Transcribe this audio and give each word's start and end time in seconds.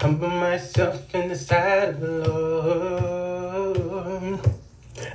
humble 0.00 0.30
myself 0.30 1.14
in 1.14 1.28
the 1.28 1.36
sight 1.36 1.90
of 1.90 2.00
the 2.00 2.26
Lord. 2.26 4.40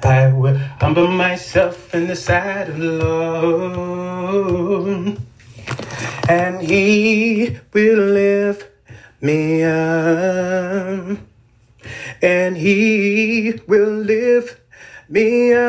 I 0.03 0.31
will 0.31 0.55
humble 0.79 1.07
myself 1.07 1.95
in 1.95 2.05
the 2.05 2.15
sight 2.15 2.69
of 2.69 2.77
the 2.77 2.91
Lord. 3.03 5.17
And 6.29 6.61
he 6.61 7.57
will 7.73 8.13
lift 8.13 8.69
me 9.21 9.63
up. 9.63 11.17
And 12.21 12.55
he 12.55 13.59
will 13.67 13.89
lift 13.89 14.61
me 15.09 15.51
up. 15.53 15.63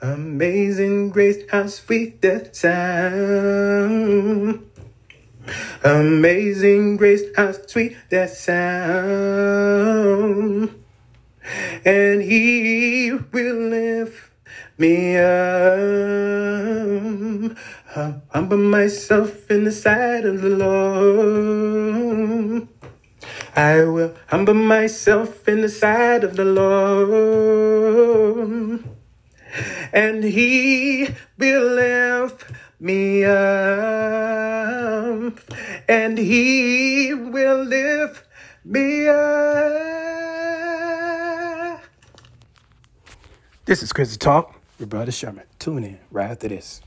Amazing 0.00 1.10
grace, 1.10 1.42
how 1.50 1.66
sweet 1.66 2.22
the 2.22 2.48
sound. 2.52 4.70
Amazing 5.82 6.96
grace, 6.96 7.22
how 7.36 7.52
sweet 7.52 7.96
that 8.10 8.30
sound. 8.30 9.84
And 11.84 12.22
he 12.22 13.12
will 13.12 13.68
lift 13.68 14.30
me 14.78 15.16
up. 15.16 15.74
I 17.96 18.14
humble 18.30 18.56
myself 18.58 19.50
in 19.50 19.64
the 19.64 19.72
sight 19.72 20.24
of 20.24 20.40
the 20.40 20.48
Lord. 20.50 21.84
I 23.54 23.84
will 23.84 24.14
humble 24.28 24.54
myself 24.54 25.46
in 25.48 25.60
the 25.60 25.68
sight 25.68 26.24
of 26.24 26.36
the 26.36 26.44
Lord. 26.44 27.84
And 29.92 30.24
he 30.24 31.14
will 31.38 31.74
lift 31.74 32.46
me 32.84 33.24
up. 33.24 33.34
And 35.88 36.18
he 36.18 37.14
will 37.14 37.64
lift 37.64 38.24
me 38.64 39.08
up. 39.08 39.14
This 43.64 43.82
is 43.82 43.92
Christian 43.94 44.18
Talk 44.20 44.60
with 44.78 44.90
Brother 44.90 45.12
Sherman. 45.12 45.44
Tune 45.58 45.84
in 45.84 45.98
right 46.10 46.30
after 46.30 46.48
this. 46.48 46.82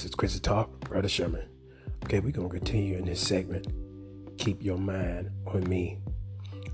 This 0.00 0.08
is 0.08 0.14
Christian 0.14 0.40
Talk, 0.40 0.80
Brother 0.80 1.10
Sherman. 1.10 1.46
Okay, 2.04 2.20
we're 2.20 2.32
going 2.32 2.48
to 2.48 2.56
continue 2.56 2.96
in 2.96 3.04
this 3.04 3.20
segment. 3.20 3.66
Keep 4.38 4.62
your 4.62 4.78
mind 4.78 5.28
on 5.46 5.68
me. 5.68 5.98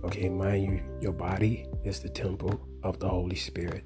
Okay, 0.05 0.29
mind 0.29 0.63
you, 0.63 0.81
your 1.01 1.11
body 1.11 1.67
is 1.83 1.99
the 1.99 2.09
temple 2.09 2.65
of 2.85 3.01
the 3.01 3.09
Holy 3.09 3.35
Spirit. 3.35 3.83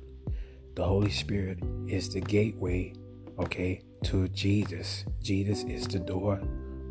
The 0.74 0.84
Holy 0.84 1.11
Spirit 1.11 1.58
is 1.86 2.11
the 2.11 2.20
gateway, 2.20 2.92
okay, 3.38 3.80
to 4.05 4.28
Jesus. 4.28 5.06
Jesus 5.22 5.64
is 5.64 5.88
the 5.88 6.00
door 6.00 6.38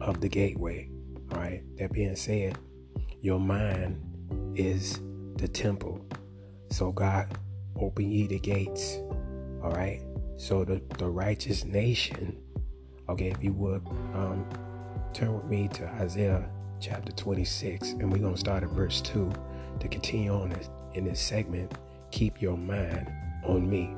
of 0.01 0.19
the 0.19 0.27
gateway. 0.27 0.89
All 1.31 1.41
right, 1.41 1.61
that 1.77 1.91
being 1.91 2.15
said, 2.15 2.57
your 3.21 3.39
mind 3.39 4.01
is 4.55 4.99
the 5.35 5.47
temple. 5.47 6.03
So, 6.71 6.91
God, 6.91 7.31
open 7.79 8.09
ye 8.09 8.25
the 8.25 8.39
gates. 8.39 8.97
All 9.61 9.69
right, 9.69 10.01
so 10.39 10.63
the, 10.63 10.81
the 10.97 11.07
righteous 11.07 11.65
nation, 11.65 12.37
okay, 13.09 13.27
if 13.27 13.43
you 13.43 13.51
would 13.51 13.85
um, 14.13 14.47
turn 15.13 15.33
with 15.33 15.43
me 15.43 15.67
to 15.67 15.85
Isaiah 15.95 16.49
chapter 16.79 17.11
26, 17.11 17.89
and 17.91 18.09
we're 18.09 18.19
going 18.19 18.35
to 18.35 18.39
start 18.39 18.63
at 18.63 18.69
verse 18.69 19.01
2 19.01 19.29
to 19.81 19.87
continue 19.89 20.31
on 20.31 20.51
this, 20.51 20.69
in 20.93 21.03
this 21.03 21.19
segment. 21.19 21.73
Keep 22.11 22.41
your 22.41 22.55
mind 22.55 23.11
on 23.43 23.69
me. 23.69 23.93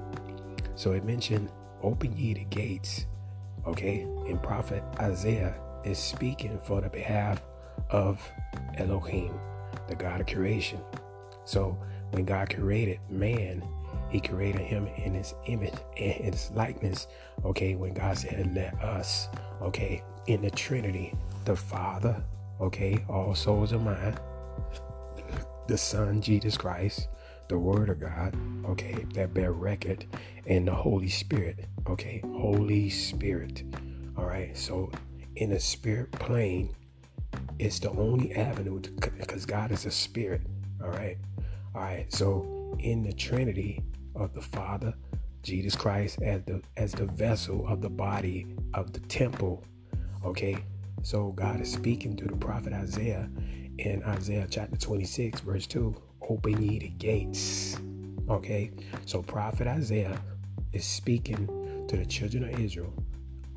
So 0.73 0.93
it 0.93 1.05
mentioned, 1.05 1.51
open 1.83 2.17
ye 2.17 2.33
the 2.33 2.45
gates, 2.45 3.05
okay? 3.67 4.01
And 4.01 4.41
prophet 4.41 4.83
Isaiah 4.99 5.53
is 5.85 5.99
speaking 5.99 6.59
for 6.63 6.81
the 6.81 6.89
behalf 6.89 7.39
of 7.91 8.19
Elohim, 8.77 9.39
the 9.87 9.95
God 9.95 10.21
of 10.21 10.25
creation. 10.25 10.79
So 11.45 11.77
when 12.09 12.25
God 12.25 12.49
created 12.49 12.99
man, 13.11 13.63
he 14.09 14.19
created 14.19 14.61
him 14.61 14.87
in 14.87 15.13
his 15.13 15.33
image 15.45 15.73
and 15.97 16.13
his 16.13 16.51
likeness. 16.51 17.07
Okay, 17.45 17.75
when 17.75 17.93
God 17.93 18.17
said, 18.17 18.53
let 18.53 18.73
us, 18.81 19.29
okay, 19.61 20.03
in 20.27 20.41
the 20.41 20.51
Trinity, 20.51 21.13
the 21.45 21.55
Father, 21.55 22.21
okay, 22.59 23.03
all 23.09 23.33
souls 23.33 23.73
are 23.73 23.79
mine, 23.79 24.17
the 25.67 25.77
Son, 25.77 26.21
Jesus 26.21 26.57
Christ, 26.57 27.07
the 27.47 27.57
Word 27.57 27.89
of 27.89 27.99
God, 27.99 28.35
okay, 28.65 29.05
that 29.13 29.33
bear 29.33 29.53
record, 29.53 30.05
and 30.45 30.67
the 30.67 30.73
Holy 30.73 31.09
Spirit, 31.09 31.65
okay, 31.87 32.21
Holy 32.23 32.89
Spirit. 32.89 33.63
All 34.17 34.25
right, 34.25 34.55
so 34.57 34.91
in 35.35 35.49
the 35.49 35.59
spirit 35.59 36.11
plane, 36.11 36.75
it's 37.59 37.79
the 37.79 37.89
only 37.91 38.33
avenue 38.33 38.79
because 39.17 39.45
God 39.45 39.71
is 39.71 39.85
a 39.85 39.91
spirit. 39.91 40.41
All 40.83 40.89
right, 40.89 41.17
all 41.73 41.81
right, 41.81 42.11
so 42.13 42.60
in 42.79 43.03
the 43.03 43.13
Trinity, 43.13 43.81
of 44.15 44.33
the 44.33 44.41
Father, 44.41 44.93
Jesus 45.43 45.75
Christ 45.75 46.21
as 46.21 46.43
the 46.43 46.61
as 46.77 46.91
the 46.91 47.05
vessel 47.05 47.67
of 47.67 47.81
the 47.81 47.89
body 47.89 48.47
of 48.73 48.93
the 48.93 48.99
temple. 49.01 49.63
Okay, 50.23 50.57
so 51.01 51.31
God 51.31 51.61
is 51.61 51.71
speaking 51.71 52.15
through 52.15 52.27
the 52.27 52.37
prophet 52.37 52.73
Isaiah 52.73 53.29
in 53.79 54.03
Isaiah 54.03 54.47
chapter 54.49 54.77
26, 54.77 55.39
verse 55.41 55.65
2. 55.65 55.95
Open 56.29 56.61
ye 56.61 56.79
the 56.79 56.89
gates. 56.89 57.77
Okay, 58.29 58.71
so 59.05 59.23
prophet 59.23 59.67
Isaiah 59.67 60.21
is 60.73 60.85
speaking 60.85 61.47
to 61.87 61.97
the 61.97 62.05
children 62.05 62.43
of 62.43 62.59
Israel 62.59 62.93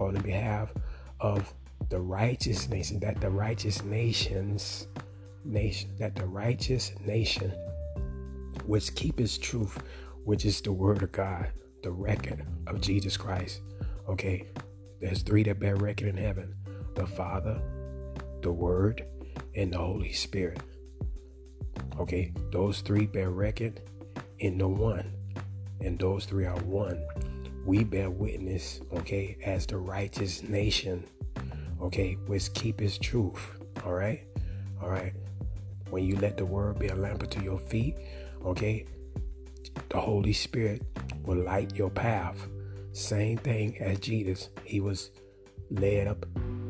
on 0.00 0.14
the 0.14 0.20
behalf 0.20 0.72
of 1.20 1.52
the 1.90 2.00
righteous 2.00 2.68
nation, 2.70 2.98
that 3.00 3.20
the 3.20 3.28
righteous 3.28 3.84
nations, 3.84 4.88
nation, 5.44 5.90
that 5.98 6.16
the 6.16 6.26
righteous 6.26 6.92
nation 7.04 7.52
which 8.66 8.94
keep 8.94 9.18
his 9.18 9.38
truth 9.38 9.78
which 10.24 10.44
is 10.44 10.60
the 10.60 10.72
word 10.72 11.02
of 11.02 11.12
God, 11.12 11.50
the 11.82 11.90
record 11.90 12.44
of 12.66 12.80
Jesus 12.80 13.16
Christ. 13.16 13.60
Okay, 14.08 14.48
there's 15.00 15.22
three 15.22 15.42
that 15.44 15.60
bear 15.60 15.76
record 15.76 16.08
in 16.08 16.16
heaven 16.16 16.54
the 16.94 17.06
Father, 17.06 17.60
the 18.40 18.52
Word, 18.52 19.04
and 19.56 19.72
the 19.72 19.78
Holy 19.78 20.12
Spirit. 20.12 20.60
Okay, 21.98 22.32
those 22.52 22.80
three 22.80 23.06
bear 23.06 23.30
record 23.30 23.80
in 24.38 24.58
the 24.58 24.68
one, 24.68 25.12
and 25.80 25.98
those 25.98 26.24
three 26.24 26.46
are 26.46 26.58
one. 26.60 27.04
We 27.66 27.82
bear 27.82 28.10
witness, 28.10 28.80
okay, 28.92 29.36
as 29.44 29.66
the 29.66 29.78
righteous 29.78 30.42
nation, 30.42 31.04
okay, 31.80 32.14
which 32.26 32.52
keep 32.54 32.78
his 32.78 32.96
truth. 32.96 33.58
All 33.84 33.94
right, 33.94 34.24
all 34.80 34.88
right. 34.88 35.12
When 35.90 36.04
you 36.04 36.16
let 36.16 36.36
the 36.36 36.46
word 36.46 36.78
be 36.78 36.88
a 36.88 36.94
lamp 36.94 37.28
to 37.28 37.42
your 37.42 37.58
feet, 37.58 37.96
okay, 38.44 38.86
the 39.88 40.00
Holy 40.00 40.32
Spirit 40.32 40.82
will 41.24 41.42
light 41.44 41.74
your 41.74 41.90
path. 41.90 42.48
Same 42.92 43.38
thing 43.38 43.78
as 43.78 43.98
Jesus. 43.98 44.50
He 44.64 44.80
was 44.80 45.10
led 45.70 46.06
up 46.06 46.26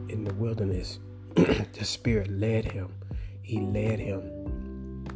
in 0.09 0.25
the 0.25 0.35
wilderness. 0.35 0.99
the 1.35 1.85
Spirit 1.85 2.31
led 2.31 2.65
him. 2.65 2.93
He 3.43 3.61
led 3.61 3.99
him. 3.99 5.07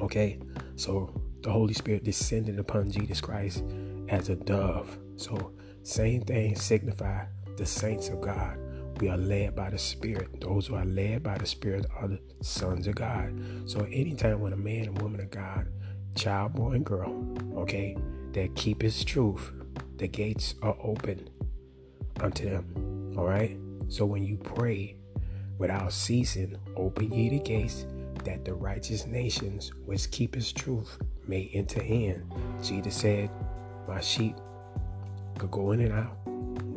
Okay, 0.00 0.38
so 0.76 1.12
the 1.42 1.50
Holy 1.50 1.74
Spirit 1.74 2.04
descended 2.04 2.58
upon 2.58 2.90
Jesus 2.90 3.20
Christ 3.20 3.64
as 4.08 4.28
a 4.28 4.36
dove. 4.36 4.98
So, 5.16 5.52
same 5.82 6.22
thing 6.22 6.56
signify 6.56 7.26
the 7.56 7.66
saints 7.66 8.08
of 8.08 8.20
God. 8.20 8.58
We 9.00 9.08
are 9.08 9.16
led 9.16 9.56
by 9.56 9.70
the 9.70 9.78
Spirit. 9.78 10.40
Those 10.40 10.66
who 10.66 10.76
are 10.76 10.84
led 10.84 11.22
by 11.22 11.38
the 11.38 11.46
Spirit 11.46 11.86
are 11.96 12.08
the 12.08 12.20
sons 12.42 12.86
of 12.86 12.94
God. 12.94 13.32
So, 13.66 13.80
anytime 13.90 14.40
when 14.40 14.52
a 14.52 14.56
man 14.56 14.84
and 14.84 15.02
woman 15.02 15.20
of 15.20 15.30
God 15.30 15.68
child, 16.14 16.54
boy, 16.54 16.72
and 16.72 16.84
girl, 16.84 17.14
okay, 17.56 17.96
that 18.32 18.54
keep 18.54 18.82
his 18.82 19.04
truth, 19.04 19.52
the 19.96 20.08
gates 20.08 20.54
are 20.62 20.76
open 20.82 21.28
unto 22.20 22.48
them. 22.48 23.14
All 23.16 23.24
right. 23.24 23.56
So 23.88 24.04
when 24.04 24.24
you 24.24 24.36
pray 24.36 24.96
without 25.58 25.92
ceasing, 25.92 26.56
open 26.76 27.12
ye 27.12 27.28
the 27.28 27.38
gates 27.38 27.86
that 28.24 28.44
the 28.44 28.54
righteous 28.54 29.06
nations 29.06 29.72
which 29.84 30.10
keep 30.10 30.34
his 30.34 30.52
truth 30.52 30.98
may 31.26 31.50
enter 31.52 31.82
in. 31.82 32.24
Jesus 32.62 32.96
said, 32.96 33.30
My 33.86 34.00
sheep 34.00 34.36
could 35.38 35.50
go 35.50 35.72
in 35.72 35.80
and 35.80 35.92
out 35.92 36.16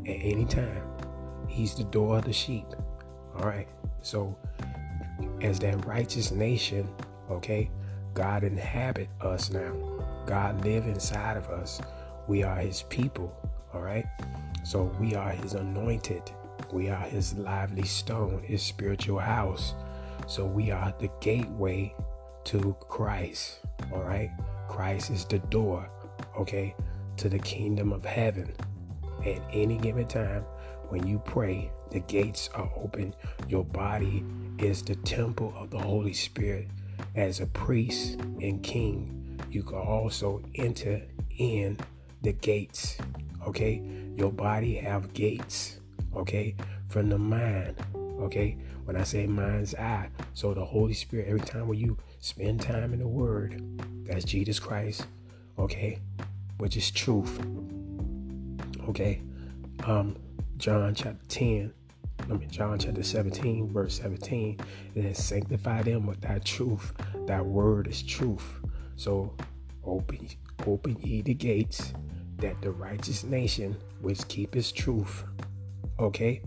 at 0.05 0.17
any 0.21 0.45
time. 0.45 0.83
He's 1.47 1.75
the 1.75 1.85
door 1.85 2.17
of 2.17 2.25
the 2.25 2.33
sheep. 2.33 2.65
All 3.37 3.45
right. 3.45 3.67
So 4.01 4.37
as 5.41 5.59
that 5.59 5.85
righteous 5.85 6.31
nation, 6.31 6.87
okay, 7.31 7.71
God 8.17 8.43
inhabit 8.43 9.09
us 9.21 9.51
now. 9.51 9.71
God 10.25 10.65
live 10.65 10.87
inside 10.87 11.37
of 11.37 11.49
us. 11.49 11.79
We 12.27 12.41
are 12.41 12.55
his 12.55 12.81
people. 12.81 13.31
All 13.75 13.81
right. 13.81 14.07
So 14.63 14.91
we 14.99 15.13
are 15.13 15.29
his 15.29 15.53
anointed. 15.53 16.23
We 16.73 16.89
are 16.89 16.99
his 16.99 17.35
lively 17.35 17.83
stone, 17.83 18.41
his 18.41 18.63
spiritual 18.63 19.19
house. 19.19 19.75
So 20.25 20.47
we 20.47 20.71
are 20.71 20.91
the 20.97 21.11
gateway 21.21 21.93
to 22.45 22.75
Christ. 22.89 23.59
All 23.93 24.01
right. 24.01 24.31
Christ 24.67 25.11
is 25.11 25.23
the 25.23 25.37
door, 25.37 25.87
okay, 26.39 26.73
to 27.17 27.29
the 27.29 27.37
kingdom 27.37 27.93
of 27.93 28.03
heaven. 28.03 28.51
At 29.27 29.43
any 29.53 29.77
given 29.77 30.07
time, 30.07 30.41
when 30.89 31.05
you 31.05 31.19
pray, 31.19 31.69
the 31.91 31.99
gates 31.99 32.49
are 32.55 32.71
open. 32.77 33.13
Your 33.47 33.63
body 33.63 34.25
is 34.57 34.81
the 34.81 34.95
temple 34.95 35.53
of 35.55 35.69
the 35.69 35.77
Holy 35.77 36.13
Spirit. 36.13 36.67
As 37.15 37.39
a 37.39 37.47
priest 37.47 38.19
and 38.41 38.61
king, 38.61 39.39
you 39.49 39.63
can 39.63 39.77
also 39.77 40.41
enter 40.55 41.01
in 41.37 41.77
the 42.21 42.33
gates. 42.33 42.97
Okay, 43.45 43.81
your 44.15 44.31
body 44.31 44.75
have 44.75 45.13
gates. 45.13 45.79
Okay, 46.15 46.55
from 46.89 47.09
the 47.09 47.17
mind. 47.17 47.75
Okay, 47.95 48.57
when 48.85 48.95
I 48.95 49.03
say 49.03 49.27
mind's 49.27 49.75
eye, 49.75 50.09
so 50.33 50.53
the 50.53 50.65
Holy 50.65 50.93
Spirit. 50.93 51.27
Every 51.27 51.41
time 51.41 51.67
when 51.67 51.77
you 51.79 51.97
spend 52.19 52.61
time 52.61 52.93
in 52.93 52.99
the 52.99 53.07
Word, 53.07 53.61
that's 54.05 54.25
Jesus 54.25 54.59
Christ. 54.59 55.05
Okay, 55.59 55.99
which 56.57 56.77
is 56.77 56.91
truth. 56.91 57.39
Okay, 58.89 59.21
um, 59.85 60.17
John 60.57 60.95
chapter 60.95 61.25
10, 61.27 61.73
I 62.29 62.35
John 62.45 62.77
chapter 62.77 63.03
17, 63.03 63.71
verse 63.71 63.99
17, 64.01 64.59
it 64.95 65.03
says, 65.15 65.25
Sanctify 65.25 65.83
them 65.83 66.05
with 66.05 66.21
thy 66.21 66.39
truth, 66.39 66.93
thy 67.25 67.41
word 67.41 67.87
is 67.87 68.03
truth. 68.03 68.59
So 68.95 69.33
open 69.83 70.27
open 70.65 70.97
ye 71.01 71.21
the 71.21 71.33
gates 71.33 71.93
that 72.37 72.61
the 72.61 72.71
righteous 72.71 73.23
nation 73.23 73.77
which 74.01 74.27
keepeth 74.27 74.73
truth. 74.73 75.23
Okay? 75.99 76.41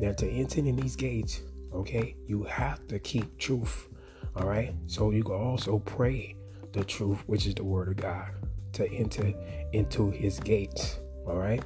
Now 0.00 0.12
to 0.12 0.30
enter 0.30 0.60
in 0.60 0.76
these 0.76 0.96
gates, 0.96 1.42
okay, 1.72 2.16
you 2.26 2.44
have 2.44 2.86
to 2.88 2.98
keep 2.98 3.38
truth. 3.38 3.88
All 4.36 4.46
right. 4.46 4.74
So 4.86 5.10
you 5.10 5.24
can 5.24 5.34
also 5.34 5.78
pray 5.80 6.36
the 6.72 6.84
truth, 6.84 7.22
which 7.26 7.46
is 7.46 7.54
the 7.54 7.64
word 7.64 7.88
of 7.88 7.96
God, 7.96 8.28
to 8.74 8.90
enter 8.90 9.32
into 9.72 10.10
his 10.10 10.38
gates. 10.40 11.00
All 11.26 11.38
right. 11.38 11.62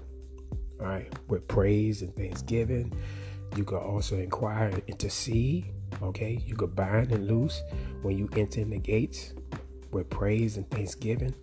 All 0.81 0.87
right. 0.87 1.13
With 1.29 1.47
praise 1.49 2.03
and 2.03 2.15
thanksgiving. 2.15 2.93
You 3.57 3.65
can 3.65 3.79
also 3.79 4.17
inquire 4.17 4.69
and 4.69 4.83
intercede. 4.87 5.67
Okay. 6.03 6.41
You 6.47 6.55
could 6.55 6.75
bind 6.75 7.13
and 7.13 7.27
loose 7.27 7.63
when 8.03 8.17
you 8.17 8.29
enter 8.37 8.61
in 8.61 8.71
the 8.71 8.79
gates 8.79 9.35
with 9.91 10.09
praise 10.09 10.57
and 10.57 10.69
thanksgiving. 10.71 11.35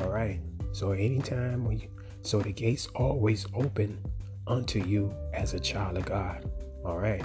All 0.00 0.10
right. 0.10 0.40
So 0.72 0.92
anytime 0.92 1.64
when 1.64 1.80
you, 1.80 1.88
so 2.22 2.40
the 2.40 2.52
gates 2.52 2.88
always 2.94 3.46
open 3.54 3.98
unto 4.46 4.82
you 4.84 5.14
as 5.34 5.54
a 5.54 5.60
child 5.60 5.96
of 5.96 6.04
God. 6.04 6.48
All 6.84 6.98
right. 6.98 7.24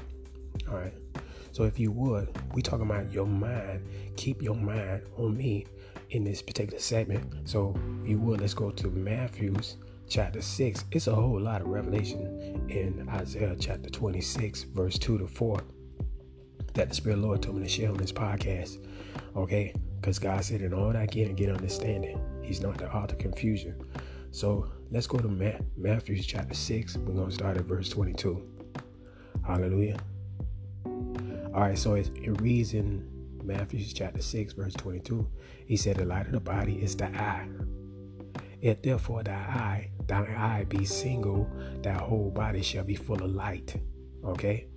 All 0.69 0.77
right. 0.77 0.93
So 1.51 1.63
if 1.65 1.79
you 1.79 1.91
would, 1.91 2.29
we 2.53 2.63
talking 2.63 2.85
about 2.85 3.11
your 3.11 3.27
mind. 3.27 3.85
Keep 4.17 4.41
your 4.41 4.55
mind 4.55 5.03
on 5.17 5.37
me 5.37 5.67
in 6.09 6.23
this 6.23 6.41
particular 6.41 6.79
segment. 6.79 7.47
So 7.47 7.75
if 8.01 8.09
you 8.09 8.19
would, 8.19 8.41
let's 8.41 8.55
go 8.55 8.71
to 8.71 8.87
Matthew's 8.87 9.77
chapter 10.07 10.41
6. 10.41 10.85
It's 10.91 11.07
a 11.07 11.15
whole 11.15 11.39
lot 11.39 11.61
of 11.61 11.67
revelation 11.67 12.65
in 12.69 13.07
Isaiah 13.09 13.55
chapter 13.59 13.89
26, 13.89 14.63
verse 14.63 14.97
2 14.97 15.19
to 15.19 15.27
4 15.27 15.61
that 16.73 16.89
the 16.89 16.95
Spirit 16.95 17.15
of 17.15 17.21
the 17.21 17.27
Lord 17.27 17.41
told 17.41 17.57
me 17.57 17.63
to 17.63 17.69
share 17.69 17.89
on 17.89 17.97
this 17.97 18.11
podcast. 18.11 18.85
Okay? 19.35 19.73
Because 19.99 20.19
God 20.19 20.43
said, 20.43 20.61
in 20.61 20.73
all 20.73 20.87
that 20.87 20.95
I 20.95 21.05
get 21.05 21.27
and 21.27 21.37
get 21.37 21.49
understanding, 21.49 22.19
He's 22.41 22.61
not 22.61 22.77
the 22.77 22.91
author 22.91 23.13
of 23.13 23.19
confusion. 23.19 23.75
So 24.31 24.69
let's 24.91 25.07
go 25.07 25.19
to 25.19 25.63
Matthew 25.77 26.21
chapter 26.21 26.55
6. 26.55 26.97
We're 26.97 27.13
going 27.13 27.29
to 27.29 27.33
start 27.33 27.57
at 27.57 27.63
verse 27.63 27.89
22. 27.89 28.43
Hallelujah. 29.45 29.97
All 30.85 31.61
right, 31.61 31.77
so 31.77 31.93
it, 31.93 32.09
it 32.15 32.41
reads 32.41 32.73
in 32.73 33.07
Matthew 33.43 33.85
chapter 33.85 34.21
6, 34.21 34.53
verse 34.53 34.73
22. 34.73 35.27
He 35.67 35.77
said, 35.77 35.97
The 35.97 36.05
light 36.05 36.25
of 36.25 36.31
the 36.31 36.39
body 36.39 36.81
is 36.81 36.95
the 36.95 37.05
eye. 37.15 37.47
If 38.61 38.81
therefore 38.81 39.23
thy 39.23 39.33
eye, 39.33 39.89
thy 40.07 40.21
eye 40.21 40.65
be 40.67 40.85
single, 40.85 41.49
thy 41.81 41.93
whole 41.93 42.31
body 42.31 42.61
shall 42.61 42.83
be 42.83 42.95
full 42.95 43.21
of 43.21 43.31
light. 43.31 43.75
Okay? 44.25 44.67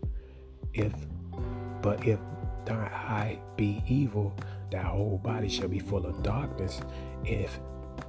If 0.75 0.93
but 1.83 2.07
if 2.07 2.19
thy 2.65 2.75
eye 2.75 3.39
be 3.57 3.83
evil, 3.87 4.35
thy 4.71 4.83
whole 4.83 5.21
body 5.23 5.49
shall 5.49 5.69
be 5.69 5.79
full 5.79 6.07
of 6.07 6.23
darkness. 6.23 6.81
If 7.25 7.61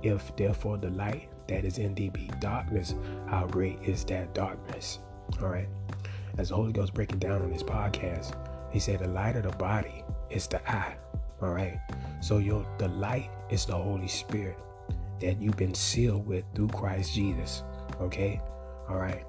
if 0.03 0.35
therefore 0.35 0.77
the 0.77 0.89
light 0.89 1.29
that 1.47 1.65
is 1.65 1.77
in 1.77 1.95
thee 1.95 2.09
be 2.09 2.29
darkness, 2.39 2.95
how 3.27 3.47
great 3.47 3.81
is 3.81 4.03
that 4.05 4.33
darkness? 4.33 4.99
All 5.41 5.49
right. 5.49 5.69
As 6.37 6.49
the 6.49 6.55
Holy 6.55 6.71
Ghost 6.71 6.93
breaking 6.93 7.19
down 7.19 7.41
on 7.41 7.51
this 7.51 7.63
podcast, 7.63 8.35
he 8.71 8.79
said 8.79 8.99
the 8.99 9.07
light 9.07 9.35
of 9.35 9.43
the 9.43 9.57
body 9.57 10.03
is 10.29 10.47
the 10.47 10.61
eye. 10.69 10.97
All 11.41 11.49
right. 11.49 11.79
So 12.21 12.37
your 12.37 12.65
the 12.77 12.87
light 12.89 13.29
is 13.49 13.65
the 13.65 13.75
Holy 13.75 14.07
Spirit 14.07 14.57
that 15.21 15.41
you've 15.41 15.57
been 15.57 15.73
sealed 15.73 16.27
with 16.27 16.45
through 16.55 16.69
Christ 16.69 17.13
Jesus. 17.13 17.63
Okay? 17.99 18.41
All 18.89 18.97
right. 18.97 19.23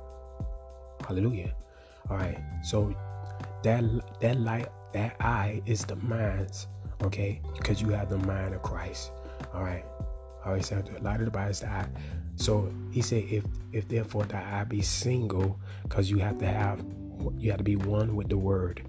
Hallelujah. 1.06 1.54
All 2.10 2.16
right. 2.16 2.38
So 2.62 2.94
that 3.62 3.84
that 4.20 4.40
light, 4.40 4.68
that 4.92 5.16
eye 5.20 5.62
is 5.66 5.84
the 5.84 5.96
mind's, 5.96 6.66
okay? 7.02 7.40
Because 7.56 7.80
you 7.82 7.90
have 7.90 8.08
the 8.08 8.18
mind 8.18 8.54
of 8.54 8.62
Christ. 8.62 9.12
All 9.52 9.62
right. 9.62 9.84
All 10.44 10.52
right, 10.52 10.64
so 10.64 10.80
the 10.80 11.02
light 11.02 11.20
of 11.20 11.26
the 11.26 11.30
body 11.30 11.50
is 11.50 11.60
the 11.60 11.68
eye. 11.68 11.88
So 12.36 12.72
he 12.90 13.02
said, 13.02 13.24
if 13.24 13.44
if 13.72 13.88
therefore 13.88 14.24
the 14.24 14.36
eye 14.36 14.64
be 14.64 14.80
single, 14.80 15.58
because 15.82 16.10
you 16.10 16.18
have 16.18 16.38
to 16.38 16.46
have 16.46 16.84
you 17.36 17.50
have 17.50 17.58
to 17.58 17.64
be 17.64 17.76
one 17.76 18.14
with 18.14 18.28
the 18.28 18.38
word 18.38 18.86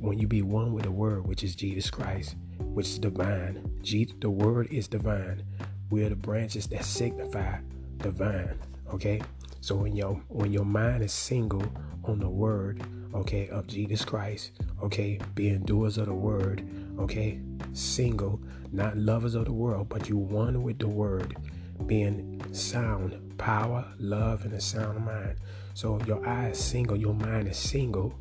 when 0.00 0.18
you 0.18 0.26
be 0.26 0.42
one 0.42 0.72
with 0.72 0.84
the 0.84 0.90
word, 0.90 1.26
which 1.26 1.42
is 1.42 1.54
Jesus 1.54 1.90
Christ, 1.90 2.36
which 2.58 2.86
is 2.86 2.98
divine. 2.98 3.70
Jesus, 3.82 4.14
the 4.20 4.30
word 4.30 4.68
is 4.70 4.88
divine. 4.88 5.42
We 5.90 6.04
are 6.04 6.08
the 6.08 6.16
branches 6.16 6.66
that 6.68 6.84
signify 6.84 7.58
divine. 7.98 8.58
Okay. 8.92 9.20
So 9.60 9.74
when 9.76 9.96
your 9.96 10.14
when 10.28 10.52
your 10.52 10.64
mind 10.64 11.02
is 11.02 11.12
single 11.12 11.64
on 12.04 12.20
the 12.20 12.28
word, 12.28 12.82
okay, 13.14 13.48
of 13.48 13.66
Jesus 13.66 14.04
Christ, 14.04 14.52
okay, 14.82 15.18
being 15.34 15.60
doers 15.60 15.98
of 15.98 16.06
the 16.06 16.14
word, 16.14 16.68
okay, 16.98 17.40
single, 17.72 18.40
not 18.72 18.96
lovers 18.96 19.34
of 19.34 19.46
the 19.46 19.52
world, 19.52 19.88
but 19.88 20.08
you 20.08 20.16
one 20.16 20.62
with 20.62 20.78
the 20.78 20.88
word, 20.88 21.36
being 21.86 22.40
sound, 22.52 23.36
power, 23.38 23.84
love, 23.98 24.44
and 24.44 24.54
a 24.54 24.60
sound 24.60 25.04
mind. 25.04 25.36
So 25.74 26.00
your 26.06 26.26
eye 26.26 26.48
is 26.50 26.58
single, 26.58 26.96
your 26.96 27.14
mind 27.14 27.48
is 27.48 27.56
single, 27.56 28.14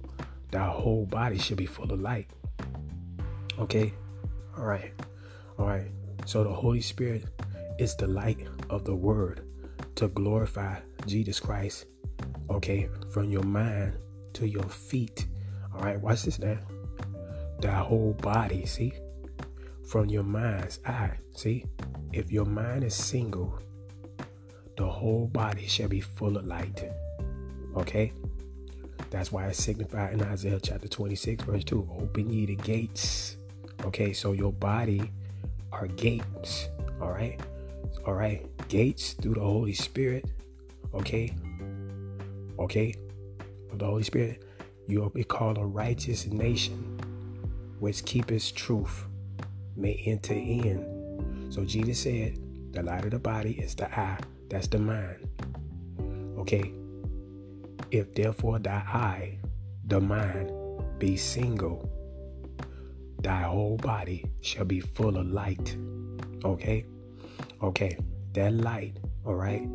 thy 0.51 0.65
whole 0.65 1.05
body 1.05 1.37
should 1.37 1.57
be 1.57 1.65
full 1.65 1.91
of 1.91 1.99
light. 1.99 2.27
Okay? 3.59 3.93
All 4.57 4.65
right. 4.65 4.93
All 5.57 5.65
right. 5.67 5.87
So 6.25 6.43
the 6.43 6.53
Holy 6.53 6.81
Spirit 6.81 7.25
is 7.79 7.95
the 7.95 8.07
light 8.07 8.47
of 8.69 8.83
the 8.83 8.95
Word 8.95 9.41
to 9.95 10.07
glorify 10.09 10.79
Jesus 11.05 11.39
Christ. 11.39 11.85
Okay? 12.49 12.89
From 13.11 13.29
your 13.29 13.43
mind 13.43 13.93
to 14.33 14.47
your 14.47 14.63
feet. 14.63 15.27
All 15.73 15.81
right. 15.81 15.99
Watch 15.99 16.23
this 16.23 16.39
now. 16.39 16.57
Thy 17.59 17.79
whole 17.79 18.13
body, 18.13 18.65
see? 18.65 18.93
From 19.87 20.09
your 20.09 20.23
mind's 20.23 20.79
eye, 20.85 21.17
see? 21.33 21.65
If 22.13 22.31
your 22.31 22.45
mind 22.45 22.83
is 22.83 22.93
single, 22.93 23.59
the 24.77 24.85
whole 24.85 25.27
body 25.27 25.65
shall 25.65 25.87
be 25.87 26.01
full 26.01 26.37
of 26.37 26.45
light. 26.45 26.89
Okay? 27.75 28.13
That's 29.09 29.31
why 29.31 29.47
it's 29.47 29.63
signified 29.63 30.13
in 30.13 30.21
Isaiah 30.21 30.59
chapter 30.61 30.87
26, 30.87 31.43
verse 31.45 31.63
2. 31.63 31.89
Open 31.99 32.29
ye 32.29 32.45
the 32.45 32.55
gates. 32.55 33.37
Okay, 33.85 34.13
so 34.13 34.33
your 34.33 34.51
body 34.51 35.11
are 35.71 35.87
gates. 35.87 36.69
All 37.01 37.11
right. 37.11 37.39
All 38.05 38.13
right. 38.13 38.45
Gates 38.67 39.13
through 39.13 39.35
the 39.35 39.41
Holy 39.41 39.73
Spirit. 39.73 40.25
Okay. 40.93 41.33
Okay. 42.59 42.95
Of 43.71 43.79
the 43.79 43.85
Holy 43.85 44.03
Spirit. 44.03 44.43
You'll 44.87 45.09
be 45.09 45.23
called 45.23 45.57
a 45.57 45.65
righteous 45.65 46.25
nation, 46.27 46.99
which 47.79 48.05
keepeth 48.05 48.55
truth, 48.55 49.05
may 49.75 50.01
enter 50.05 50.33
in. 50.33 51.47
So 51.49 51.65
Jesus 51.65 51.99
said, 51.99 52.39
the 52.71 52.83
light 52.83 53.05
of 53.05 53.11
the 53.11 53.19
body 53.19 53.59
is 53.59 53.75
the 53.75 53.93
eye. 53.99 54.17
That's 54.49 54.67
the 54.67 54.79
mind. 54.79 55.27
Okay. 56.39 56.73
If 57.91 58.13
therefore 58.13 58.59
thy 58.59 58.77
eye, 58.77 59.39
the 59.85 59.99
mind, 59.99 60.51
be 60.99 61.17
single, 61.17 61.89
thy 63.21 63.41
whole 63.41 63.77
body 63.77 64.25
shall 64.41 64.65
be 64.65 64.79
full 64.79 65.17
of 65.17 65.27
light. 65.27 65.75
Okay? 66.43 66.85
Okay. 67.61 67.97
That 68.33 68.53
light, 68.53 68.97
all 69.25 69.35
right, 69.35 69.67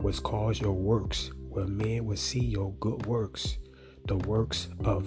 was 0.00 0.20
cause 0.20 0.60
your 0.60 0.72
works, 0.72 1.30
where 1.48 1.66
men 1.66 2.04
will 2.04 2.16
see 2.16 2.44
your 2.44 2.72
good 2.74 3.06
works, 3.06 3.58
the 4.06 4.16
works 4.16 4.68
of 4.84 5.06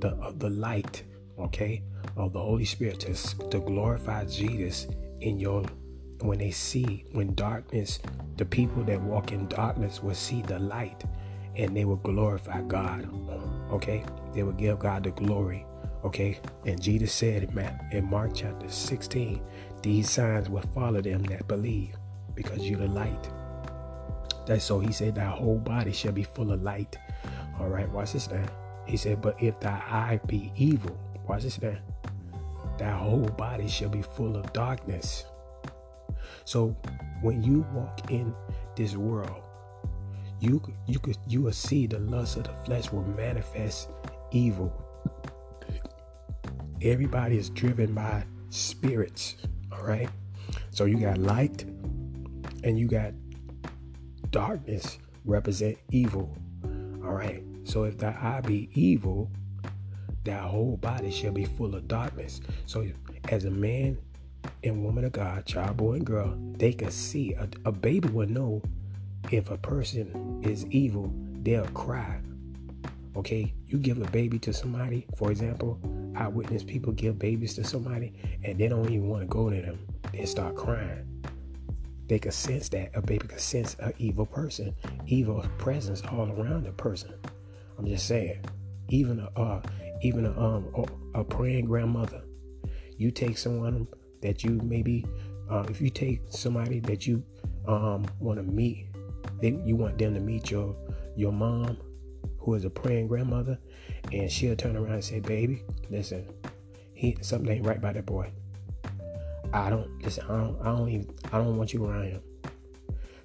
the 0.00 0.10
of 0.20 0.38
the 0.38 0.50
light, 0.50 1.04
okay, 1.38 1.82
of 2.16 2.32
the 2.32 2.38
Holy 2.38 2.64
Spirit 2.64 3.00
to, 3.00 3.14
to 3.48 3.58
glorify 3.58 4.24
Jesus 4.24 4.86
in 5.20 5.40
your 5.40 5.64
when 6.22 6.38
they 6.38 6.50
see, 6.50 7.04
when 7.12 7.34
darkness, 7.34 7.98
the 8.36 8.44
people 8.44 8.82
that 8.84 9.00
walk 9.00 9.32
in 9.32 9.48
darkness 9.48 10.02
will 10.02 10.14
see 10.14 10.42
the 10.42 10.58
light 10.58 11.04
and 11.56 11.76
they 11.76 11.84
will 11.84 11.96
glorify 11.96 12.62
God. 12.62 13.08
Okay? 13.70 14.04
They 14.34 14.42
will 14.42 14.52
give 14.52 14.78
God 14.78 15.04
the 15.04 15.10
glory. 15.10 15.66
Okay? 16.04 16.38
And 16.64 16.80
Jesus 16.80 17.12
said 17.12 17.50
in 17.92 18.08
Mark 18.08 18.32
chapter 18.34 18.68
16, 18.68 19.42
these 19.82 20.10
signs 20.10 20.48
will 20.48 20.62
follow 20.74 21.00
them 21.00 21.22
that 21.24 21.48
believe 21.48 21.96
because 22.34 22.60
you're 22.60 22.78
the 22.78 22.86
light. 22.86 23.30
That's 24.46 24.64
so 24.64 24.80
he 24.80 24.92
said, 24.92 25.14
Thy 25.14 25.24
whole 25.24 25.58
body 25.58 25.92
shall 25.92 26.12
be 26.12 26.24
full 26.24 26.52
of 26.52 26.62
light. 26.62 26.96
All 27.58 27.68
right, 27.68 27.88
watch 27.90 28.12
this 28.12 28.30
now. 28.30 28.46
He 28.86 28.96
said, 28.96 29.20
But 29.22 29.40
if 29.42 29.58
thy 29.60 29.70
eye 29.70 30.20
be 30.26 30.52
evil, 30.56 30.96
watch 31.28 31.42
this 31.42 31.60
now, 31.60 31.78
thy 32.78 32.90
whole 32.90 33.28
body 33.28 33.68
shall 33.68 33.88
be 33.88 34.02
full 34.02 34.36
of 34.36 34.52
darkness. 34.52 35.26
So 36.44 36.76
when 37.20 37.42
you 37.42 37.66
walk 37.72 38.10
in 38.10 38.34
this 38.76 38.96
world, 38.96 39.42
you 40.40 40.60
you 40.88 40.98
could 40.98 41.16
you 41.28 41.42
will 41.42 41.52
see 41.52 41.86
the 41.86 42.00
lust 42.00 42.36
of 42.36 42.44
the 42.44 42.52
flesh 42.64 42.90
will 42.90 43.04
manifest 43.04 43.90
evil. 44.32 44.72
Everybody 46.82 47.38
is 47.38 47.48
driven 47.50 47.94
by 47.94 48.24
spirits. 48.50 49.36
All 49.72 49.84
right. 49.84 50.08
So 50.70 50.84
you 50.84 50.98
got 50.98 51.18
light 51.18 51.64
and 52.64 52.78
you 52.78 52.88
got 52.88 53.12
darkness 54.30 54.98
represent 55.24 55.78
evil. 55.90 56.36
All 57.04 57.12
right. 57.12 57.42
So 57.64 57.84
if 57.84 57.98
thy 57.98 58.16
eye 58.20 58.40
be 58.40 58.68
evil, 58.74 59.30
thy 60.24 60.38
whole 60.38 60.76
body 60.76 61.10
shall 61.10 61.32
be 61.32 61.44
full 61.44 61.74
of 61.74 61.88
darkness. 61.88 62.40
So 62.66 62.86
as 63.28 63.44
a 63.44 63.50
man 63.50 63.98
and 64.64 64.84
woman 64.84 65.04
of 65.04 65.12
God, 65.12 65.46
child, 65.46 65.76
boy, 65.76 65.94
and 65.94 66.06
girl, 66.06 66.34
they 66.56 66.72
can 66.72 66.90
see 66.90 67.34
a, 67.34 67.48
a 67.64 67.72
baby 67.72 68.08
will 68.08 68.28
know 68.28 68.62
if 69.30 69.50
a 69.50 69.56
person 69.56 70.40
is 70.42 70.66
evil, 70.66 71.12
they'll 71.42 71.66
cry. 71.68 72.20
Okay, 73.16 73.52
you 73.66 73.78
give 73.78 74.00
a 74.00 74.10
baby 74.10 74.38
to 74.40 74.52
somebody, 74.52 75.06
for 75.16 75.30
example, 75.30 75.78
I 76.16 76.28
witness 76.28 76.62
people 76.62 76.92
give 76.92 77.18
babies 77.18 77.54
to 77.54 77.64
somebody 77.64 78.12
and 78.44 78.58
they 78.58 78.68
don't 78.68 78.90
even 78.90 79.08
want 79.08 79.22
to 79.22 79.28
go 79.28 79.50
to 79.50 79.60
them. 79.60 79.86
They 80.12 80.24
start 80.26 80.56
crying. 80.56 81.06
They 82.08 82.18
can 82.18 82.32
sense 82.32 82.68
that 82.70 82.90
a 82.94 83.00
baby 83.00 83.26
can 83.28 83.38
sense 83.38 83.76
an 83.78 83.94
evil 83.98 84.26
person, 84.26 84.74
evil 85.06 85.44
presence 85.58 86.02
all 86.10 86.30
around 86.30 86.64
the 86.64 86.72
person. 86.72 87.14
I'm 87.78 87.86
just 87.86 88.06
saying, 88.06 88.44
even 88.88 89.20
a 89.20 89.40
uh, 89.40 89.62
even 90.02 90.26
a 90.26 90.38
um 90.38 90.68
a, 91.14 91.20
a 91.20 91.24
praying 91.24 91.66
grandmother. 91.66 92.22
You 92.98 93.10
take 93.10 93.38
someone 93.38 93.86
that 94.20 94.44
you 94.44 94.60
maybe 94.62 95.06
uh, 95.50 95.64
if 95.70 95.80
you 95.80 95.90
take 95.90 96.20
somebody 96.28 96.80
that 96.80 97.06
you 97.06 97.22
um 97.66 98.04
want 98.20 98.38
to 98.38 98.42
meet, 98.42 98.88
they, 99.40 99.58
you 99.64 99.76
want 99.76 99.96
them 99.98 100.14
to 100.14 100.20
meet 100.20 100.50
your 100.50 100.76
your 101.16 101.32
mom, 101.32 101.78
who 102.38 102.54
is 102.54 102.64
a 102.64 102.70
praying 102.70 103.08
grandmother, 103.08 103.58
and 104.10 104.30
she'll 104.30 104.56
turn 104.56 104.76
around 104.76 104.94
and 104.94 105.04
say, 105.04 105.20
"Baby, 105.20 105.62
listen, 105.90 106.26
he 106.94 107.16
something 107.20 107.50
ain't 107.50 107.66
right 107.66 107.80
by 107.80 107.92
that 107.92 108.06
boy. 108.06 108.30
I 109.52 109.70
don't 109.70 110.02
listen. 110.02 110.24
I 110.24 110.36
don't. 110.36 110.60
I 110.60 110.64
don't 110.76 110.88
even. 110.88 111.14
I 111.32 111.38
don't 111.38 111.56
want 111.56 111.72
you 111.72 111.84
around 111.84 112.04
him." 112.04 112.22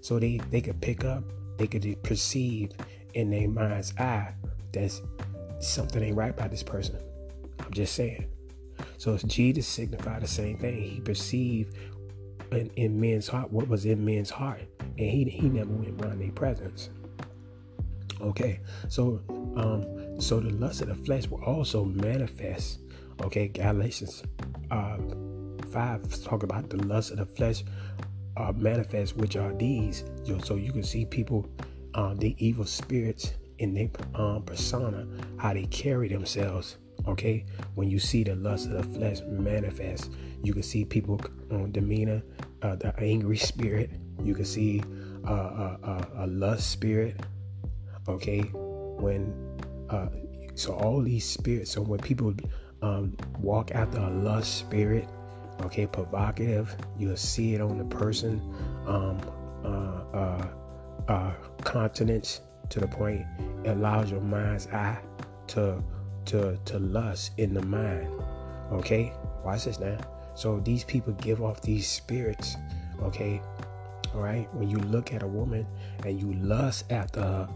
So 0.01 0.19
they 0.19 0.39
they 0.51 0.61
could 0.61 0.79
pick 0.81 1.03
up. 1.03 1.23
They 1.57 1.67
could 1.67 2.03
perceive 2.03 2.71
in 3.13 3.31
their 3.31 3.47
mind's 3.47 3.97
eye 3.97 4.33
that 4.73 5.01
something 5.59 6.03
ain't 6.03 6.15
right 6.15 6.35
by 6.35 6.47
this 6.47 6.63
person. 6.63 6.99
I'm 7.59 7.71
just 7.71 7.95
saying. 7.95 8.27
So 8.97 9.13
it's 9.13 9.23
Jesus 9.23 9.67
signified 9.67 10.21
the 10.21 10.27
same 10.27 10.57
thing. 10.57 10.81
He 10.81 11.01
perceived 11.01 11.75
in, 12.51 12.69
in 12.75 12.99
men's 12.99 13.27
heart 13.27 13.51
what 13.51 13.67
was 13.67 13.85
in 13.85 14.03
men's 14.05 14.29
heart, 14.29 14.61
and 14.79 15.09
he 15.09 15.23
he 15.25 15.49
never 15.49 15.71
went 15.71 16.01
around 16.01 16.19
their 16.19 16.31
presence. 16.31 16.89
Okay, 18.21 18.59
so 18.89 19.21
um, 19.55 19.83
so 20.19 20.39
the 20.39 20.49
lust 20.51 20.81
of 20.81 20.87
the 20.87 20.95
flesh 20.95 21.27
will 21.27 21.43
also 21.43 21.85
manifest. 21.85 22.79
Okay, 23.23 23.47
Galatians 23.47 24.23
uh, 24.71 24.97
five 25.71 26.23
talk 26.23 26.43
about 26.43 26.69
the 26.69 26.77
lust 26.85 27.11
of 27.11 27.17
the 27.17 27.25
flesh 27.25 27.63
uh, 28.37 28.51
manifest, 28.55 29.17
which 29.17 29.35
are 29.35 29.53
these. 29.53 30.03
So 30.43 30.55
you 30.55 30.71
can 30.71 30.83
see 30.83 31.05
people, 31.05 31.47
uh, 31.93 32.13
the 32.13 32.35
evil 32.37 32.65
spirits 32.65 33.33
in 33.59 33.73
their 33.73 33.89
um, 34.15 34.43
persona, 34.43 35.07
how 35.37 35.53
they 35.53 35.65
carry 35.65 36.07
themselves. 36.07 36.77
Okay, 37.07 37.45
when 37.75 37.89
you 37.89 37.99
see 37.99 38.23
the 38.23 38.35
lust 38.35 38.69
of 38.69 38.73
the 38.73 38.99
flesh 38.99 39.19
manifest, 39.27 40.11
you 40.43 40.53
can 40.53 40.63
see 40.63 40.83
people 40.83 41.21
um, 41.51 41.71
demeanor, 41.71 42.21
uh, 42.63 42.75
the 42.75 42.93
angry 42.99 43.37
spirit. 43.37 43.91
You 44.23 44.33
can 44.33 44.45
see 44.45 44.81
uh, 45.25 45.31
uh, 45.31 45.77
uh 45.83 46.05
a 46.17 46.27
lust 46.27 46.69
spirit. 46.69 47.21
Okay, 48.09 48.41
when 48.41 49.46
uh, 49.89 50.07
so 50.55 50.73
all 50.73 51.01
these 51.01 51.25
spirits. 51.25 51.71
So 51.71 51.81
when 51.81 51.99
people 51.99 52.33
um, 52.81 53.15
walk 53.39 53.71
after 53.71 53.99
a 53.99 54.09
lust 54.09 54.57
spirit, 54.57 55.07
okay, 55.63 55.87
provocative, 55.87 56.75
you'll 56.97 57.17
see 57.17 57.55
it 57.55 57.61
on 57.61 57.77
the 57.77 57.85
person. 57.85 58.41
Um, 58.85 59.19
uh, 59.63 60.17
uh, 60.17 60.47
uh, 61.07 61.31
continence 61.63 62.41
to 62.69 62.79
the 62.79 62.87
point 62.87 63.25
it 63.63 63.69
allows 63.69 64.11
your 64.11 64.21
mind's 64.21 64.67
eye 64.67 64.99
to 65.47 65.81
to 66.25 66.57
to 66.65 66.79
lust 66.79 67.31
in 67.37 67.53
the 67.53 67.61
mind. 67.61 68.07
Okay, 68.71 69.13
watch 69.43 69.65
this 69.65 69.79
now. 69.79 69.97
So 70.35 70.59
these 70.59 70.83
people 70.83 71.13
give 71.13 71.41
off 71.41 71.61
these 71.61 71.87
spirits. 71.87 72.57
Okay, 73.01 73.41
all 74.13 74.21
right. 74.21 74.53
When 74.53 74.69
you 74.69 74.77
look 74.77 75.13
at 75.13 75.23
a 75.23 75.27
woman 75.27 75.65
and 76.05 76.19
you 76.19 76.33
lust 76.33 76.91
after 76.91 77.21
her, 77.21 77.49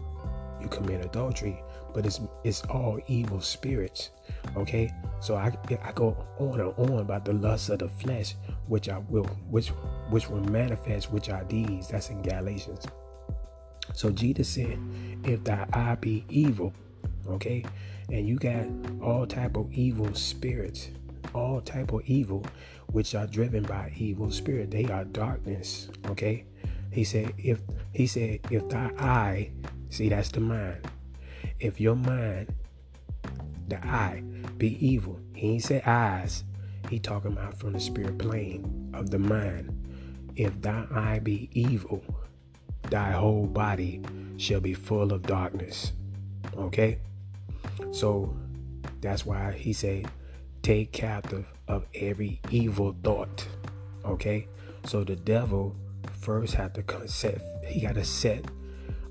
you 0.60 0.68
commit 0.68 1.04
adultery. 1.04 1.62
But 1.94 2.06
it's 2.06 2.20
it's 2.44 2.62
all 2.62 2.98
evil 3.06 3.40
spirits. 3.40 4.10
Okay, 4.56 4.92
so 5.20 5.36
I 5.36 5.52
I 5.82 5.92
go 5.92 6.16
on 6.38 6.60
and 6.60 6.72
on 6.76 7.00
about 7.00 7.24
the 7.24 7.32
lust 7.34 7.70
of 7.70 7.78
the 7.80 7.88
flesh, 7.88 8.34
which 8.66 8.88
I 8.88 8.98
will 8.98 9.26
which 9.50 9.68
which 10.10 10.28
will 10.28 10.44
manifest, 10.50 11.12
which 11.12 11.28
are 11.28 11.44
these. 11.44 11.88
That's 11.88 12.10
in 12.10 12.22
Galatians. 12.22 12.86
So 13.94 14.10
Jesus 14.10 14.48
said, 14.48 14.78
if 15.24 15.44
thy 15.44 15.66
eye 15.72 15.96
be 16.00 16.24
evil, 16.28 16.72
okay, 17.28 17.64
and 18.10 18.26
you 18.26 18.36
got 18.36 18.66
all 19.02 19.26
type 19.26 19.56
of 19.56 19.72
evil 19.72 20.14
spirits, 20.14 20.88
all 21.34 21.60
type 21.60 21.92
of 21.92 22.02
evil, 22.06 22.46
which 22.88 23.14
are 23.14 23.26
driven 23.26 23.64
by 23.64 23.92
evil 23.96 24.30
spirit. 24.30 24.70
They 24.70 24.84
are 24.86 25.04
darkness, 25.04 25.88
okay. 26.08 26.44
He 26.90 27.04
said, 27.04 27.32
if 27.38 27.60
he 27.92 28.06
said, 28.06 28.40
if 28.50 28.68
thy 28.68 28.90
eye, 28.98 29.50
see 29.90 30.08
that's 30.08 30.30
the 30.30 30.40
mind. 30.40 30.78
If 31.62 31.80
your 31.80 31.94
mind, 31.94 32.52
the 33.68 33.78
eye, 33.86 34.24
be 34.58 34.84
evil, 34.84 35.20
he 35.32 35.50
ain't 35.52 35.62
said 35.62 35.84
eyes. 35.86 36.42
He 36.90 36.98
talking 36.98 37.34
about 37.34 37.56
from 37.56 37.74
the 37.74 37.78
spirit 37.78 38.18
plane 38.18 38.90
of 38.92 39.10
the 39.10 39.20
mind. 39.20 39.70
If 40.34 40.60
thy 40.60 40.84
eye 40.92 41.20
be 41.22 41.50
evil, 41.52 42.02
thy 42.90 43.12
whole 43.12 43.46
body 43.46 44.02
shall 44.38 44.58
be 44.58 44.74
full 44.74 45.12
of 45.12 45.22
darkness. 45.22 45.92
Okay? 46.56 46.98
So 47.92 48.34
that's 49.00 49.24
why 49.24 49.52
he 49.52 49.72
said, 49.72 50.10
take 50.62 50.90
captive 50.90 51.46
of 51.68 51.86
every 51.94 52.40
evil 52.50 52.96
thought. 53.04 53.46
Okay? 54.04 54.48
So 54.84 55.04
the 55.04 55.14
devil 55.14 55.76
first 56.10 56.54
had 56.54 56.74
to 56.74 57.08
set, 57.08 57.40
he 57.64 57.82
got 57.82 57.94
to 57.94 58.04
set, 58.04 58.46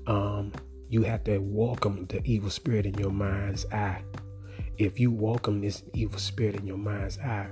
um, 0.06 0.52
you 0.92 1.02
have 1.02 1.24
to 1.24 1.38
welcome 1.38 2.04
the 2.10 2.20
evil 2.26 2.50
spirit 2.50 2.84
in 2.84 2.92
your 2.98 3.10
mind's 3.10 3.64
eye. 3.72 4.02
If 4.76 5.00
you 5.00 5.10
welcome 5.10 5.62
this 5.62 5.82
evil 5.94 6.18
spirit 6.18 6.56
in 6.56 6.66
your 6.66 6.76
mind's 6.76 7.18
eye, 7.18 7.48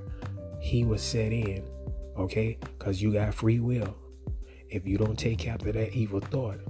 he 0.61 0.85
will 0.85 0.99
set 0.99 1.33
in, 1.33 1.65
okay? 2.19 2.59
Because 2.61 3.01
you 3.01 3.15
got 3.15 3.33
free 3.33 3.59
will 3.59 3.97
if 4.69 4.87
you 4.87 4.99
don't 4.99 5.19
take 5.19 5.39
captive 5.39 5.73
that 5.73 5.95
evil 5.95 6.21
thought, 6.21 6.61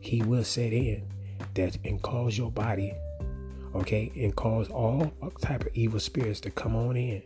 he 0.00 0.20
will 0.22 0.42
set 0.42 0.72
in 0.72 1.08
that 1.54 1.78
and 1.84 2.02
cause 2.02 2.36
your 2.36 2.50
body, 2.50 2.92
okay, 3.76 4.10
and 4.16 4.34
cause 4.34 4.68
all 4.70 5.12
type 5.40 5.66
of 5.66 5.70
evil 5.74 6.00
spirits 6.00 6.40
to 6.40 6.50
come 6.50 6.74
on 6.74 6.96
in, 6.96 7.22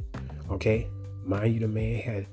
okay. 0.50 0.86
Mind 1.24 1.54
you, 1.54 1.60
the 1.60 1.68
man 1.68 1.98
had 1.98 2.26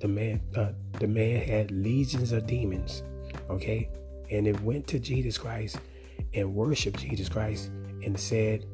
the 0.00 0.08
man 0.08 0.42
uh, 0.56 0.72
the 1.00 1.06
man 1.06 1.40
had 1.40 1.70
legions 1.70 2.32
of 2.32 2.46
demons, 2.46 3.02
okay, 3.48 3.88
and 4.30 4.46
it 4.46 4.60
went 4.60 4.86
to 4.88 4.98
Jesus 4.98 5.38
Christ 5.38 5.78
and 6.34 6.54
worshiped 6.54 7.00
Jesus 7.00 7.28
Christ 7.28 7.70
and 8.04 8.18
said, 8.18 8.66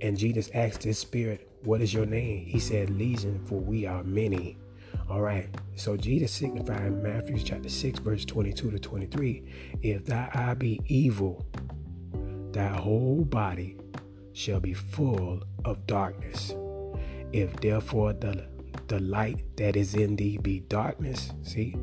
and 0.00 0.16
Jesus 0.16 0.50
asked 0.54 0.82
his 0.82 0.98
spirit, 0.98 1.48
"What 1.62 1.80
is 1.80 1.94
your 1.94 2.06
name?" 2.06 2.44
He 2.44 2.58
said, 2.58 2.90
"Legion, 2.90 3.40
for 3.44 3.60
we 3.60 3.86
are 3.86 4.02
many." 4.02 4.58
All 5.08 5.20
right. 5.20 5.48
So 5.76 5.96
Jesus 5.96 6.32
signified 6.32 6.86
in 6.86 7.02
Matthew 7.02 7.38
chapter 7.38 7.68
6, 7.68 7.98
verse 8.00 8.24
22 8.24 8.70
to 8.70 8.78
23 8.78 9.44
if 9.82 10.04
thy 10.04 10.30
eye 10.34 10.54
be 10.54 10.80
evil, 10.86 11.44
thy 12.52 12.68
whole 12.68 13.24
body 13.24 13.76
shall 14.32 14.60
be 14.60 14.74
full 14.74 15.42
of 15.64 15.86
darkness. 15.86 16.54
If 17.32 17.54
therefore 17.60 18.12
the, 18.12 18.44
the 18.88 19.00
light 19.00 19.44
that 19.56 19.76
is 19.76 19.94
in 19.94 20.16
thee 20.16 20.38
be 20.38 20.60
darkness. 20.60 21.32
See? 21.42 21.76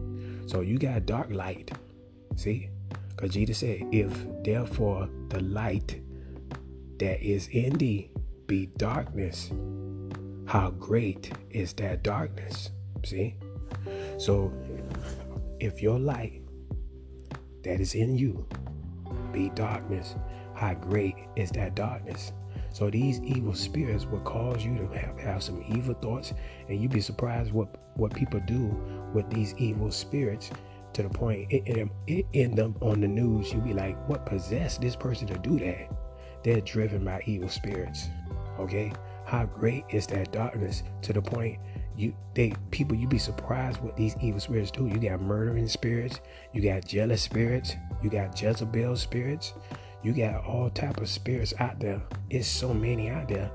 So 0.46 0.62
you 0.62 0.78
got 0.78 1.06
dark 1.06 1.32
light. 1.32 1.72
See? 2.36 2.70
Because 3.20 3.34
Jesus 3.34 3.58
said, 3.58 3.82
if 3.92 4.14
therefore 4.46 5.10
the 5.28 5.42
light 5.42 6.02
that 7.00 7.22
is 7.22 7.50
in 7.50 7.74
thee 7.78 8.12
be 8.48 8.68
darkness, 8.78 9.52
how 10.46 10.70
great 10.70 11.30
is 11.50 11.74
that 11.74 12.02
darkness? 12.02 12.70
See? 13.04 13.36
So 14.18 14.54
if 15.60 15.82
your 15.82 16.00
light 16.00 16.44
that 17.66 17.82
is 17.82 17.94
in 17.94 18.16
you 18.16 18.48
be 19.34 19.50
darkness, 19.50 20.16
how 20.56 20.76
great 20.76 21.16
is 21.36 21.52
that 21.52 21.76
darkness? 21.76 22.32
So 22.72 22.90
these 22.90 23.20
evil 23.20 23.54
spirits 23.54 24.06
will 24.06 24.22
cause 24.22 24.64
you 24.64 24.78
to 24.78 24.88
have, 24.98 25.20
have 25.20 25.44
some 25.44 25.62
evil 25.68 25.96
thoughts, 25.96 26.32
and 26.70 26.80
you'd 26.80 26.94
be 26.94 27.02
surprised 27.02 27.52
what 27.52 27.98
what 27.98 28.14
people 28.14 28.40
do 28.48 28.68
with 29.14 29.30
these 29.30 29.54
evil 29.58 29.92
spirits 29.92 30.52
to 31.00 31.08
the 31.08 31.10
point 31.10 31.50
it, 31.50 31.64
it, 31.66 31.90
it 32.08 32.26
end 32.34 32.60
up 32.60 32.82
on 32.82 33.00
the 33.00 33.08
news. 33.08 33.54
You'd 33.54 33.64
be 33.64 33.74
like, 33.74 33.98
what 34.10 34.26
possessed 34.26 34.82
this 34.82 34.96
person 34.96 35.28
to 35.28 35.38
do 35.40 35.58
that? 35.60 35.90
They're 36.44 36.62
driven 36.62 37.06
by 37.06 37.22
evil 37.26 37.48
spirits. 37.48 38.10
Okay, 38.60 38.92
how 39.26 39.46
great 39.46 39.86
is 39.90 40.06
that 40.08 40.34
darkness 40.34 40.84
to 41.04 41.14
the 41.14 41.22
point 41.22 41.58
you 41.96 42.14
they 42.34 42.54
people 42.72 42.98
you 42.98 43.08
be 43.08 43.18
surprised 43.18 43.80
what 43.82 43.96
these 43.96 44.16
evil 44.22 44.42
spirits 44.42 44.72
do. 44.72 44.88
You 44.88 44.98
got 44.98 45.22
murdering 45.22 45.68
spirits, 45.70 46.20
you 46.52 46.62
got 46.62 46.86
jealous 46.86 47.22
spirits, 47.22 47.76
you 48.04 48.10
got 48.10 48.42
Jezebel 48.42 48.98
spirits, 48.98 49.54
you 50.04 50.14
got 50.14 50.44
all 50.46 50.70
type 50.70 50.98
of 51.00 51.08
spirits 51.08 51.54
out 51.60 51.80
there. 51.80 52.02
It's 52.30 52.48
so 52.48 52.74
many 52.74 53.10
out 53.10 53.30
there. 53.30 53.50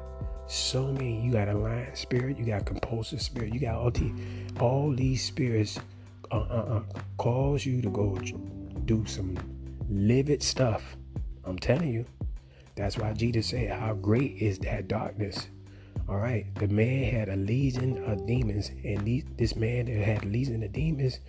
So 0.47 0.93
many. 0.93 1.25
You 1.25 1.33
got 1.33 1.49
a 1.49 1.55
lion 1.55 1.95
spirit. 1.97 2.39
You 2.39 2.45
got 2.45 2.67
compulsive 2.67 3.23
spirit. 3.23 3.55
You 3.55 3.61
got 3.61 3.77
all 3.77 3.91
these, 3.91 4.13
all 4.61 4.95
these 4.95 5.25
spirits 5.25 5.79
uh, 6.31 6.37
uh, 6.37 6.77
uh, 6.77 6.83
cause 7.19 7.65
you 7.67 7.81
to 7.83 7.91
go 7.91 8.19
do 8.85 9.05
some 9.07 9.37
livid 9.89 10.43
stuff. 10.43 10.97
I'm 11.45 11.59
telling 11.59 11.93
you. 11.93 12.07
That's 12.77 12.99
why 12.99 13.13
Jesus 13.13 13.49
said, 13.49 13.71
How 13.71 13.95
great 13.95 14.37
is 14.39 14.59
that 14.61 14.89
darkness? 14.89 15.49
All 16.09 16.17
right. 16.17 16.53
The 16.57 16.69
man 16.69 17.13
had 17.13 17.29
a 17.29 17.37
legion 17.37 18.03
of 18.05 18.27
demons, 18.27 18.71
and 18.85 19.05
these, 19.05 19.25
this 19.37 19.55
man 19.57 19.87
that 19.87 20.05
had 20.05 20.25
a 20.25 20.27
legion 20.27 20.63
of 20.63 20.73
demons, 20.73 21.21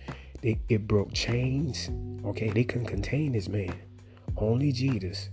they, 0.42 0.60
it 0.68 0.88
broke 0.88 1.12
chains. 1.12 1.90
Okay. 2.24 2.50
They 2.50 2.64
couldn't 2.64 2.88
contain 2.88 3.32
this 3.32 3.48
man. 3.48 3.74
Only 4.36 4.72
Jesus 4.72 5.30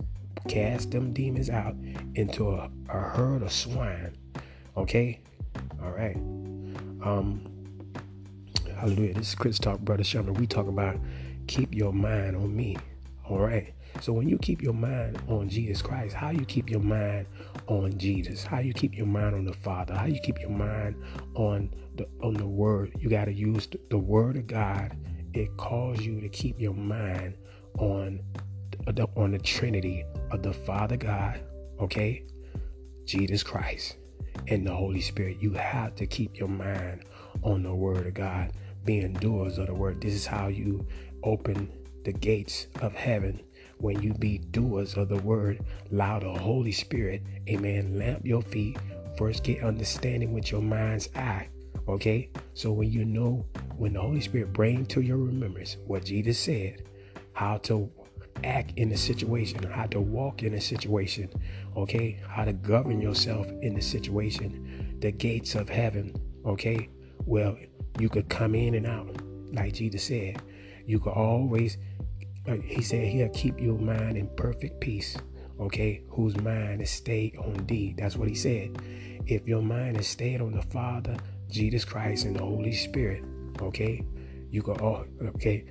cast 0.47 0.91
them 0.91 1.13
demons 1.13 1.49
out 1.49 1.75
into 2.15 2.51
a, 2.51 2.69
a 2.89 2.99
herd 2.99 3.41
of 3.41 3.51
swine. 3.51 4.15
Okay? 4.77 5.19
All 5.81 5.91
right. 5.91 6.15
Um, 7.03 7.52
hallelujah. 8.83 9.13
This 9.13 9.29
is 9.29 9.35
Christian 9.35 9.63
Talk, 9.63 9.79
Brother 9.79 10.03
Sherman. 10.03 10.33
We 10.33 10.45
talk 10.45 10.67
about 10.67 10.97
keep 11.47 11.73
your 11.73 11.93
mind 11.93 12.35
on 12.35 12.53
me. 12.53 12.75
All 13.29 13.39
right. 13.39 13.73
So 14.01 14.11
when 14.11 14.27
you 14.27 14.37
keep 14.37 14.61
your 14.61 14.73
mind 14.73 15.21
on 15.29 15.47
Jesus 15.47 15.81
Christ, 15.81 16.13
how 16.13 16.31
you 16.31 16.43
keep 16.43 16.69
your 16.69 16.81
mind 16.81 17.27
on 17.67 17.97
Jesus, 17.97 18.43
how 18.43 18.59
you 18.59 18.73
keep 18.73 18.93
your 18.97 19.05
mind 19.05 19.35
on 19.35 19.45
the 19.45 19.53
Father, 19.53 19.95
how 19.95 20.07
you 20.07 20.19
keep 20.21 20.37
your 20.41 20.49
mind 20.49 21.01
on 21.35 21.73
the 21.95 22.05
on 22.21 22.33
the 22.33 22.45
Word, 22.45 22.91
you 22.99 23.09
got 23.09 23.25
to 23.25 23.33
use 23.33 23.69
the, 23.89 23.97
Word 23.97 24.35
of 24.35 24.47
God. 24.47 24.97
It 25.33 25.55
calls 25.55 26.01
you 26.01 26.19
to 26.19 26.27
keep 26.27 26.59
your 26.59 26.73
mind 26.73 27.37
on 27.79 28.19
the, 28.85 29.07
on 29.15 29.31
the 29.31 29.39
Trinity 29.39 30.03
of 30.29 30.43
the 30.43 30.51
Father 30.51 30.97
God, 30.97 31.39
okay, 31.79 32.25
Jesus 33.05 33.43
Christ, 33.43 33.95
and 34.49 34.67
the 34.67 34.75
Holy 34.75 34.99
Spirit. 34.99 35.37
You 35.39 35.53
have 35.53 35.95
to 35.95 36.05
keep 36.05 36.37
your 36.37 36.49
mind 36.49 37.05
on 37.43 37.63
the 37.63 37.73
Word 37.73 38.07
of 38.07 38.13
God, 38.13 38.51
being 38.85 39.13
doers 39.13 39.57
of 39.57 39.67
the 39.67 39.73
Word. 39.73 40.01
This 40.01 40.13
is 40.13 40.25
how 40.25 40.47
you 40.47 40.85
open 41.23 41.71
the 42.03 42.13
gates 42.13 42.67
of 42.81 42.93
heaven 42.93 43.41
when 43.77 44.01
you 44.01 44.13
be 44.13 44.37
doers 44.37 44.95
of 44.95 45.09
the 45.09 45.17
Word. 45.17 45.63
Allow 45.91 46.19
the 46.19 46.33
Holy 46.33 46.71
Spirit, 46.71 47.23
amen, 47.49 47.97
lamp 47.97 48.25
your 48.25 48.41
feet. 48.41 48.77
First, 49.17 49.43
get 49.43 49.63
understanding 49.63 50.33
with 50.33 50.51
your 50.51 50.61
mind's 50.61 51.09
eye. 51.15 51.49
Okay, 51.87 52.29
so 52.53 52.71
when 52.71 52.91
you 52.91 53.03
know 53.03 53.45
when 53.77 53.93
the 53.93 54.01
Holy 54.01 54.21
Spirit 54.21 54.53
bring 54.53 54.85
to 54.85 55.01
your 55.01 55.17
remembrance 55.17 55.77
what 55.85 56.05
Jesus 56.05 56.39
said, 56.39 56.83
how 57.33 57.57
to 57.57 57.91
act 58.43 58.73
in 58.77 58.91
a 58.91 58.97
situation, 58.97 59.63
how 59.63 59.85
to 59.87 59.99
walk 59.99 60.43
in 60.43 60.53
a 60.53 60.61
situation, 60.61 61.29
okay? 61.75 62.19
How 62.27 62.45
to 62.45 62.53
govern 62.53 63.01
yourself 63.01 63.47
in 63.61 63.73
the 63.73 63.81
situation, 63.81 64.97
the 64.99 65.11
gates 65.11 65.55
of 65.55 65.69
heaven, 65.69 66.15
okay? 66.45 66.89
Well, 67.25 67.57
you 67.99 68.09
could 68.09 68.29
come 68.29 68.55
in 68.55 68.75
and 68.75 68.87
out, 68.87 69.15
like 69.53 69.73
Jesus 69.73 70.03
said. 70.03 70.41
You 70.85 70.99
could 70.99 71.13
always, 71.13 71.77
like 72.47 72.63
he 72.63 72.81
said, 72.81 73.07
he'll 73.07 73.29
keep 73.29 73.59
your 73.59 73.77
mind 73.77 74.17
in 74.17 74.27
perfect 74.35 74.79
peace, 74.79 75.17
okay? 75.59 76.03
Whose 76.09 76.35
mind 76.37 76.81
is 76.81 76.89
stayed 76.89 77.37
on 77.37 77.65
thee. 77.67 77.95
That's 77.97 78.15
what 78.15 78.27
he 78.27 78.35
said. 78.35 78.77
If 79.25 79.47
your 79.47 79.61
mind 79.61 79.99
is 79.99 80.07
stayed 80.07 80.41
on 80.41 80.53
the 80.53 80.61
Father, 80.63 81.15
Jesus 81.49 81.85
Christ, 81.85 82.25
and 82.25 82.35
the 82.35 82.43
Holy 82.43 82.73
Spirit, 82.73 83.23
okay? 83.61 84.05
You 84.49 84.61
could 84.61 84.81
all, 84.81 85.05
okay? 85.35 85.65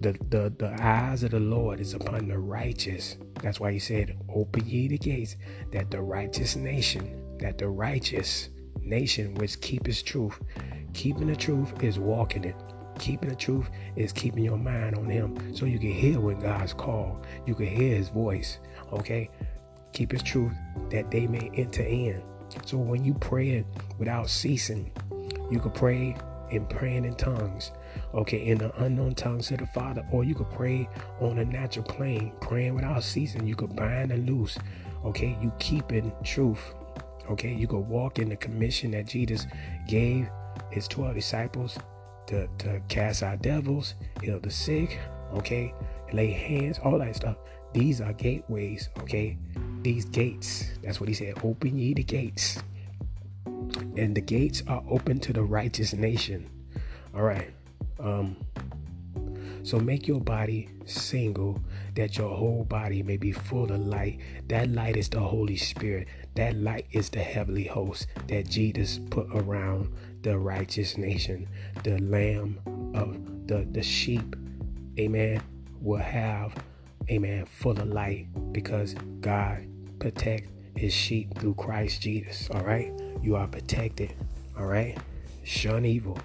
the, 0.00 0.12
the, 0.28 0.52
the 0.58 0.76
eyes 0.82 1.22
of 1.22 1.30
the 1.30 1.40
Lord 1.40 1.80
is 1.80 1.94
upon 1.94 2.28
the 2.28 2.38
righteous. 2.38 3.16
That's 3.42 3.60
why 3.60 3.72
he 3.72 3.78
said, 3.78 4.18
Open 4.34 4.66
ye 4.66 4.88
the 4.88 4.98
gates, 4.98 5.36
that 5.72 5.90
the 5.90 6.02
righteous 6.02 6.56
nation, 6.56 7.38
that 7.38 7.58
the 7.58 7.68
righteous 7.68 8.50
nation 8.82 9.34
which 9.34 9.60
keepeth 9.60 10.04
truth. 10.04 10.38
Keeping 10.94 11.26
the 11.26 11.36
truth 11.36 11.82
is 11.82 11.98
walking 11.98 12.44
it. 12.44 12.56
Keeping 12.98 13.28
the 13.28 13.36
truth 13.36 13.68
is 13.96 14.12
keeping 14.12 14.44
your 14.44 14.56
mind 14.56 14.96
on 14.96 15.10
him 15.10 15.54
so 15.54 15.66
you 15.66 15.78
can 15.78 15.92
hear 15.92 16.20
when 16.20 16.38
God's 16.38 16.72
called. 16.72 17.26
You 17.46 17.54
can 17.54 17.66
hear 17.66 17.96
his 17.96 18.08
voice. 18.08 18.58
Okay? 18.92 19.28
Keep 19.92 20.12
his 20.12 20.22
truth 20.22 20.54
that 20.90 21.10
they 21.10 21.26
may 21.26 21.50
enter 21.54 21.82
in. 21.82 22.22
So 22.64 22.78
when 22.78 23.04
you 23.04 23.14
pray 23.14 23.64
without 23.98 24.30
ceasing, 24.30 24.90
you 25.50 25.60
can 25.60 25.72
pray 25.72 26.16
in 26.50 26.66
praying 26.66 27.04
in 27.04 27.14
tongues 27.16 27.72
okay, 28.14 28.46
in 28.46 28.58
the 28.58 28.74
unknown 28.82 29.14
tongues 29.14 29.48
to 29.48 29.56
the 29.56 29.66
Father, 29.66 30.06
or 30.10 30.24
you 30.24 30.34
could 30.34 30.50
pray 30.50 30.88
on 31.20 31.38
a 31.38 31.44
natural 31.44 31.84
plane, 31.84 32.32
praying 32.40 32.74
without 32.74 33.02
ceasing. 33.02 33.46
You 33.46 33.56
could 33.56 33.74
bind 33.74 34.12
and 34.12 34.28
loose, 34.28 34.58
okay. 35.04 35.36
You 35.40 35.52
keep 35.58 35.92
in 35.92 36.12
truth, 36.22 36.74
okay. 37.30 37.52
You 37.52 37.66
could 37.66 37.80
walk 37.88 38.18
in 38.18 38.28
the 38.28 38.36
commission 38.36 38.92
that 38.92 39.06
Jesus 39.06 39.46
gave 39.86 40.28
his 40.70 40.88
12 40.88 41.14
disciples 41.14 41.78
to, 42.26 42.48
to 42.58 42.80
cast 42.88 43.22
out 43.22 43.42
devils, 43.42 43.94
heal 44.22 44.40
the 44.40 44.50
sick, 44.50 44.98
okay, 45.34 45.74
lay 46.12 46.30
hands, 46.30 46.78
all 46.82 46.98
that 46.98 47.16
stuff. 47.16 47.36
These 47.72 48.00
are 48.00 48.12
gateways, 48.12 48.88
okay. 49.00 49.36
These 49.82 50.06
gates, 50.06 50.70
that's 50.82 51.00
what 51.00 51.08
he 51.08 51.14
said, 51.14 51.34
open 51.42 51.78
ye 51.78 51.92
the 51.92 52.04
gates. 52.04 52.62
And 53.96 54.14
the 54.14 54.20
gates 54.20 54.62
are 54.66 54.82
open 54.88 55.18
to 55.20 55.32
the 55.32 55.42
righteous 55.42 55.92
nation. 55.92 56.48
All 57.14 57.22
right. 57.22 57.50
Um, 58.00 58.36
so 59.64 59.78
make 59.78 60.06
your 60.06 60.20
body 60.20 60.68
single 60.84 61.58
that 61.94 62.18
your 62.18 62.28
whole 62.36 62.64
body 62.64 63.02
may 63.02 63.16
be 63.16 63.32
full 63.32 63.72
of 63.72 63.80
light. 63.80 64.20
That 64.48 64.70
light 64.70 64.96
is 64.96 65.08
the 65.08 65.20
Holy 65.20 65.56
Spirit. 65.56 66.06
That 66.34 66.54
light 66.56 66.86
is 66.90 67.08
the 67.08 67.20
heavenly 67.20 67.64
host 67.64 68.06
that 68.28 68.48
Jesus 68.48 69.00
put 69.10 69.26
around 69.34 69.90
the 70.24 70.36
righteous 70.36 70.98
nation. 70.98 71.46
The 71.84 71.98
lamb 71.98 72.58
of 72.94 73.46
the, 73.46 73.68
the 73.70 73.82
sheep, 73.82 74.34
amen, 74.98 75.40
will 75.80 75.98
have, 76.00 76.54
amen, 77.10 77.44
full 77.46 77.78
of 77.78 77.86
light 77.88 78.26
because 78.52 78.94
God 79.20 79.66
protect 80.00 80.48
his 80.76 80.92
sheep 80.92 81.38
through 81.38 81.54
Christ 81.54 82.00
Jesus. 82.00 82.48
All 82.50 82.62
right. 82.62 82.92
You 83.22 83.36
are 83.36 83.46
protected. 83.46 84.14
All 84.58 84.66
right. 84.66 84.98
Shun 85.44 85.84
evil. 85.84 86.18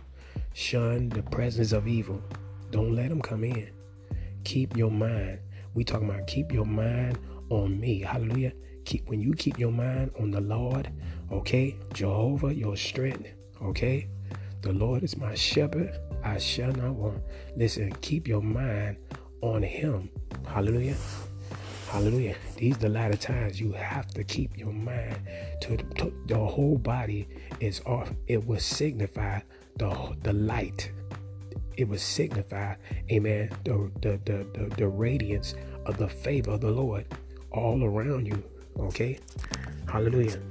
Shun 0.54 1.10
the 1.10 1.24
presence 1.24 1.72
of 1.72 1.88
evil. 1.88 2.22
Don't 2.72 2.96
let 2.96 3.10
them 3.10 3.22
come 3.22 3.44
in. 3.44 3.70
Keep 4.44 4.78
your 4.78 4.92
mind. 4.92 5.40
We 5.74 5.84
talking 5.84 6.10
about 6.10 6.26
keep 6.26 6.52
your 6.52 6.66
mind 6.66 7.20
on 7.50 7.80
me. 7.80 8.00
Hallelujah. 8.00 8.54
Keep 8.86 9.10
when 9.10 9.22
you 9.22 9.34
keep 9.34 9.60
your 9.60 9.72
mind 9.72 10.12
on 10.20 10.32
the 10.32 10.42
Lord, 10.42 10.90
okay? 11.32 11.76
Jehovah, 11.94 12.54
your 12.54 12.76
strength, 12.76 13.30
okay? 13.64 14.08
The 14.62 14.74
Lord 14.74 15.04
is 15.04 15.18
my 15.18 15.36
shepherd. 15.36 15.98
I 16.24 16.38
shall 16.38 16.72
not 16.72 16.96
want. 16.96 17.22
Listen, 17.56 17.94
keep 18.02 18.28
your 18.28 18.42
mind 18.42 18.98
on 19.42 19.64
him. 19.64 20.10
Hallelujah. 20.46 20.98
Hallelujah. 21.90 22.36
These 22.58 22.78
the 22.78 22.90
latter 22.90 23.18
times 23.18 23.60
you 23.60 23.72
have 23.72 24.08
to 24.10 24.24
keep 24.24 24.58
your 24.58 24.74
mind 24.74 25.18
to, 25.62 25.78
to 25.78 26.14
the 26.28 26.38
whole 26.38 26.78
body 26.78 27.28
is 27.60 27.82
off. 27.86 28.12
It 28.28 28.46
will 28.46 28.60
signify 28.60 29.40
the 29.78 30.16
the 30.24 30.34
light. 30.34 30.92
It 31.78 31.88
would 31.88 32.02
signify, 32.02 32.76
amen, 33.10 33.52
the, 33.64 33.90
the, 34.02 34.20
the, 34.26 34.46
the, 34.54 34.76
the 34.76 34.88
radiance 34.88 35.56
of 35.86 35.98
the 35.98 36.10
favor 36.10 36.52
of 36.52 36.62
the 36.62 36.72
Lord 36.72 37.06
all 37.52 37.82
around 37.86 38.28
you. 38.28 38.44
Okay? 38.78 39.18
Hallelujah. 39.90 40.42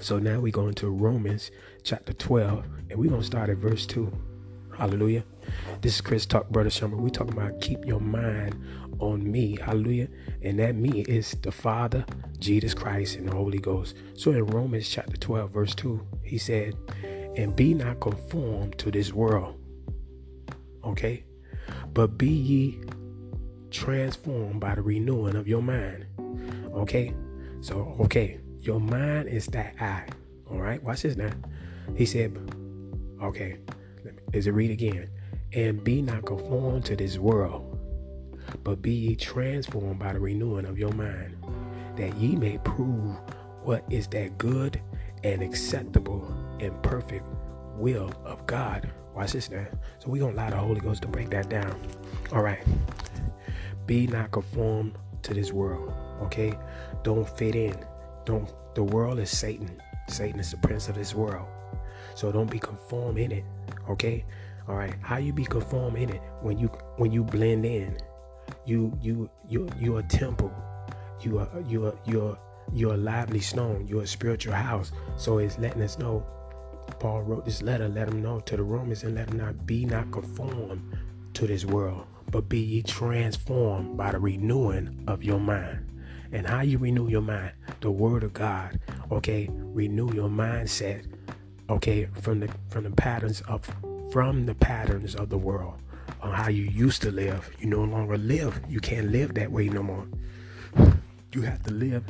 So 0.00 0.18
now 0.18 0.40
we 0.40 0.50
go 0.50 0.68
into 0.68 0.88
Romans 0.88 1.50
chapter 1.82 2.12
12, 2.12 2.64
and 2.90 2.98
we're 2.98 3.08
going 3.08 3.22
to 3.22 3.26
start 3.26 3.50
at 3.50 3.56
verse 3.56 3.86
2. 3.86 4.12
Hallelujah. 4.76 5.24
This 5.80 5.94
is 5.94 6.00
Christian 6.00 6.30
Talk, 6.30 6.50
Brother 6.50 6.70
Sherman. 6.70 7.02
We 7.02 7.10
talking 7.10 7.32
about 7.32 7.60
keep 7.60 7.84
your 7.84 8.00
mind 8.00 8.54
on 8.98 9.30
me. 9.30 9.56
Hallelujah. 9.60 10.08
And 10.42 10.58
that 10.58 10.76
me 10.76 11.00
is 11.02 11.32
the 11.42 11.50
Father, 11.50 12.04
Jesus 12.38 12.74
Christ, 12.74 13.16
and 13.16 13.28
the 13.28 13.34
Holy 13.34 13.58
Ghost. 13.58 13.96
So 14.14 14.32
in 14.32 14.46
Romans 14.46 14.88
chapter 14.88 15.16
12, 15.16 15.50
verse 15.50 15.74
2, 15.74 16.06
he 16.22 16.38
said, 16.38 16.74
And 17.36 17.56
be 17.56 17.74
not 17.74 18.00
conformed 18.00 18.78
to 18.78 18.90
this 18.90 19.12
world. 19.12 19.58
Okay? 20.84 21.24
But 21.92 22.18
be 22.18 22.28
ye 22.28 22.80
transformed 23.70 24.60
by 24.60 24.74
the 24.74 24.82
renewing 24.82 25.36
of 25.36 25.48
your 25.48 25.62
mind. 25.62 26.06
Okay? 26.74 27.14
So, 27.60 27.96
okay, 28.00 28.38
your 28.60 28.80
mind 28.80 29.28
is 29.28 29.46
that 29.48 29.74
eye. 29.80 30.06
All 30.50 30.60
right, 30.60 30.82
watch 30.82 31.02
this 31.02 31.16
now. 31.16 31.30
He 31.96 32.06
said, 32.06 32.36
okay, 33.22 33.58
is 34.32 34.46
it 34.46 34.52
read 34.52 34.70
again? 34.70 35.10
And 35.52 35.82
be 35.82 36.02
not 36.02 36.24
conformed 36.26 36.84
to 36.86 36.96
this 36.96 37.18
world, 37.18 37.78
but 38.64 38.82
be 38.82 38.92
ye 38.92 39.16
transformed 39.16 39.98
by 39.98 40.12
the 40.12 40.20
renewing 40.20 40.66
of 40.66 40.78
your 40.78 40.92
mind, 40.92 41.36
that 41.96 42.16
ye 42.16 42.36
may 42.36 42.58
prove 42.58 43.16
what 43.62 43.84
is 43.90 44.06
that 44.08 44.38
good 44.38 44.80
and 45.24 45.42
acceptable 45.42 46.26
and 46.60 46.80
perfect 46.82 47.24
will 47.76 48.12
of 48.24 48.46
God. 48.46 48.90
Watch 49.14 49.32
this 49.32 49.50
now. 49.50 49.66
So 49.98 50.10
we're 50.10 50.20
gonna 50.22 50.34
allow 50.34 50.50
the 50.50 50.56
Holy 50.56 50.80
Ghost 50.80 51.02
to 51.02 51.08
break 51.08 51.30
that 51.30 51.48
down. 51.48 51.80
All 52.32 52.42
right. 52.42 52.62
Be 53.86 54.06
not 54.06 54.30
conformed 54.30 54.94
to 55.22 55.32
this 55.32 55.52
world. 55.52 55.92
Okay? 56.22 56.54
Don't 57.02 57.28
fit 57.36 57.54
in. 57.54 57.76
Don't 58.26 58.52
the 58.74 58.82
world 58.82 59.18
is 59.18 59.30
Satan. 59.30 59.80
Satan 60.08 60.38
is 60.38 60.50
the 60.50 60.58
prince 60.58 60.88
of 60.88 60.96
this 60.96 61.14
world. 61.14 61.48
So 62.14 62.30
don't 62.30 62.50
be 62.50 62.58
conformed 62.58 63.18
in 63.18 63.32
it. 63.32 63.44
Okay? 63.88 64.24
All 64.68 64.74
right. 64.76 64.94
How 65.00 65.16
you 65.16 65.32
be 65.32 65.44
conformed 65.44 65.96
in 65.96 66.10
it 66.10 66.20
when 66.42 66.58
you 66.58 66.68
when 66.98 67.12
you 67.12 67.24
blend 67.24 67.64
in? 67.64 67.96
You 68.66 68.92
you 69.00 69.30
you 69.48 69.68
you're 69.78 70.00
a 70.00 70.02
temple. 70.02 70.52
You 71.22 71.38
are 71.38 71.48
you 71.66 71.86
are 71.86 71.98
you're 72.04 72.38
you're 72.72 72.94
a 72.94 72.96
lively 72.98 73.40
stone. 73.40 73.86
You're 73.86 74.02
a 74.02 74.06
spiritual 74.06 74.54
house. 74.54 74.92
So 75.16 75.38
it's 75.38 75.58
letting 75.58 75.82
us 75.82 75.98
know. 75.98 76.26
Paul 76.98 77.22
wrote 77.22 77.44
this 77.44 77.62
letter, 77.62 77.88
let 77.88 78.08
them 78.08 78.22
know 78.22 78.40
to 78.40 78.56
the 78.56 78.62
Romans 78.62 79.02
and 79.02 79.14
let 79.14 79.28
them 79.28 79.38
not 79.38 79.66
be 79.66 79.84
not 79.84 80.10
conformed 80.12 80.96
to 81.34 81.46
this 81.46 81.64
world, 81.64 82.06
but 82.30 82.48
be 82.48 82.60
ye 82.60 82.82
transformed 82.82 83.96
by 83.96 84.12
the 84.12 84.18
renewing 84.18 85.04
of 85.06 85.22
your 85.22 85.40
mind. 85.40 85.85
And 86.32 86.46
how 86.46 86.60
you 86.62 86.78
renew 86.78 87.08
your 87.08 87.22
mind? 87.22 87.52
The 87.80 87.90
word 87.90 88.22
of 88.24 88.32
God. 88.32 88.80
Okay, 89.10 89.48
renew 89.50 90.12
your 90.12 90.28
mindset. 90.28 91.06
Okay, 91.68 92.08
from 92.20 92.40
the 92.40 92.48
from 92.68 92.84
the 92.84 92.90
patterns 92.90 93.40
of 93.42 93.68
from 94.12 94.44
the 94.44 94.54
patterns 94.54 95.14
of 95.14 95.30
the 95.30 95.38
world 95.38 95.80
on 96.20 96.32
how 96.32 96.48
you 96.48 96.64
used 96.64 97.02
to 97.02 97.10
live. 97.10 97.50
You 97.58 97.66
no 97.68 97.84
longer 97.84 98.16
live. 98.16 98.60
You 98.68 98.80
can't 98.80 99.10
live 99.10 99.34
that 99.34 99.50
way 99.50 99.68
no 99.68 99.82
more. 99.82 100.06
You 101.32 101.42
have 101.42 101.62
to 101.64 101.70
live 101.70 102.02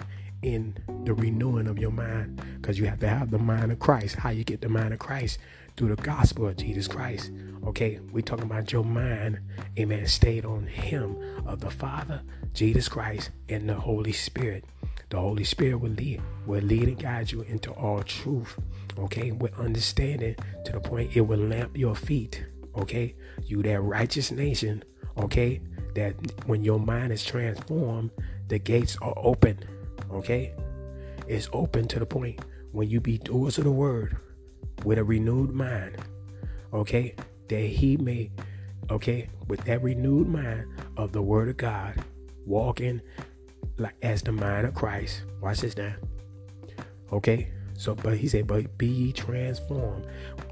in 0.43 0.77
the 1.05 1.13
renewing 1.13 1.67
of 1.67 1.81
your 1.81 1.91
mind 1.91 2.41
because 2.61 2.79
you 2.79 2.85
have 2.85 3.01
to 3.01 3.09
have 3.09 3.33
the 3.33 3.41
mind 3.41 3.73
of 3.73 3.81
Christ. 3.81 4.15
How 4.15 4.31
you 4.31 4.45
get 4.45 4.61
the 4.61 4.69
mind 4.69 4.93
of 4.93 5.01
Christ? 5.01 5.39
Through 5.77 5.95
the 5.95 6.03
gospel 6.03 6.49
of 6.49 6.57
Jesus 6.57 6.89
Christ. 6.89 7.31
Okay, 7.67 8.01
we 8.11 8.23
talking 8.23 8.47
about 8.47 8.73
your 8.73 8.85
mind, 8.85 9.41
amen, 9.79 10.07
stayed 10.07 10.47
on 10.47 10.67
him 10.67 11.19
of 11.45 11.61
the 11.61 11.71
Father, 11.71 12.23
Jesus 12.55 12.89
Christ, 12.89 13.31
and 13.51 13.69
the 13.69 13.75
Holy 13.75 14.13
Spirit. 14.13 14.65
The 15.11 15.19
Holy 15.19 15.45
Spirit 15.45 15.81
will 15.81 15.91
lead, 15.91 16.23
will 16.47 16.63
lead 16.63 16.89
and 16.89 16.99
guide 16.99 17.31
you 17.31 17.43
into 17.43 17.73
all 17.73 18.03
truth. 18.03 18.59
Okay, 18.99 19.33
with 19.33 19.59
understanding 19.59 20.37
to 20.65 20.73
the 20.73 20.81
point 20.81 21.15
it 21.15 21.23
will 21.23 21.41
lamp 21.41 21.77
your 21.77 21.95
feet. 21.95 22.47
Okay, 22.79 23.15
you 23.45 23.63
that 23.65 23.83
righteous 23.83 24.31
nation. 24.31 24.83
Okay, 25.19 25.61
that 25.95 26.15
when 26.47 26.65
your 26.65 26.81
mind 26.81 27.13
is 27.13 27.23
transformed, 27.23 28.13
the 28.49 28.59
gates 28.59 28.97
are 29.03 29.15
open. 29.17 29.59
Okay, 30.11 30.55
it's 31.29 31.51
open 31.53 31.87
to 31.89 31.99
the 31.99 32.07
point 32.07 32.41
when 32.73 32.89
you 32.89 33.01
be 33.01 33.19
doers 33.19 33.59
of 33.59 33.65
the 33.65 33.71
word 33.71 34.17
with 34.87 34.99
a 34.99 35.05
renewed 35.05 35.53
mind. 35.53 35.97
Okay, 36.73 37.15
that 37.49 37.61
he 37.61 37.97
may, 37.97 38.31
okay, 38.89 39.29
with 39.49 39.65
that 39.65 39.83
renewed 39.83 40.29
mind 40.29 40.65
of 40.97 41.13
the 41.13 41.21
word 41.21 41.49
of 41.49 41.57
God, 41.57 42.03
walking 42.47 43.03
like 43.79 43.97
as 44.03 44.23
the 44.23 44.31
mind 44.33 44.67
of 44.67 44.75
Christ. 44.75 45.25
Watch 45.43 45.61
this 45.61 45.77
now. 45.77 45.95
Okay, 47.13 47.51
so 47.75 47.97
but 47.97 48.17
he 48.17 48.29
said, 48.29 48.47
but 48.47 48.79
be 48.79 48.87
ye 48.87 49.13
transformed. 49.13 50.07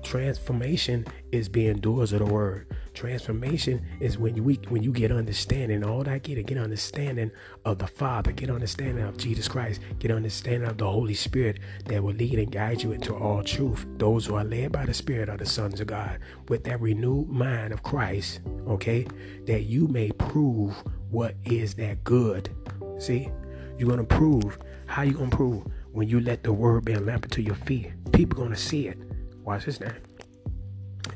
Transformation 0.05 1.07
is 1.33 1.49
being 1.49 1.79
doers 1.79 2.13
of 2.13 2.19
the 2.19 2.27
word. 2.27 2.67
Transformation 2.93 3.85
is 4.01 4.19
when 4.19 4.37
you 4.37 4.43
when 4.69 4.83
you 4.83 4.93
get 4.93 5.11
understanding. 5.11 5.83
All 5.83 6.05
that 6.05 6.23
get 6.23 6.45
get 6.47 6.59
understanding 6.59 7.31
of 7.65 7.79
the 7.79 7.87
Father, 7.87 8.31
get 8.31 8.51
understanding 8.51 9.03
of 9.03 9.17
Jesus 9.17 9.49
Christ, 9.49 9.81
get 9.99 10.11
understanding 10.11 10.69
of 10.69 10.77
the 10.77 10.89
Holy 10.89 11.15
Spirit 11.15 11.59
that 11.87 12.03
will 12.03 12.13
lead 12.13 12.39
and 12.39 12.53
guide 12.53 12.83
you 12.83 12.93
into 12.93 13.15
all 13.15 13.43
truth. 13.43 13.87
Those 13.97 14.27
who 14.27 14.35
are 14.35 14.45
led 14.45 14.73
by 14.73 14.85
the 14.85 14.95
Spirit 14.95 15.31
are 15.31 15.39
the 15.39 15.47
sons 15.47 15.81
of 15.81 15.87
God. 15.87 16.21
With 16.49 16.65
that 16.65 16.81
renewed 16.83 17.29
mind 17.29 17.73
of 17.73 17.83
Christ, 17.83 18.41
okay, 18.69 19.07
that 19.47 19.63
you 19.63 19.89
may 19.89 20.13
prove 20.13 20.75
what 21.11 21.35
is 21.45 21.75
that 21.77 22.05
good. 22.05 22.51
See, 22.99 23.31
you're 23.79 23.89
gonna 23.89 24.05
prove. 24.05 24.59
How 24.87 25.03
you 25.03 25.15
gonna 25.15 25.31
prove? 25.31 25.65
When 25.93 26.09
you 26.09 26.21
let 26.21 26.43
the 26.43 26.53
word 26.53 26.85
be 26.85 26.93
a 26.93 27.01
lamp 27.01 27.31
to 27.31 27.43
your 27.43 27.55
feet, 27.55 27.91
people 28.13 28.43
gonna 28.43 28.55
see 28.55 28.87
it. 28.89 28.99
Watch 29.45 29.67
this 29.67 29.81
now. 29.81 29.93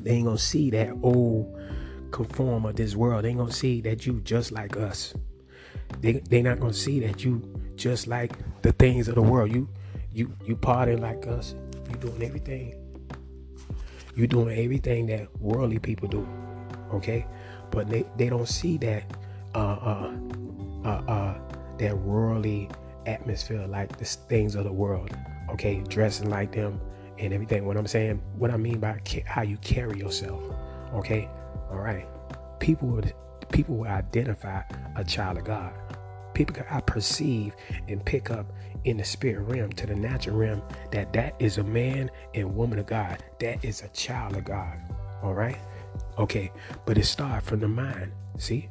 They 0.01 0.13
ain't 0.13 0.27
gonna 0.27 0.39
see 0.39 0.71
that 0.71 0.91
old 1.03 1.59
conform 2.11 2.67
of 2.67 2.77
this 2.77 2.95
world. 2.95 3.25
They 3.25 3.31
ain't 3.31 3.39
gonna 3.39 3.53
see 3.53 3.81
that 3.83 4.07
you 4.07 4.21
just 4.21 4.53
like 4.53 4.77
us. 4.77 5.15
They 6.01 6.13
they 6.13 6.43
not 6.43 6.61
gonna 6.61 6.73
see 6.73 7.01
that 7.01 7.25
you 7.25 7.43
just 7.77 8.07
like 8.07 8.33
the 8.63 8.73
things 8.73 9.09
of 9.09 9.15
the 9.15 9.23
world. 9.23 9.53
You 9.53 9.69
you 10.13 10.33
you 10.45 10.57
partying 10.57 11.01
like 11.01 11.27
us. 11.27 11.55
You 11.89 11.97
doing 11.97 12.23
everything. 12.23 12.75
You 14.15 14.27
doing 14.27 14.59
everything 14.59 15.07
that 15.07 15.35
worldly 15.41 15.79
people 15.79 16.09
do. 16.09 16.29
Okay? 16.93 17.27
But 17.71 17.89
they, 17.89 18.05
they 18.17 18.29
don't 18.29 18.49
see 18.49 18.77
that 18.79 19.05
uh 19.55 19.59
uh 19.59 20.13
uh 20.85 21.03
uh 21.09 21.39
that 21.79 21.97
worldly 21.99 22.69
atmosphere 23.07 23.67
like 23.67 23.97
the 23.97 24.05
things 24.05 24.55
of 24.55 24.65
the 24.65 24.73
world. 24.73 25.17
Okay, 25.51 25.83
dressing 25.89 26.29
like 26.29 26.53
them 26.53 26.79
and 27.19 27.33
everything. 27.33 27.67
What 27.67 27.77
I'm 27.77 27.87
saying, 27.87 28.23
what 28.37 28.51
I 28.51 28.57
mean 28.57 28.81
by 28.81 29.01
ca- 29.07 29.25
how 29.27 29.43
you 29.43 29.57
carry 29.59 29.99
yourself. 29.99 30.43
Okay, 30.95 31.29
all 31.71 31.79
right. 31.79 32.07
People 32.61 32.89
would 32.89 33.15
people 33.53 33.77
will 33.77 33.89
identify 33.89 34.63
a 34.97 35.05
child 35.05 35.39
of 35.39 35.45
God. 35.45 35.73
People 36.35 36.57
I 36.71 36.81
perceive 36.81 37.55
and 37.89 38.05
pick 38.05 38.31
up 38.31 38.47
in 38.85 38.97
the 38.99 39.05
spirit 39.05 39.43
realm 39.43 39.73
to 39.73 39.87
the 39.87 39.95
natural 39.97 40.37
realm 40.37 40.63
that 40.93 41.13
that 41.13 41.35
is 41.39 41.59
a 41.59 41.65
man 41.65 42.11
and 42.35 42.55
woman 42.55 42.79
of 42.79 42.87
God. 42.87 43.23
That 43.41 43.65
is 43.65 43.83
a 43.83 43.89
child 43.89 44.37
of 44.37 44.45
God. 44.45 44.79
All 45.23 45.35
right. 45.35 45.59
Okay, 46.19 46.53
but 46.87 46.99
it 46.99 47.05
starts 47.05 47.49
from 47.49 47.61
the 47.61 47.69
mind. 47.69 48.13
See, 48.39 48.69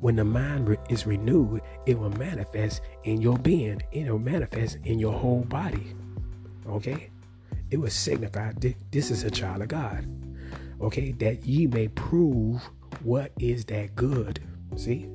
when 0.00 0.16
the 0.16 0.24
mind 0.24 0.68
re- 0.68 0.76
is 0.88 1.06
renewed, 1.06 1.62
it 1.86 1.98
will 1.98 2.10
manifest 2.10 2.82
in 3.04 3.20
your 3.20 3.38
being. 3.38 3.82
It 3.92 4.10
will 4.10 4.18
manifest 4.18 4.78
in 4.84 4.98
your 4.98 5.12
whole 5.12 5.42
body. 5.42 5.94
Okay, 6.66 7.10
it 7.70 7.78
will 7.78 7.90
signify 7.90 8.52
this 8.90 9.10
is 9.10 9.24
a 9.24 9.30
child 9.30 9.62
of 9.62 9.68
God 9.68 10.06
okay, 10.80 11.12
that 11.12 11.44
ye 11.44 11.66
may 11.66 11.88
prove 11.88 12.62
what 13.02 13.32
is 13.38 13.64
that 13.66 13.94
good. 13.94 14.40
See? 14.76 15.08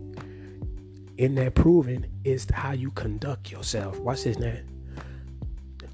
In 1.18 1.36
that 1.36 1.56
proving 1.56 2.06
is 2.24 2.48
how 2.52 2.72
you 2.72 2.92
conduct 2.92 3.52
yourself. 3.52 4.00
Watch 4.00 4.24
this 4.24 4.38
now. 4.38 4.58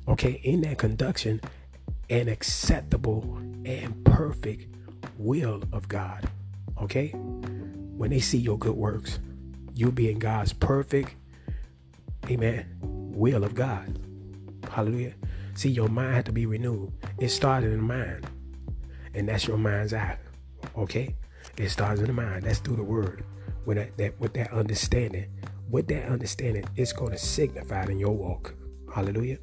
Okay, 0.07 0.41
in 0.43 0.61
that 0.61 0.77
conduction, 0.77 1.41
an 2.09 2.27
acceptable 2.27 3.37
and 3.65 4.03
perfect 4.03 4.67
will 5.17 5.63
of 5.71 5.87
God. 5.87 6.29
Okay? 6.81 7.09
When 7.09 8.09
they 8.09 8.19
see 8.19 8.39
your 8.39 8.57
good 8.57 8.75
works, 8.75 9.19
you'll 9.75 9.91
be 9.91 10.09
in 10.09 10.19
God's 10.19 10.53
perfect, 10.53 11.15
amen, 12.29 12.65
will 12.81 13.43
of 13.43 13.53
God. 13.53 13.99
Hallelujah. 14.69 15.13
See, 15.53 15.69
your 15.69 15.89
mind 15.89 16.15
had 16.15 16.25
to 16.25 16.31
be 16.31 16.45
renewed. 16.45 16.91
It 17.19 17.29
started 17.29 17.71
in 17.71 17.77
the 17.77 17.83
mind 17.83 18.27
and 19.13 19.27
that's 19.27 19.47
your 19.47 19.57
mind's 19.57 19.93
eye. 19.93 20.17
Okay, 20.77 21.15
it 21.57 21.69
starts 21.69 21.99
in 21.99 22.07
the 22.07 22.13
mind. 22.13 22.43
That's 22.43 22.59
through 22.59 22.77
the 22.77 22.83
word. 22.83 23.25
With 23.65 23.77
that, 23.77 23.97
that 23.97 24.19
with 24.19 24.33
that 24.33 24.51
understanding, 24.51 25.27
with 25.69 25.87
that 25.87 26.07
understanding, 26.07 26.65
it's 26.75 26.93
going 26.93 27.11
to 27.11 27.17
signify 27.17 27.83
in 27.85 27.99
your 27.99 28.15
walk. 28.15 28.55
Hallelujah, 28.93 29.37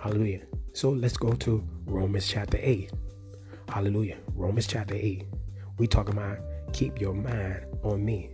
hallelujah. 0.00 0.42
So 0.72 0.90
let's 0.90 1.16
go 1.16 1.32
to 1.32 1.64
Romans 1.84 2.26
chapter 2.26 2.58
eight. 2.60 2.92
Hallelujah. 3.68 4.18
Romans 4.34 4.66
chapter 4.66 4.94
eight. 4.94 5.24
We 5.78 5.86
talking 5.86 6.14
about 6.14 6.38
keep 6.72 7.00
your 7.00 7.14
mind 7.14 7.64
on 7.82 8.04
me. 8.04 8.30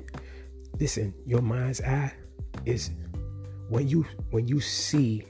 Listen, 0.79 1.15
your 1.27 1.43
mind's 1.43 1.81
eye 1.81 2.13
is 2.65 2.91
when 3.69 3.89
you 3.89 4.07
when 4.31 4.47
you 4.49 4.61
see 4.61 5.25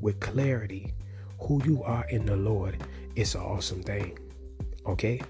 with 0.00 0.20
clarity 0.20 0.94
who 1.40 1.62
you 1.64 1.82
are 1.82 2.06
in 2.08 2.26
the 2.26 2.36
Lord 2.36 2.76
it's 3.18 3.34
an 3.34 3.40
awesome 3.40 3.82
thing. 3.82 4.16
Okay? 4.86 5.20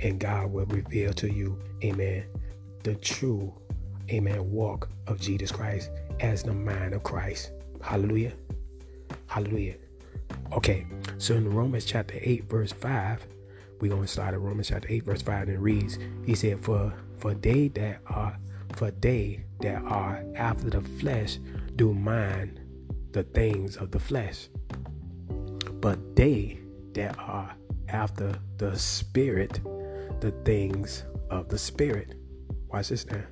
And 0.00 0.20
God 0.20 0.52
will 0.52 0.66
reveal 0.66 1.14
to 1.14 1.32
you, 1.32 1.58
amen, 1.82 2.26
the 2.84 2.94
true, 2.96 3.54
amen, 4.10 4.50
walk 4.50 4.90
of 5.06 5.18
Jesus 5.18 5.50
Christ 5.50 5.90
as 6.20 6.42
the 6.42 6.52
mind 6.52 6.92
of 6.92 7.02
Christ. 7.04 7.52
Hallelujah. 7.80 8.34
Hallelujah. 9.26 9.76
Okay, 10.52 10.86
so 11.16 11.34
in 11.34 11.50
Romans 11.50 11.86
chapter 11.86 12.18
8, 12.20 12.44
verse 12.50 12.72
5, 12.72 13.26
we're 13.80 13.90
gonna 13.90 14.06
start 14.06 14.34
at 14.34 14.40
Romans 14.40 14.68
chapter 14.68 14.88
8, 14.90 15.04
verse 15.04 15.22
5, 15.22 15.48
and 15.48 15.56
it 15.56 15.60
reads, 15.60 15.98
He 16.26 16.34
said, 16.34 16.62
For 16.62 16.92
for 17.16 17.32
they 17.32 17.68
that 17.68 18.00
are 18.08 18.38
for 18.74 18.90
they 18.90 19.44
that 19.60 19.82
are 19.84 20.22
after 20.36 20.68
the 20.70 20.82
flesh 20.82 21.38
do 21.76 21.94
mind 21.94 22.60
the 23.12 23.22
things 23.22 23.76
of 23.76 23.90
the 23.90 23.98
flesh. 23.98 24.48
But 25.80 26.16
they 26.16 26.58
that 26.94 27.18
are 27.18 27.54
after 27.88 28.38
the 28.58 28.76
spirit, 28.78 29.60
the 30.20 30.32
things 30.44 31.04
of 31.30 31.48
the 31.48 31.58
spirit. 31.58 32.14
Watch 32.68 32.88
this 32.88 33.06
now. 33.06 33.22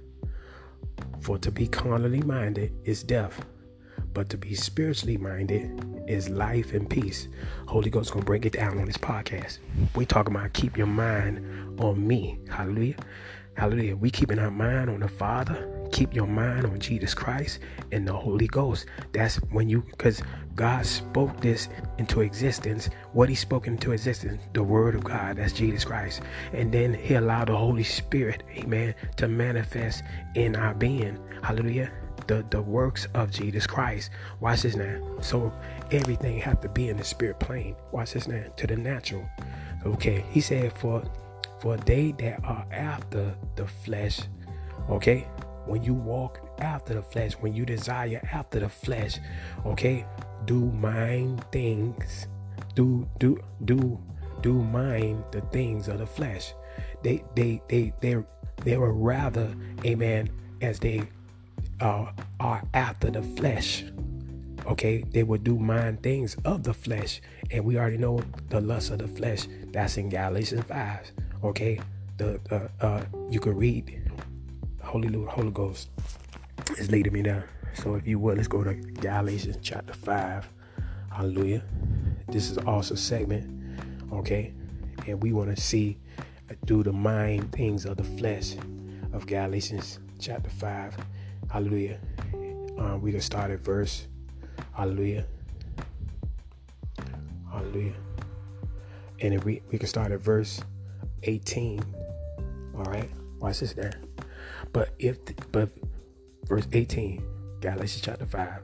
For 1.21 1.39
to 1.39 1.51
be 1.51 1.67
carnally 1.67 2.23
minded 2.23 2.73
is 2.85 3.03
death, 3.03 3.45
but 4.13 4.29
to 4.31 4.39
be 4.39 4.55
spiritually 4.55 5.17
minded 5.17 6.05
is 6.07 6.29
life 6.29 6.73
and 6.73 6.89
peace. 6.89 7.29
Holy 7.67 7.91
Ghost 7.91 8.13
gonna 8.13 8.25
break 8.25 8.47
it 8.47 8.53
down 8.53 8.79
on 8.79 8.87
this 8.87 8.97
podcast. 8.97 9.59
We 9.95 10.07
talking 10.07 10.35
about 10.35 10.53
keep 10.53 10.77
your 10.77 10.87
mind 10.87 11.81
on 11.81 12.07
me. 12.07 12.39
Hallelujah. 12.49 12.97
Hallelujah. 13.57 13.97
We 13.97 14.11
keeping 14.11 14.39
our 14.39 14.51
mind 14.51 14.89
on 14.89 15.01
the 15.01 15.09
Father. 15.09 15.76
Keep 15.93 16.15
your 16.15 16.27
mind 16.27 16.67
on 16.67 16.79
Jesus 16.79 17.15
Christ 17.15 17.61
and 17.93 18.07
the 18.07 18.13
Holy 18.13 18.47
Ghost. 18.47 18.87
That's 19.13 19.37
when 19.51 19.69
you, 19.69 19.83
because 19.83 20.23
God 20.55 20.87
spoke 20.87 21.41
this 21.41 21.69
into 21.99 22.21
existence. 22.21 22.89
What 23.13 23.29
He 23.29 23.35
spoke 23.35 23.67
into 23.67 23.93
existence, 23.93 24.43
the 24.53 24.63
Word 24.63 24.95
of 24.95 25.05
God, 25.05 25.37
that's 25.37 25.53
Jesus 25.53 25.85
Christ. 25.85 26.23
And 26.53 26.73
then 26.73 26.95
He 26.95 27.15
allowed 27.15 27.49
the 27.49 27.57
Holy 27.57 27.85
Spirit, 27.85 28.43
amen, 28.57 28.95
to 29.17 29.29
manifest 29.29 30.03
in 30.35 30.57
our 30.57 30.75
being. 30.75 31.19
Hallelujah. 31.43 31.91
The, 32.27 32.45
the 32.51 32.61
works 32.61 33.07
of 33.15 33.31
Jesus 33.31 33.67
Christ. 33.67 34.11
Watch 34.41 34.63
this 34.63 34.75
now. 34.75 35.01
So 35.21 35.53
everything 35.93 36.39
have 36.41 36.61
to 36.63 36.69
be 36.69 36.89
in 36.89 36.97
the 36.97 37.05
spirit 37.05 37.39
plane. 37.39 37.77
Watch 37.93 38.15
this 38.15 38.27
now. 38.27 38.43
To 38.57 38.67
the 38.67 38.77
natural. 38.77 39.25
Okay. 39.85 40.25
He 40.31 40.41
said, 40.41 40.77
For 40.77 41.05
for 41.61 41.77
they 41.79 42.13
that 42.13 42.45
are 42.45 42.67
after 42.71 43.35
the 43.57 43.67
flesh, 43.67 44.21
okay, 44.91 45.27
when 45.67 45.83
you 45.83 45.95
walk 45.95 46.41
after 46.61 46.95
the 46.95 47.03
flesh, 47.03 47.33
when 47.35 47.55
you 47.55 47.67
desire 47.67 48.21
after 48.33 48.61
the 48.61 48.69
flesh, 48.69 49.19
okay, 49.65 50.07
do 50.45 50.67
mind 50.73 51.45
things, 51.51 52.27
do 52.75 53.09
do 53.19 53.41
do 53.65 54.01
do 54.43 54.63
mind 54.63 55.25
the 55.33 55.41
things 55.53 55.89
of 55.89 55.99
the 55.99 56.07
flesh. 56.07 56.55
They 57.03 57.25
they 57.35 57.61
they 57.69 57.93
they 58.01 58.23
they 58.65 58.77
were 58.77 58.93
rather, 58.93 59.55
amen, 59.85 60.31
as 60.63 60.79
they 60.79 61.03
uh, 61.81 62.13
are 62.41 62.63
after 62.75 63.11
the 63.11 63.23
flesh. 63.23 63.85
Okay, 64.67 65.05
they 65.11 65.23
would 65.23 65.45
do 65.45 65.59
mind 65.59 66.03
things 66.03 66.37
of 66.45 66.65
the 66.65 66.75
flesh, 66.75 67.21
and 67.51 67.65
we 67.65 67.79
already 67.79 67.99
know 67.99 68.21
the 68.49 68.61
lust 68.61 68.91
of 68.91 68.99
the 68.99 69.09
flesh. 69.09 69.47
That's 69.73 69.97
in 69.97 70.09
Galatians 70.09 70.65
five. 70.65 71.11
Okay, 71.45 71.81
the 72.17 72.41
uh, 72.51 72.85
uh, 72.85 73.05
you 73.31 73.39
can 73.39 73.55
read 73.57 74.06
Holy 74.87 75.13
Holy 75.29 75.51
Ghost 75.51 75.91
is 76.79 76.91
leading 76.91 77.13
me 77.13 77.23
now. 77.23 77.43
So 77.75 77.97
if 77.97 78.07
you 78.07 78.19
would, 78.21 78.37
let's 78.37 78.49
go 78.49 78.63
to 78.63 78.75
Galatians 78.75 79.59
chapter 79.61 79.93
five. 79.93 80.49
Hallelujah. 81.11 81.65
This 82.29 82.51
is 82.51 82.59
also 82.59 82.95
segment. 82.95 83.53
Okay, 84.13 84.55
and 85.07 85.21
we 85.23 85.33
want 85.33 85.55
to 85.55 85.61
see 85.61 85.99
through 86.67 86.85
the 86.85 86.93
mind 86.93 87.53
things 87.53 87.85
of 87.85 87.97
the 87.97 88.05
flesh 88.05 88.55
of 89.13 89.27
Galatians 89.27 89.99
chapter 90.21 90.51
five. 90.51 90.97
Hallelujah. 91.51 91.99
Um, 92.79 93.01
we 93.03 93.11
can 93.11 93.21
start 93.21 93.51
at 93.51 93.61
verse. 93.61 94.07
Hallelujah. 94.73 95.27
Hallelujah. 97.51 97.95
And 99.21 99.35
if 99.35 99.45
we, 99.45 99.63
we 99.73 99.79
can 99.79 99.89
start 99.89 100.13
at 100.13 100.21
verse 100.21 100.61
18. 101.23 101.83
All 102.77 102.85
right, 102.85 103.11
watch 103.41 103.61
this 103.61 103.73
there. 103.73 104.06
But 104.77 104.91
if, 104.99 105.17
but 105.53 105.71
verse 106.45 106.67
18, 106.71 107.25
Galatians 107.63 108.03
chapter 108.03 108.27
5, 108.27 108.61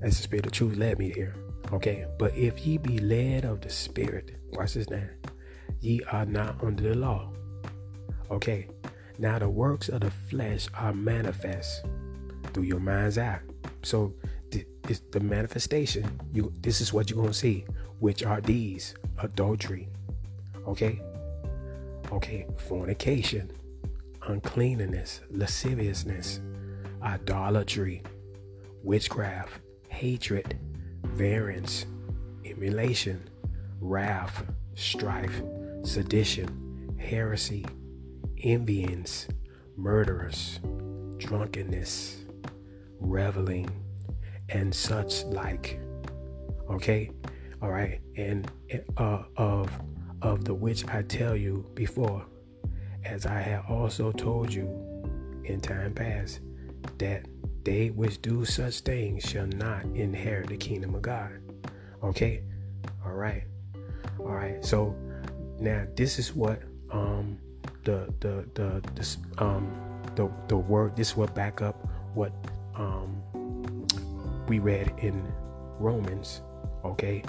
as 0.00 0.16
the 0.16 0.22
Spirit 0.22 0.46
of 0.46 0.52
truth 0.52 0.76
led 0.76 0.96
me 0.96 1.10
here. 1.10 1.34
Okay, 1.72 2.06
but 2.20 2.32
if 2.36 2.64
ye 2.64 2.78
be 2.78 3.00
led 3.00 3.44
of 3.44 3.62
the 3.62 3.68
Spirit, 3.68 4.36
watch 4.52 4.74
this 4.74 4.88
now, 4.88 5.02
ye 5.80 6.02
are 6.12 6.24
not 6.24 6.62
under 6.62 6.90
the 6.90 6.94
law. 6.94 7.32
Okay, 8.30 8.68
now 9.18 9.40
the 9.40 9.48
works 9.48 9.88
of 9.88 10.02
the 10.02 10.10
flesh 10.12 10.68
are 10.72 10.94
manifest 10.94 11.84
through 12.52 12.62
your 12.62 12.78
mind's 12.78 13.18
eye. 13.18 13.40
So 13.82 14.14
it's 14.52 15.00
the 15.10 15.18
manifestation. 15.18 16.20
You 16.32 16.52
this 16.60 16.80
is 16.80 16.92
what 16.92 17.10
you're 17.10 17.20
gonna 17.20 17.34
see, 17.34 17.64
which 17.98 18.22
are 18.22 18.40
these 18.40 18.94
adultery, 19.18 19.88
okay, 20.68 21.02
Okay, 22.12 22.46
fornication, 22.58 23.50
uncleanness, 24.26 25.20
lasciviousness, 25.30 26.40
idolatry, 27.02 28.02
witchcraft, 28.82 29.60
hatred, 29.88 30.58
variance, 31.04 31.86
emulation, 32.44 33.28
wrath, 33.80 34.44
strife, 34.74 35.42
sedition, 35.82 36.96
heresy, 36.98 37.66
envyings, 38.44 39.28
murderers, 39.76 40.60
drunkenness, 41.18 42.24
reveling, 43.00 43.68
and 44.48 44.74
such 44.74 45.24
like. 45.24 45.80
Okay, 46.70 47.10
all 47.60 47.70
right, 47.70 48.00
and 48.16 48.50
uh, 48.96 49.22
of 49.36 49.70
of 50.22 50.44
the 50.44 50.54
which 50.54 50.86
I 50.88 51.02
tell 51.02 51.36
you 51.36 51.66
before, 51.74 52.24
as 53.04 53.26
I 53.26 53.40
have 53.40 53.64
also 53.68 54.12
told 54.12 54.52
you 54.52 54.68
in 55.44 55.60
time 55.60 55.94
past, 55.94 56.40
that 56.98 57.26
they 57.64 57.88
which 57.88 58.20
do 58.22 58.44
such 58.44 58.80
things 58.80 59.24
shall 59.24 59.46
not 59.46 59.84
inherit 59.94 60.48
the 60.48 60.56
kingdom 60.56 60.94
of 60.94 61.02
God. 61.02 61.32
Okay? 62.02 62.42
All 63.04 63.12
right. 63.12 63.44
All 64.18 64.26
right. 64.26 64.64
So 64.64 64.96
now 65.58 65.86
this 65.96 66.18
is 66.18 66.34
what 66.34 66.62
um 66.90 67.38
the 67.84 68.12
the 68.20 68.46
the 68.54 68.82
this 68.94 69.18
um 69.38 69.72
the 70.14 70.30
the 70.48 70.56
word 70.56 70.96
this 70.96 71.16
will 71.16 71.26
back 71.28 71.62
up 71.62 71.88
what 72.14 72.32
um 72.74 73.22
we 74.48 74.58
read 74.58 74.92
in 74.98 75.32
Romans, 75.78 76.42
okay? 76.84 77.22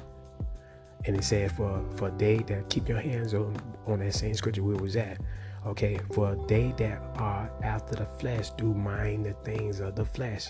and 1.05 1.17
it 1.17 1.23
said 1.23 1.51
for 1.51 1.83
for 1.95 2.09
they 2.11 2.37
that 2.37 2.69
keep 2.69 2.87
your 2.87 2.99
hands 2.99 3.33
on 3.33 3.55
on 3.85 3.99
that 3.99 4.13
same 4.13 4.33
scripture 4.33 4.63
where 4.63 4.77
was 4.77 4.95
at 4.95 5.17
okay 5.65 5.99
for 6.11 6.35
they 6.47 6.73
that 6.77 7.01
are 7.15 7.51
after 7.63 7.95
the 7.95 8.05
flesh 8.05 8.49
do 8.51 8.73
mind 8.73 9.25
the 9.25 9.33
things 9.43 9.79
of 9.79 9.95
the 9.95 10.05
flesh. 10.05 10.49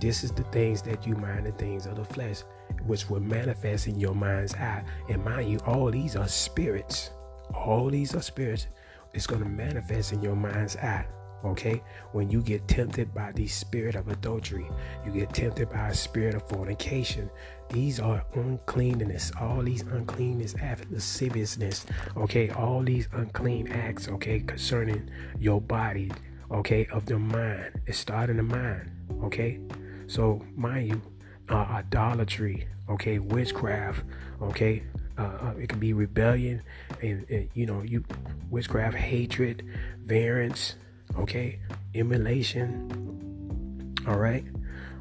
This 0.00 0.24
is 0.24 0.32
the 0.32 0.44
things 0.44 0.82
that 0.82 1.06
you 1.06 1.14
mind 1.14 1.46
the 1.46 1.52
things 1.52 1.86
of 1.86 1.96
the 1.96 2.04
flesh 2.04 2.42
which 2.86 3.08
will 3.08 3.20
manifest 3.20 3.86
in 3.86 3.98
your 3.98 4.14
mind's 4.14 4.54
eye. 4.54 4.84
And 5.08 5.24
mind 5.24 5.50
you 5.50 5.58
all 5.66 5.90
these 5.90 6.16
are 6.16 6.28
spirits. 6.28 7.10
All 7.54 7.88
these 7.88 8.14
are 8.14 8.22
spirits. 8.22 8.66
It's 9.14 9.26
going 9.26 9.42
to 9.42 9.48
manifest 9.48 10.12
in 10.12 10.22
your 10.22 10.36
mind's 10.36 10.76
eye 10.76 11.06
Okay, 11.44 11.82
when 12.12 12.30
you 12.30 12.42
get 12.42 12.66
tempted 12.66 13.14
by 13.14 13.30
the 13.32 13.46
spirit 13.46 13.94
of 13.94 14.08
adultery, 14.08 14.68
you 15.06 15.12
get 15.12 15.32
tempted 15.32 15.70
by 15.70 15.88
a 15.88 15.94
spirit 15.94 16.34
of 16.34 16.48
fornication. 16.48 17.30
These 17.70 18.00
are 18.00 18.24
uncleanness, 18.34 19.32
all 19.40 19.62
these 19.62 19.82
uncleanness, 19.82 20.54
lasciviousness. 20.90 21.86
Okay, 22.16 22.50
all 22.50 22.82
these 22.82 23.08
unclean 23.12 23.68
acts. 23.68 24.08
Okay, 24.08 24.40
concerning 24.40 25.10
your 25.38 25.60
body. 25.60 26.10
Okay, 26.50 26.86
of 26.92 27.06
the 27.06 27.18
mind. 27.18 27.80
It 27.86 27.94
starts 27.94 28.30
in 28.30 28.38
the 28.38 28.42
mind. 28.42 28.90
Okay, 29.24 29.60
so 30.06 30.42
mind 30.56 30.88
you, 30.88 31.02
uh, 31.50 31.66
idolatry. 31.70 32.66
Okay, 32.88 33.18
witchcraft. 33.18 34.04
Okay, 34.40 34.82
uh, 35.18 35.22
uh, 35.22 35.54
it 35.58 35.68
can 35.68 35.78
be 35.78 35.92
rebellion, 35.92 36.62
and, 37.02 37.28
and 37.28 37.48
you 37.54 37.66
know 37.66 37.82
you 37.82 38.04
witchcraft, 38.50 38.96
hatred, 38.96 39.62
variance 40.04 40.76
okay 41.16 41.58
emulation 41.94 43.94
all 44.06 44.18
right 44.18 44.44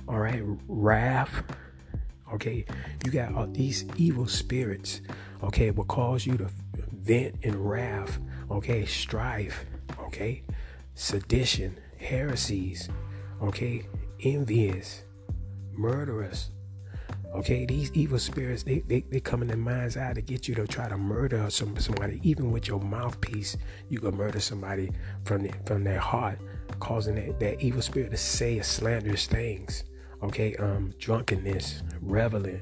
all 0.08 0.20
right 0.20 0.42
wrath 0.68 1.44
okay 2.32 2.66
you 3.06 3.12
got 3.12 3.34
all 3.34 3.48
these 3.48 3.86
evil 3.96 4.28
spirits 4.28 5.02
okay 5.44 5.72
will 5.72 5.86
cause 5.86 6.26
you 6.26 6.38
to 6.38 6.50
vent 6.92 7.36
in 7.42 7.62
wrath 7.62 8.20
okay 8.52 8.86
strife 8.86 9.66
okay 10.00 10.44
sedition 10.96 11.78
heresies 11.98 12.90
okay 13.42 13.86
envious 14.24 15.04
murderous. 15.78 16.52
Okay, 17.36 17.66
these 17.66 17.92
evil 17.92 18.18
spirits, 18.18 18.64
they, 18.64 18.80
they, 18.80 19.02
they 19.02 19.20
come 19.20 19.42
in 19.42 19.48
their 19.48 19.58
mind's 19.58 19.98
eye 19.98 20.14
to 20.14 20.22
get 20.22 20.48
you 20.48 20.56
to 20.56 20.66
try 20.66 20.88
to 20.88 20.98
murder 20.98 21.50
some, 21.50 21.78
somebody. 21.78 22.20
Even 22.24 22.52
with 22.52 22.68
your 22.68 22.80
mouthpiece, 22.80 23.58
you 23.90 24.00
can 24.00 24.16
murder 24.16 24.40
somebody 24.40 24.90
from, 25.26 25.44
the, 25.44 25.52
from 25.66 25.84
their 25.84 26.00
heart, 26.00 26.40
causing 26.80 27.16
that, 27.16 27.40
that 27.40 27.62
evil 27.62 27.82
spirit 27.82 28.12
to 28.12 28.18
say 28.18 28.60
slanderous 28.62 29.28
things. 29.28 29.84
Okay, 30.24 30.56
um, 30.56 30.94
drunkenness, 31.00 31.84
reveling. 32.02 32.62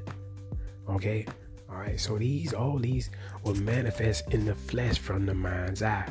Okay, 0.90 1.26
all 1.70 1.78
right. 1.78 2.00
So 2.00 2.18
these, 2.18 2.54
all 2.54 2.78
these 2.78 3.10
will 3.44 3.56
manifest 3.56 4.34
in 4.34 4.46
the 4.46 4.56
flesh 4.56 4.98
from 4.98 5.26
the 5.26 5.34
mind's 5.34 5.82
eye. 5.82 6.08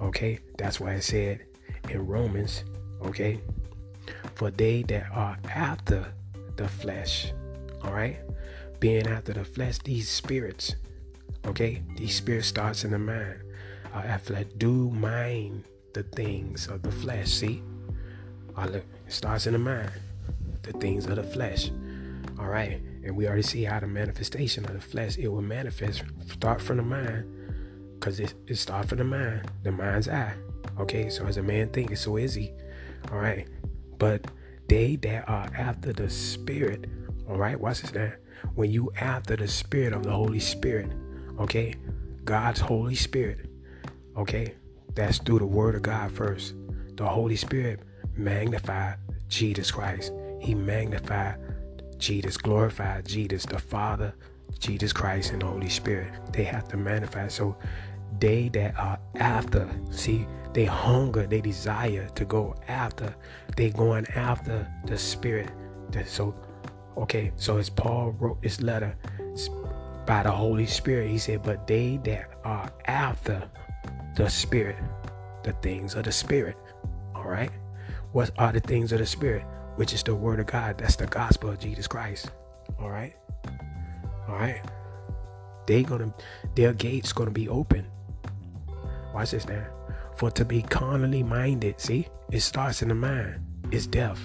Okay, 0.00 0.38
that's 0.58 0.80
why 0.80 0.94
I 0.94 1.00
said 1.00 1.40
in 1.88 2.06
Romans, 2.06 2.64
okay, 3.02 3.40
for 4.34 4.50
they 4.50 4.82
that 4.84 5.06
are 5.12 5.38
after 5.54 6.12
the 6.56 6.68
flesh 6.68 7.32
all 7.84 7.92
right 7.92 8.18
being 8.80 9.06
after 9.06 9.32
the 9.32 9.44
flesh 9.44 9.78
these 9.78 10.08
spirits 10.08 10.76
okay 11.46 11.82
these 11.96 12.14
spirits 12.14 12.48
starts 12.48 12.84
in 12.84 12.90
the 12.90 12.98
mind 12.98 13.40
uh, 13.94 13.98
after 13.98 14.42
do 14.58 14.90
mind 14.90 15.64
the 15.94 16.02
things 16.02 16.66
of 16.68 16.82
the 16.82 16.90
flesh 16.90 17.28
see 17.28 17.62
uh, 18.56 18.66
look, 18.66 18.84
it 19.06 19.12
starts 19.12 19.46
in 19.46 19.52
the 19.52 19.58
mind 19.58 19.90
the 20.62 20.72
things 20.74 21.06
of 21.06 21.16
the 21.16 21.22
flesh 21.22 21.70
all 22.38 22.46
right 22.46 22.80
and 23.04 23.16
we 23.16 23.26
already 23.26 23.42
see 23.42 23.64
how 23.64 23.80
the 23.80 23.86
manifestation 23.86 24.64
of 24.64 24.72
the 24.72 24.80
flesh 24.80 25.18
it 25.18 25.28
will 25.28 25.42
manifest 25.42 26.02
start 26.30 26.60
from 26.60 26.76
the 26.76 26.82
mind 26.82 27.24
because 27.94 28.20
it, 28.20 28.34
it 28.46 28.56
starts 28.56 28.88
from 28.88 28.98
the 28.98 29.04
mind 29.04 29.50
the 29.62 29.72
mind's 29.72 30.08
eye 30.08 30.34
okay 30.78 31.08
so 31.08 31.26
as 31.26 31.36
a 31.36 31.42
man 31.42 31.68
thinks 31.70 32.00
so 32.00 32.16
is 32.16 32.34
he 32.34 32.52
all 33.10 33.18
right 33.18 33.48
but 33.98 34.24
they 34.68 34.96
that 34.96 35.28
are 35.28 35.50
after 35.56 35.92
the 35.92 36.08
spirit 36.08 36.86
all 37.28 37.38
right, 37.38 37.58
watch 37.58 37.80
this 37.80 37.94
now. 37.94 38.12
When 38.54 38.70
you 38.70 38.90
after 39.00 39.36
the 39.36 39.48
spirit 39.48 39.92
of 39.92 40.02
the 40.02 40.10
Holy 40.10 40.40
Spirit, 40.40 40.92
okay, 41.38 41.74
God's 42.24 42.60
Holy 42.60 42.94
Spirit, 42.94 43.48
okay, 44.16 44.54
that's 44.94 45.18
through 45.18 45.38
the 45.38 45.46
Word 45.46 45.74
of 45.74 45.82
God 45.82 46.10
first. 46.10 46.54
The 46.96 47.06
Holy 47.06 47.36
Spirit 47.36 47.80
magnify 48.16 48.94
Jesus 49.28 49.70
Christ. 49.70 50.12
He 50.42 50.54
magnified 50.54 51.38
Jesus, 51.98 52.36
glorified 52.36 53.06
Jesus, 53.06 53.46
the 53.46 53.58
Father, 53.58 54.14
Jesus 54.58 54.92
Christ, 54.92 55.32
and 55.32 55.42
the 55.42 55.46
Holy 55.46 55.68
Spirit. 55.68 56.12
They 56.32 56.44
have 56.44 56.68
to 56.68 56.76
manifest. 56.76 57.36
So 57.36 57.56
they 58.18 58.48
that 58.50 58.76
are 58.78 58.98
after, 59.16 59.68
see, 59.90 60.26
they 60.52 60.64
hunger, 60.64 61.26
they 61.26 61.40
desire 61.40 62.08
to 62.14 62.24
go 62.24 62.54
after. 62.68 63.14
They 63.56 63.70
going 63.70 64.06
after 64.14 64.68
the 64.86 64.98
Spirit. 64.98 65.50
So 66.06 66.34
Okay, 66.96 67.32
so 67.36 67.56
as 67.56 67.70
Paul 67.70 68.10
wrote 68.18 68.42
this 68.42 68.60
letter 68.60 68.94
by 70.06 70.24
the 70.24 70.30
Holy 70.30 70.66
Spirit, 70.66 71.10
he 71.10 71.18
said, 71.18 71.42
But 71.42 71.66
they 71.66 71.98
that 72.04 72.30
are 72.44 72.70
after 72.86 73.48
the 74.14 74.28
Spirit, 74.28 74.76
the 75.42 75.52
things 75.54 75.94
of 75.94 76.04
the 76.04 76.12
Spirit. 76.12 76.56
All 77.14 77.24
right, 77.24 77.50
what 78.12 78.30
are 78.38 78.52
the 78.52 78.60
things 78.60 78.92
of 78.92 78.98
the 78.98 79.06
Spirit? 79.06 79.44
Which 79.76 79.92
is 79.92 80.02
the 80.02 80.14
Word 80.14 80.40
of 80.40 80.46
God. 80.46 80.78
That's 80.78 80.96
the 80.96 81.06
gospel 81.06 81.50
of 81.50 81.58
Jesus 81.58 81.86
Christ. 81.86 82.30
All 82.80 82.90
right, 82.90 83.14
all 84.28 84.36
right. 84.36 84.62
They 85.66 85.82
gonna, 85.82 86.12
their 86.54 86.72
gates 86.72 87.12
gonna 87.12 87.30
be 87.30 87.48
open. 87.48 87.86
Watch 89.14 89.30
this 89.30 89.46
now. 89.46 89.64
For 90.16 90.30
to 90.32 90.44
be 90.44 90.62
carnally 90.62 91.22
minded, 91.22 91.80
see, 91.80 92.08
it 92.30 92.40
starts 92.40 92.82
in 92.82 92.88
the 92.88 92.94
mind. 92.94 93.40
It's 93.70 93.86
death. 93.86 94.20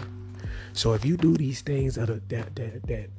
So 0.73 0.93
if 0.93 1.05
you 1.05 1.17
do 1.17 1.35
these 1.35 1.61
things 1.61 1.95
that 1.95 2.07
that 2.29 2.55
that, 2.55 2.87
that 2.87 3.09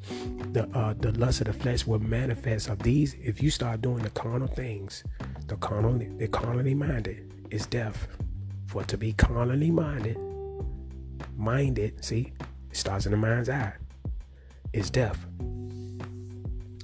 the 0.52 0.68
uh, 0.78 0.94
the 0.98 1.12
lust 1.12 1.40
of 1.40 1.46
the 1.48 1.52
flesh 1.52 1.86
will 1.86 1.98
manifest 1.98 2.68
of 2.68 2.80
these, 2.80 3.14
if 3.22 3.42
you 3.42 3.50
start 3.50 3.82
doing 3.82 4.02
the 4.02 4.10
carnal 4.10 4.48
things, 4.48 5.02
the 5.46 5.56
carnal 5.56 5.98
the 5.98 6.28
carnally 6.28 6.74
minded 6.74 7.32
is 7.50 7.66
death. 7.66 8.06
For 8.66 8.84
to 8.84 8.98
be 8.98 9.12
carnally 9.14 9.70
minded, 9.70 10.18
minded, 11.38 12.04
see, 12.04 12.32
it 12.70 12.76
starts 12.76 13.06
in 13.06 13.12
the 13.12 13.16
mind's 13.16 13.48
eye, 13.48 13.72
is 14.72 14.90
death. 14.90 15.24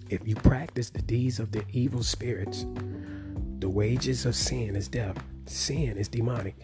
If 0.09 0.27
you 0.27 0.37
practice 0.37 0.90
the 0.90 1.03
deeds 1.03 1.40
of 1.40 1.51
the 1.51 1.64
evil 1.73 2.03
spirits, 2.03 2.67
the 3.59 3.69
wages 3.69 4.27
of 4.27 4.37
sin 4.37 4.77
is 4.77 4.88
death. 4.88 5.17
Sin 5.47 5.97
is 5.97 6.09
demonic. 6.09 6.57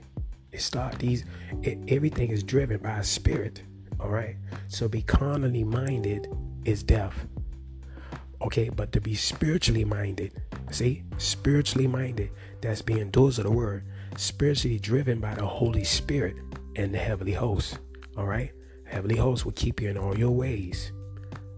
It 0.53 0.61
start 0.61 0.99
these. 0.99 1.25
It, 1.63 1.79
everything 1.89 2.31
is 2.31 2.43
driven 2.43 2.79
by 2.79 2.99
a 2.99 3.05
spirit. 3.05 3.63
All 3.99 4.11
right. 4.11 4.37
So 4.69 4.89
be 4.89 5.03
carnally 5.03 5.65
minded 5.65 6.29
is 6.65 6.83
death. 6.83 7.27
Okay, 8.43 8.71
but 8.71 8.93
to 8.93 9.01
be 9.01 9.15
spiritually 9.15 9.85
minded, 9.85 10.41
see, 10.71 11.03
spiritually 11.19 11.87
minded, 11.87 12.31
that's 12.63 12.81
being 12.81 13.11
those 13.11 13.39
of 13.39 13.45
the 13.45 13.51
word, 13.51 13.85
spiritually 14.17 14.79
driven 14.79 15.21
by 15.21 15.35
the 15.35 15.47
Holy 15.47 15.85
Spirit 15.85 16.37
and 16.77 16.95
the 16.95 16.99
heavenly 16.99 17.33
host. 17.33 17.79
All 18.17 18.27
right, 18.27 18.53
heavenly 18.85 19.17
host 19.17 19.45
will 19.45 19.53
keep 19.53 19.81
you 19.81 19.89
in 19.89 19.99
all 19.99 20.19
your 20.19 20.31
ways, 20.31 20.93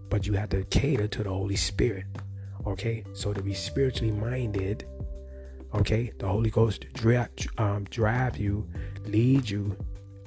but 0.09 0.25
you 0.27 0.33
have 0.33 0.49
to 0.49 0.63
cater 0.65 1.07
to 1.07 1.23
the 1.23 1.29
Holy 1.29 1.55
Spirit. 1.55 2.05
Okay, 2.65 3.03
so 3.13 3.33
to 3.33 3.41
be 3.41 3.53
spiritually 3.53 4.11
minded, 4.11 4.85
okay, 5.73 6.11
the 6.17 6.27
Holy 6.27 6.49
Ghost 6.49 6.85
drive, 6.93 7.29
um, 7.57 7.83
drive 7.85 8.37
you, 8.37 8.67
lead 9.05 9.49
you, 9.49 9.75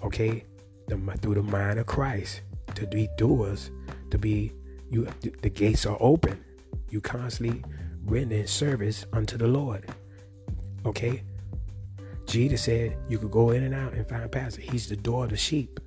okay, 0.02 0.44
the, 0.88 0.96
through 1.22 1.34
the 1.36 1.42
mind 1.42 1.78
of 1.78 1.86
Christ 1.86 2.42
to 2.74 2.86
be 2.86 3.08
doers, 3.16 3.70
to 4.10 4.18
be 4.18 4.52
you. 4.90 5.08
The 5.42 5.50
gates 5.50 5.86
are 5.86 5.96
open. 6.00 6.44
You 6.90 7.00
constantly 7.00 7.64
render 8.04 8.46
service 8.46 9.06
unto 9.12 9.36
the 9.36 9.48
Lord. 9.48 9.86
Okay. 10.84 11.22
Jesus 12.26 12.62
said 12.62 12.96
you 13.08 13.18
could 13.18 13.30
go 13.30 13.50
in 13.50 13.62
and 13.62 13.74
out 13.74 13.94
and 13.94 14.08
find 14.08 14.30
pastor. 14.30 14.60
He's 14.60 14.88
the 14.88 14.96
door 14.96 15.24
of 15.24 15.30
the 15.30 15.36
sheep. 15.36 15.80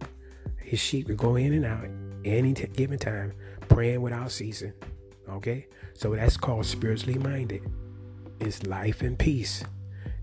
His 0.58 0.80
sheep 0.80 1.08
could 1.08 1.18
go 1.18 1.36
in 1.36 1.54
and 1.54 1.66
out 1.66 1.88
any 2.26 2.54
t- 2.54 2.68
given 2.68 2.98
time, 3.00 3.34
praying 3.68 4.02
without 4.02 4.32
ceasing. 4.32 4.74
Okay, 5.30 5.68
so 5.94 6.16
that's 6.16 6.38
called 6.38 6.66
spiritually 6.66 7.20
minded. 7.20 7.62
It's 8.40 8.64
life 8.64 9.02
and 9.02 9.18
peace. 9.18 9.64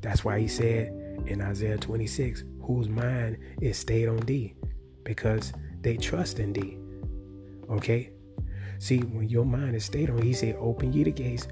That's 0.00 0.24
why 0.24 0.40
he 0.40 0.48
said 0.48 0.88
in 1.26 1.40
Isaiah 1.40 1.78
26, 1.78 2.44
whose 2.62 2.88
mind 2.88 3.38
is 3.60 3.78
stayed 3.78 4.08
on 4.08 4.18
thee 4.18 4.54
because 5.04 5.52
they 5.82 5.96
trust 5.96 6.38
in 6.38 6.52
thee. 6.52 6.78
Okay? 7.70 8.10
See, 8.78 8.98
when 8.98 9.28
your 9.28 9.44
mind 9.44 9.76
is 9.76 9.84
stayed 9.84 10.10
on, 10.10 10.20
he 10.22 10.32
said, 10.32 10.56
Open 10.58 10.92
ye 10.92 11.04
the 11.04 11.10
gates, 11.10 11.48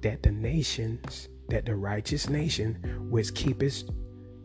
that 0.00 0.22
the 0.22 0.32
nations, 0.32 1.28
that 1.52 1.66
the 1.66 1.76
righteous 1.76 2.30
nation 2.30 2.78
which 3.10 3.34
keepeth 3.34 3.84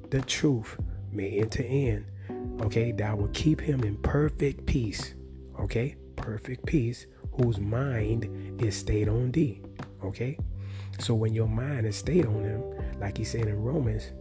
the 0.10 0.22
truth 0.24 0.78
may 1.10 1.40
enter 1.40 1.64
in. 1.64 2.06
Okay, 2.62 2.92
thou 2.92 3.16
will 3.16 3.30
keep 3.30 3.62
him 3.62 3.82
in 3.86 3.96
perfect 4.02 4.66
peace. 4.66 5.16
Okay, 5.58 5.96
perfect 6.18 6.66
peace, 6.66 7.08
whose 7.32 7.60
mind 7.60 8.62
is 8.62 8.76
stayed 8.76 9.08
on 9.08 9.32
thee. 9.32 9.62
Okay, 10.04 10.38
so 11.00 11.14
when 11.16 11.34
your 11.34 11.48
mind 11.48 11.86
is 11.86 11.96
stayed 11.96 12.26
on 12.26 12.44
him, 12.44 12.62
like 13.00 13.18
he 13.18 13.24
said 13.24 13.48
in 13.48 13.56
Romans, 13.56 14.12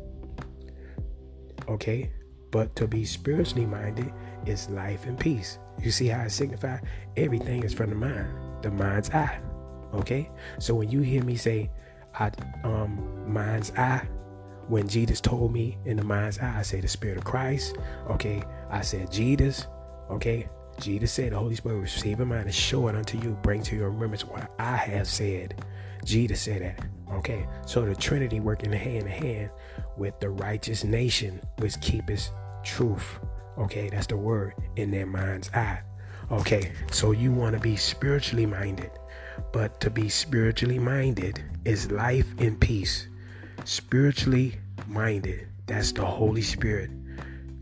okay, 1.68 2.12
but 2.52 2.76
to 2.76 2.86
be 2.86 3.04
spiritually 3.04 3.66
minded 3.66 4.12
is 4.46 4.70
life 4.70 5.06
and 5.06 5.18
peace. 5.18 5.58
You 5.82 5.90
see 5.90 6.06
how 6.06 6.22
it 6.22 6.30
signifies? 6.30 6.82
Everything 7.16 7.64
is 7.64 7.74
from 7.74 7.90
the 7.90 7.96
mind, 7.96 8.62
the 8.62 8.70
mind's 8.70 9.10
eye. 9.10 9.40
Okay? 9.92 10.30
So 10.60 10.74
when 10.76 10.88
you 10.88 11.00
hear 11.00 11.24
me 11.24 11.34
say, 11.34 11.68
I, 12.18 12.30
um, 12.64 13.32
mind's 13.32 13.72
eye, 13.72 14.06
when 14.68 14.88
Jesus 14.88 15.20
told 15.20 15.52
me 15.52 15.78
in 15.84 15.96
the 15.96 16.04
mind's 16.04 16.38
eye, 16.38 16.58
I 16.58 16.62
say 16.62 16.80
the 16.80 16.88
Spirit 16.88 17.18
of 17.18 17.24
Christ. 17.24 17.76
Okay, 18.10 18.42
I 18.70 18.80
said 18.80 19.12
Jesus. 19.12 19.66
Okay, 20.10 20.48
Jesus 20.80 21.12
said 21.12 21.32
the 21.32 21.38
Holy 21.38 21.54
Spirit 21.54 21.76
will 21.76 21.82
receive 21.82 22.20
a 22.20 22.26
mind 22.26 22.46
and 22.46 22.54
show 22.54 22.88
it 22.88 22.94
unto 22.94 23.18
you, 23.18 23.38
bring 23.42 23.62
to 23.64 23.76
your 23.76 23.90
remembrance 23.90 24.24
what 24.24 24.50
I 24.58 24.76
have 24.76 25.06
said. 25.06 25.64
Jesus 26.04 26.40
said 26.40 26.62
that. 26.62 26.86
Okay, 27.12 27.46
so 27.66 27.84
the 27.84 27.94
Trinity 27.94 28.40
working 28.40 28.72
hand 28.72 29.02
in 29.02 29.06
hand 29.06 29.50
with 29.96 30.18
the 30.20 30.30
righteous 30.30 30.84
nation 30.84 31.40
which 31.58 31.80
keepeth 31.80 32.30
truth. 32.64 33.20
Okay, 33.58 33.88
that's 33.88 34.06
the 34.06 34.16
word 34.16 34.54
in 34.76 34.90
their 34.90 35.06
mind's 35.06 35.50
eye. 35.54 35.80
Okay, 36.30 36.72
so 36.90 37.12
you 37.12 37.32
want 37.32 37.54
to 37.54 37.60
be 37.60 37.76
spiritually 37.76 38.46
minded, 38.46 38.90
but 39.52 39.80
to 39.80 39.90
be 39.90 40.08
spiritually 40.08 40.78
minded 40.78 41.42
is 41.64 41.90
life 41.90 42.26
and 42.38 42.60
peace. 42.60 43.08
Spiritually 43.64 44.56
minded, 44.86 45.48
that's 45.66 45.92
the 45.92 46.04
Holy 46.04 46.42
Spirit. 46.42 46.90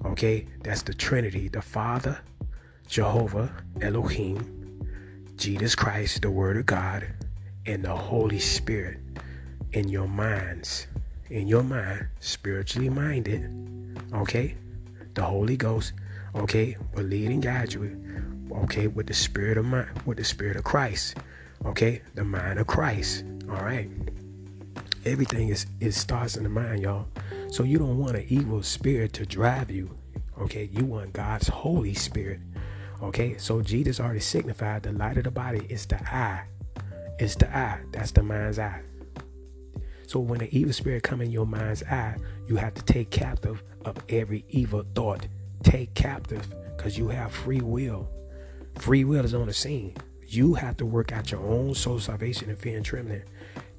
Okay, 0.04 0.46
that's 0.62 0.82
the 0.82 0.94
Trinity 0.94 1.48
the 1.48 1.62
Father, 1.62 2.18
Jehovah, 2.88 3.50
Elohim, 3.80 4.86
Jesus 5.36 5.74
Christ, 5.74 6.22
the 6.22 6.30
Word 6.30 6.56
of 6.56 6.66
God, 6.66 7.06
and 7.66 7.84
the 7.84 7.94
Holy 7.94 8.38
Spirit 8.38 8.98
in 9.72 9.88
your 9.88 10.08
minds. 10.08 10.86
In 11.30 11.48
your 11.48 11.62
mind, 11.62 12.08
spiritually 12.20 12.90
minded. 12.90 13.50
Okay? 14.12 14.56
the 15.14 15.22
Holy 15.22 15.56
Ghost, 15.56 15.92
Okay, 16.36 16.76
but 16.92 17.04
lead 17.04 17.30
and 17.30 17.42
guide 17.42 17.72
you. 17.72 17.96
Okay, 18.64 18.88
with 18.88 19.06
the 19.06 19.14
spirit 19.14 19.56
of 19.56 19.64
mind, 19.64 20.02
with 20.04 20.18
the 20.18 20.24
spirit 20.24 20.56
of 20.56 20.64
Christ. 20.64 21.16
Okay, 21.64 22.02
the 22.14 22.24
mind 22.24 22.58
of 22.58 22.66
Christ. 22.66 23.24
All 23.48 23.56
right. 23.56 23.88
Everything 25.04 25.48
is 25.48 25.66
it 25.80 25.92
starts 25.92 26.36
in 26.36 26.44
the 26.44 26.48
mind, 26.50 26.82
y'all. 26.82 27.06
So 27.50 27.62
you 27.62 27.78
don't 27.78 27.98
want 27.98 28.16
an 28.16 28.26
evil 28.28 28.62
spirit 28.62 29.12
to 29.14 29.26
drive 29.26 29.70
you. 29.70 29.96
Okay, 30.40 30.68
you 30.72 30.84
want 30.84 31.12
God's 31.12 31.48
Holy 31.48 31.94
Spirit. 31.94 32.40
Okay, 33.02 33.36
so 33.38 33.62
Jesus 33.62 33.98
already 33.98 34.20
signified 34.20 34.82
the 34.82 34.92
light 34.92 35.16
of 35.16 35.24
the 35.24 35.30
body 35.30 35.66
is 35.68 35.86
the 35.86 36.00
eye. 36.14 36.44
It's 37.18 37.34
the 37.36 37.54
eye. 37.54 37.80
That's 37.92 38.10
the 38.10 38.22
mind's 38.22 38.58
eye. 38.58 38.82
So 40.06 40.20
when 40.20 40.40
the 40.40 40.56
evil 40.56 40.72
spirit 40.72 41.02
come 41.02 41.20
in 41.22 41.30
your 41.30 41.46
mind's 41.46 41.82
eye, 41.84 42.16
you 42.46 42.56
have 42.56 42.74
to 42.74 42.82
take 42.82 43.10
captive 43.10 43.62
of 43.84 43.96
every 44.08 44.44
evil 44.48 44.84
thought. 44.94 45.26
Take 45.62 45.94
captive 45.94 46.46
because 46.76 46.98
you 46.98 47.08
have 47.08 47.32
free 47.32 47.60
will. 47.62 48.08
Free 48.78 49.04
will 49.04 49.24
is 49.24 49.34
on 49.34 49.46
the 49.46 49.52
scene. 49.52 49.96
You 50.26 50.54
have 50.54 50.76
to 50.78 50.86
work 50.86 51.12
out 51.12 51.30
your 51.30 51.40
own 51.40 51.74
soul 51.74 51.98
salvation 51.98 52.50
in 52.50 52.56
fear 52.56 52.76
and 52.76 52.84
trembling. 52.84 53.22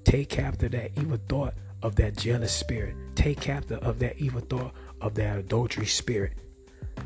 Take 0.03 0.29
captive 0.29 0.71
that 0.71 0.91
evil 0.97 1.19
thought 1.27 1.55
of 1.81 1.95
that 1.95 2.17
jealous 2.17 2.53
spirit. 2.53 2.95
Take 3.15 3.41
captive 3.41 3.83
of 3.83 3.99
that 3.99 4.17
evil 4.17 4.41
thought 4.41 4.73
of 5.01 5.15
that 5.15 5.37
adultery 5.37 5.85
spirit. 5.85 6.33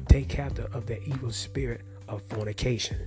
Take 0.08 0.30
captive 0.30 0.74
of 0.76 0.86
that 0.88 1.02
evil 1.08 1.32
spirit 1.32 1.82
of 2.08 2.22
fornication. 2.24 2.98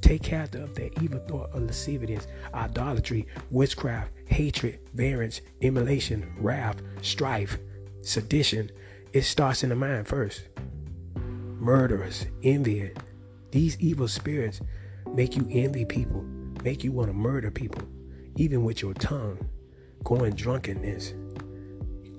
Take 0.00 0.22
captive 0.22 0.62
of 0.62 0.74
that 0.74 1.02
evil 1.02 1.20
thought 1.20 1.50
of 1.52 1.62
lasciviousness, 1.62 2.26
idolatry, 2.52 3.26
witchcraft, 3.50 4.12
hatred, 4.26 4.80
variance, 4.92 5.40
emulation, 5.62 6.34
wrath, 6.38 6.82
strife, 7.00 7.56
sedition. 8.02 8.70
It 9.12 9.22
starts 9.22 9.62
in 9.62 9.70
the 9.70 9.76
mind 9.76 10.06
first. 10.06 10.42
Murderers, 11.16 12.26
envy. 12.42 12.90
These 13.50 13.80
evil 13.80 14.08
spirits 14.08 14.60
make 15.14 15.36
you 15.36 15.46
envy 15.50 15.84
people, 15.84 16.22
make 16.64 16.82
you 16.82 16.90
want 16.90 17.08
to 17.08 17.14
murder 17.14 17.50
people, 17.50 17.82
even 18.36 18.64
with 18.64 18.82
your 18.82 18.94
tongue, 18.94 19.38
going 20.02 20.34
drunkenness. 20.34 21.14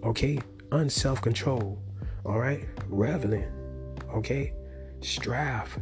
Okay? 0.03 0.39
Unself 0.71 1.21
control. 1.21 1.77
All 2.25 2.39
right? 2.39 2.65
Reveling. 2.87 3.51
Okay? 4.13 4.53
Strife. 5.01 5.77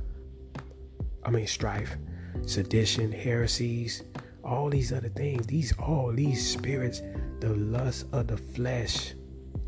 I 1.23 1.29
mean, 1.29 1.47
strife, 1.47 1.95
sedition, 2.45 3.11
heresies, 3.11 4.03
all 4.43 4.69
these 4.69 4.91
other 4.91 5.09
things. 5.09 5.45
These 5.47 5.73
all 5.77 6.11
these 6.11 6.45
spirits, 6.45 7.01
the 7.39 7.49
lust 7.49 8.07
of 8.11 8.27
the 8.27 8.37
flesh, 8.37 9.13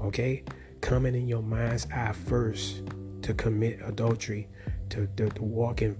okay, 0.02 0.44
coming 0.82 1.16
in 1.16 1.28
your 1.28 1.44
mind's 1.44 1.88
eye 1.94 2.12
first 2.12 2.84
to 3.22 3.34
commit 3.34 3.80
adultery, 3.86 4.50
to, 4.90 5.08
to, 5.18 5.30
to 5.30 5.44
walk 5.44 5.82
in 5.82 5.98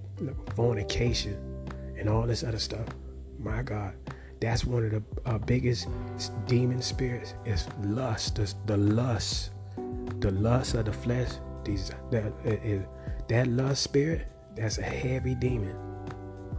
fornication, 0.56 1.38
and 1.98 2.10
all 2.10 2.24
this 2.24 2.44
other 2.44 2.60
stuff. 2.60 2.88
My 3.40 3.62
God, 3.62 3.94
that's 4.40 4.66
one 4.66 4.86
of 4.86 4.92
the 4.92 5.04
uh, 5.26 5.38
biggest 5.40 5.88
demon 6.48 6.82
spirits 6.82 7.34
is 7.46 7.68
lust. 7.84 8.36
The, 8.36 8.54
the 8.66 8.78
lust, 8.78 9.52
the 10.20 10.32
lust 10.32 10.76
of 10.76 10.86
the 10.86 10.94
flesh. 10.94 11.30
These 11.64 11.92
that 12.12 12.32
uh, 12.46 12.86
that 13.28 13.48
lust 13.48 13.84
spirit 13.84 14.28
that's 14.56 14.78
a 14.78 14.84
heavy 14.84 15.36
demon. 15.36 15.76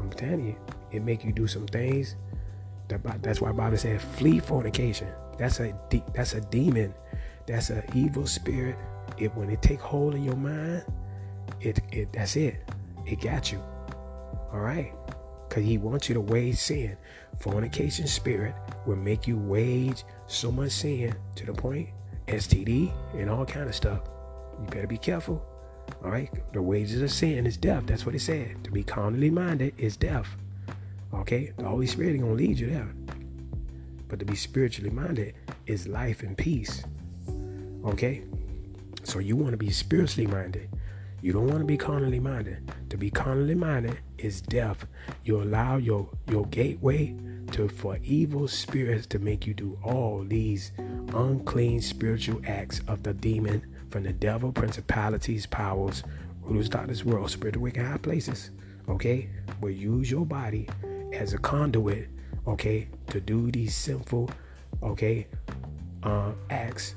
I'm 0.00 0.10
telling 0.10 0.46
you, 0.46 0.56
it 0.90 1.02
make 1.02 1.24
you 1.24 1.32
do 1.32 1.46
some 1.46 1.66
things. 1.66 2.16
That's 2.88 3.40
why 3.40 3.52
Bible 3.52 3.76
said 3.76 4.00
flee 4.00 4.38
fornication. 4.38 5.08
That's 5.38 5.60
a 5.60 5.74
that's 6.14 6.34
a 6.34 6.40
demon. 6.40 6.94
That's 7.46 7.70
an 7.70 7.82
evil 7.94 8.26
spirit. 8.26 8.76
It 9.18 9.34
when 9.34 9.50
it 9.50 9.62
take 9.62 9.80
hold 9.80 10.14
of 10.14 10.24
your 10.24 10.36
mind, 10.36 10.84
it 11.60 11.80
it 11.92 12.12
that's 12.12 12.36
it. 12.36 12.56
It 13.06 13.20
got 13.20 13.52
you. 13.52 13.62
All 14.52 14.60
right. 14.60 14.92
Cause 15.48 15.64
he 15.64 15.78
wants 15.78 16.08
you 16.08 16.14
to 16.14 16.20
wage 16.20 16.56
sin. 16.56 16.96
Fornication 17.38 18.06
spirit 18.06 18.54
will 18.86 18.96
make 18.96 19.26
you 19.26 19.38
wage 19.38 20.04
so 20.26 20.50
much 20.50 20.72
sin 20.72 21.14
to 21.36 21.46
the 21.46 21.52
point 21.52 21.88
STD 22.26 22.92
and 23.14 23.30
all 23.30 23.44
kind 23.46 23.68
of 23.68 23.74
stuff. 23.74 24.00
You 24.60 24.66
better 24.66 24.86
be 24.86 24.98
careful. 24.98 25.44
All 26.04 26.10
right, 26.10 26.30
the 26.52 26.60
wages 26.60 27.00
of 27.02 27.10
sin 27.10 27.46
is 27.46 27.56
death. 27.56 27.84
That's 27.86 28.04
what 28.04 28.14
it 28.14 28.20
said. 28.20 28.64
To 28.64 28.70
be 28.70 28.82
carnally 28.82 29.30
minded 29.30 29.74
is 29.78 29.96
death. 29.96 30.28
Okay, 31.14 31.52
the 31.56 31.64
Holy 31.68 31.86
Spirit 31.86 32.18
gonna 32.18 32.32
lead 32.32 32.58
you 32.58 32.70
there. 32.70 32.88
But 34.08 34.18
to 34.18 34.24
be 34.24 34.36
spiritually 34.36 34.90
minded 34.90 35.34
is 35.66 35.86
life 35.86 36.22
and 36.22 36.36
peace. 36.36 36.82
Okay, 37.84 38.24
so 39.04 39.20
you 39.20 39.36
want 39.36 39.52
to 39.52 39.56
be 39.56 39.70
spiritually 39.70 40.26
minded. 40.26 40.68
You 41.26 41.32
don't 41.32 41.48
want 41.48 41.58
to 41.58 41.64
be 41.64 41.76
carnally 41.76 42.20
minded. 42.20 42.70
To 42.88 42.96
be 42.96 43.10
carnally 43.10 43.56
minded 43.56 43.98
is 44.16 44.40
death. 44.40 44.86
You 45.24 45.42
allow 45.42 45.76
your 45.76 46.08
your 46.30 46.46
gateway 46.46 47.16
to 47.50 47.66
for 47.68 47.98
evil 48.04 48.46
spirits 48.46 49.08
to 49.08 49.18
make 49.18 49.44
you 49.44 49.52
do 49.52 49.76
all 49.82 50.22
these 50.22 50.70
unclean 51.12 51.82
spiritual 51.82 52.40
acts 52.46 52.80
of 52.86 53.02
the 53.02 53.12
demon 53.12 53.66
from 53.90 54.04
the 54.04 54.12
devil, 54.12 54.52
principalities, 54.52 55.46
powers, 55.46 56.04
rulers, 56.42 56.68
darkness, 56.68 57.04
world, 57.04 57.28
spiritual 57.28 57.64
wicked 57.64 57.84
high 57.84 57.96
places. 57.96 58.52
Okay, 58.88 59.28
will 59.60 59.70
use 59.70 60.08
your 60.08 60.24
body 60.24 60.68
as 61.12 61.32
a 61.32 61.38
conduit. 61.38 62.08
Okay, 62.46 62.86
to 63.08 63.20
do 63.20 63.50
these 63.50 63.74
sinful, 63.74 64.30
okay, 64.80 65.26
uh, 66.04 66.30
acts. 66.50 66.94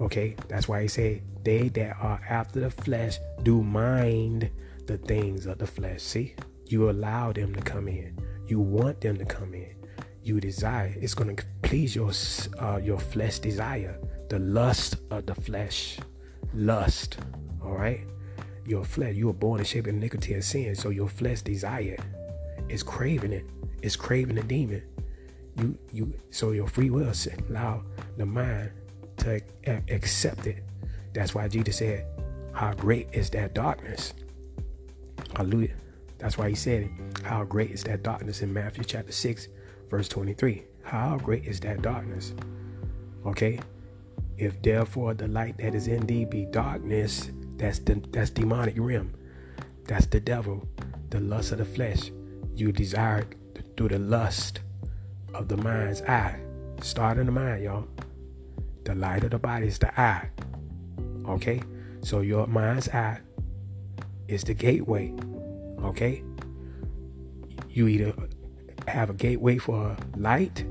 Okay, 0.00 0.34
that's 0.48 0.66
why 0.66 0.80
he 0.80 0.88
said 0.88 1.20
they 1.46 1.68
that 1.68 1.96
are 2.00 2.20
after 2.28 2.58
the 2.58 2.70
flesh 2.70 3.20
do 3.44 3.62
mind 3.62 4.50
the 4.86 4.98
things 4.98 5.46
of 5.46 5.58
the 5.58 5.66
flesh. 5.66 6.02
See, 6.02 6.34
you 6.66 6.90
allow 6.90 7.32
them 7.32 7.54
to 7.54 7.60
come 7.60 7.86
in. 7.86 8.18
You 8.48 8.58
want 8.58 9.00
them 9.00 9.16
to 9.18 9.24
come 9.24 9.54
in. 9.54 9.76
You 10.24 10.40
desire. 10.40 10.92
It's 11.00 11.14
going 11.14 11.36
to 11.36 11.44
please 11.62 11.94
your 11.94 12.10
uh, 12.58 12.80
your 12.82 12.98
flesh 12.98 13.38
desire, 13.38 13.96
the 14.28 14.40
lust 14.40 14.96
of 15.12 15.26
the 15.26 15.36
flesh 15.36 15.98
lust. 16.52 17.18
All 17.62 17.76
right. 17.76 18.00
Your 18.66 18.84
flesh, 18.84 19.14
you 19.14 19.28
were 19.28 19.32
born 19.32 19.60
in 19.60 19.66
shape 19.66 19.86
of 19.86 19.94
iniquity 19.94 20.34
and 20.34 20.44
sin, 20.44 20.74
so 20.74 20.88
your 20.88 21.08
flesh 21.08 21.42
desire 21.42 21.96
is 22.68 22.82
craving 22.82 23.32
it. 23.32 23.46
It's 23.82 23.94
craving 23.94 24.34
the 24.34 24.42
demon. 24.42 24.82
You 25.60 25.78
you 25.92 26.12
so 26.30 26.50
your 26.50 26.66
free 26.66 26.90
will 26.90 27.12
allow 27.48 27.84
the 28.16 28.26
mind 28.26 28.72
to 29.18 29.40
accept 29.88 30.48
it. 30.48 30.65
That's 31.16 31.34
why 31.34 31.48
Jesus 31.48 31.78
said, 31.78 32.04
"How 32.52 32.74
great 32.74 33.08
is 33.12 33.30
that 33.30 33.54
darkness." 33.54 34.12
Hallelujah. 35.34 35.74
That's 36.18 36.36
why 36.36 36.50
he 36.50 36.54
said. 36.54 36.90
How 37.22 37.42
great 37.44 37.70
is 37.70 37.82
that 37.84 38.02
darkness 38.02 38.42
in 38.42 38.52
Matthew 38.52 38.84
chapter 38.84 39.12
6, 39.12 39.48
verse 39.88 40.08
23. 40.08 40.64
How 40.82 41.16
great 41.16 41.46
is 41.46 41.58
that 41.60 41.80
darkness? 41.80 42.34
Okay? 43.24 43.58
If 44.36 44.60
therefore 44.60 45.14
the 45.14 45.26
light 45.26 45.56
that 45.56 45.74
is 45.74 45.88
in 45.88 46.04
thee 46.06 46.26
be 46.26 46.44
darkness, 46.44 47.30
that's 47.56 47.78
the 47.78 47.94
that's 48.12 48.28
demonic 48.28 48.76
realm. 48.78 49.14
That's 49.88 50.06
the 50.06 50.20
devil, 50.20 50.68
the 51.08 51.20
lust 51.20 51.52
of 51.52 51.58
the 51.58 51.64
flesh. 51.64 52.12
You 52.54 52.72
desire 52.72 53.24
through 53.76 53.88
the 53.88 53.98
lust 53.98 54.60
of 55.32 55.48
the 55.48 55.56
mind's 55.56 56.02
eye. 56.02 56.40
Start 56.82 57.16
in 57.16 57.24
the 57.24 57.32
mind, 57.32 57.64
y'all. 57.64 57.88
The 58.84 58.94
light 58.94 59.24
of 59.24 59.30
the 59.30 59.38
body 59.38 59.66
is 59.66 59.78
the 59.78 59.98
eye. 59.98 60.28
Okay? 61.28 61.62
So 62.02 62.20
your 62.20 62.46
mind's 62.46 62.88
eye 62.88 63.20
is 64.28 64.42
the 64.44 64.54
gateway. 64.54 65.12
Okay? 65.82 66.22
You 67.70 67.88
either 67.88 68.14
have 68.88 69.10
a 69.10 69.14
gateway 69.14 69.58
for 69.58 69.96
light 70.16 70.64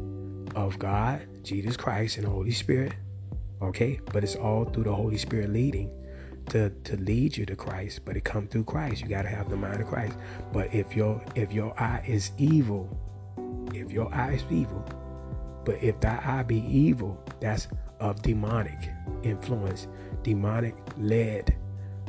of 0.56 0.80
God, 0.80 1.28
Jesus 1.43 1.76
Christ, 1.78 2.18
and 2.18 2.26
Holy 2.26 2.51
Spirit, 2.51 2.93
Okay? 3.62 3.99
But 4.12 4.24
it's 4.24 4.36
all 4.36 4.66
through 4.66 4.84
the 4.84 4.93
Holy 4.93 5.18
Spirit 5.18 5.51
leading 5.51 5.89
to, 6.49 6.70
to 6.70 6.97
lead 6.97 7.36
you 7.38 7.45
to 7.45 7.56
Christ. 7.56 8.01
But 8.06 8.18
it 8.18 8.24
come 8.24 8.47
through 8.47 8.66
Christ. 8.66 9.01
You 9.01 9.08
gotta 9.08 9.30
have 9.30 9.49
the 9.49 9.58
mind 9.58 9.82
of 9.82 9.88
Christ. 9.88 10.18
But 10.51 10.74
if 10.74 10.95
your 10.95 11.22
if 11.36 11.51
your 11.51 11.78
eye 11.80 12.03
is 12.08 12.32
evil, 12.38 12.89
if 13.74 13.91
your 13.91 14.14
eye 14.14 14.34
is 14.34 14.43
evil, 14.49 14.84
but 15.66 15.82
if 15.82 15.99
thy 15.99 16.22
eye 16.24 16.43
be 16.43 16.60
evil, 16.60 17.24
that's 17.39 17.68
of 17.99 18.22
demonic 18.22 18.89
influence, 19.24 19.88
demonic 20.26 20.76
led, 20.98 21.56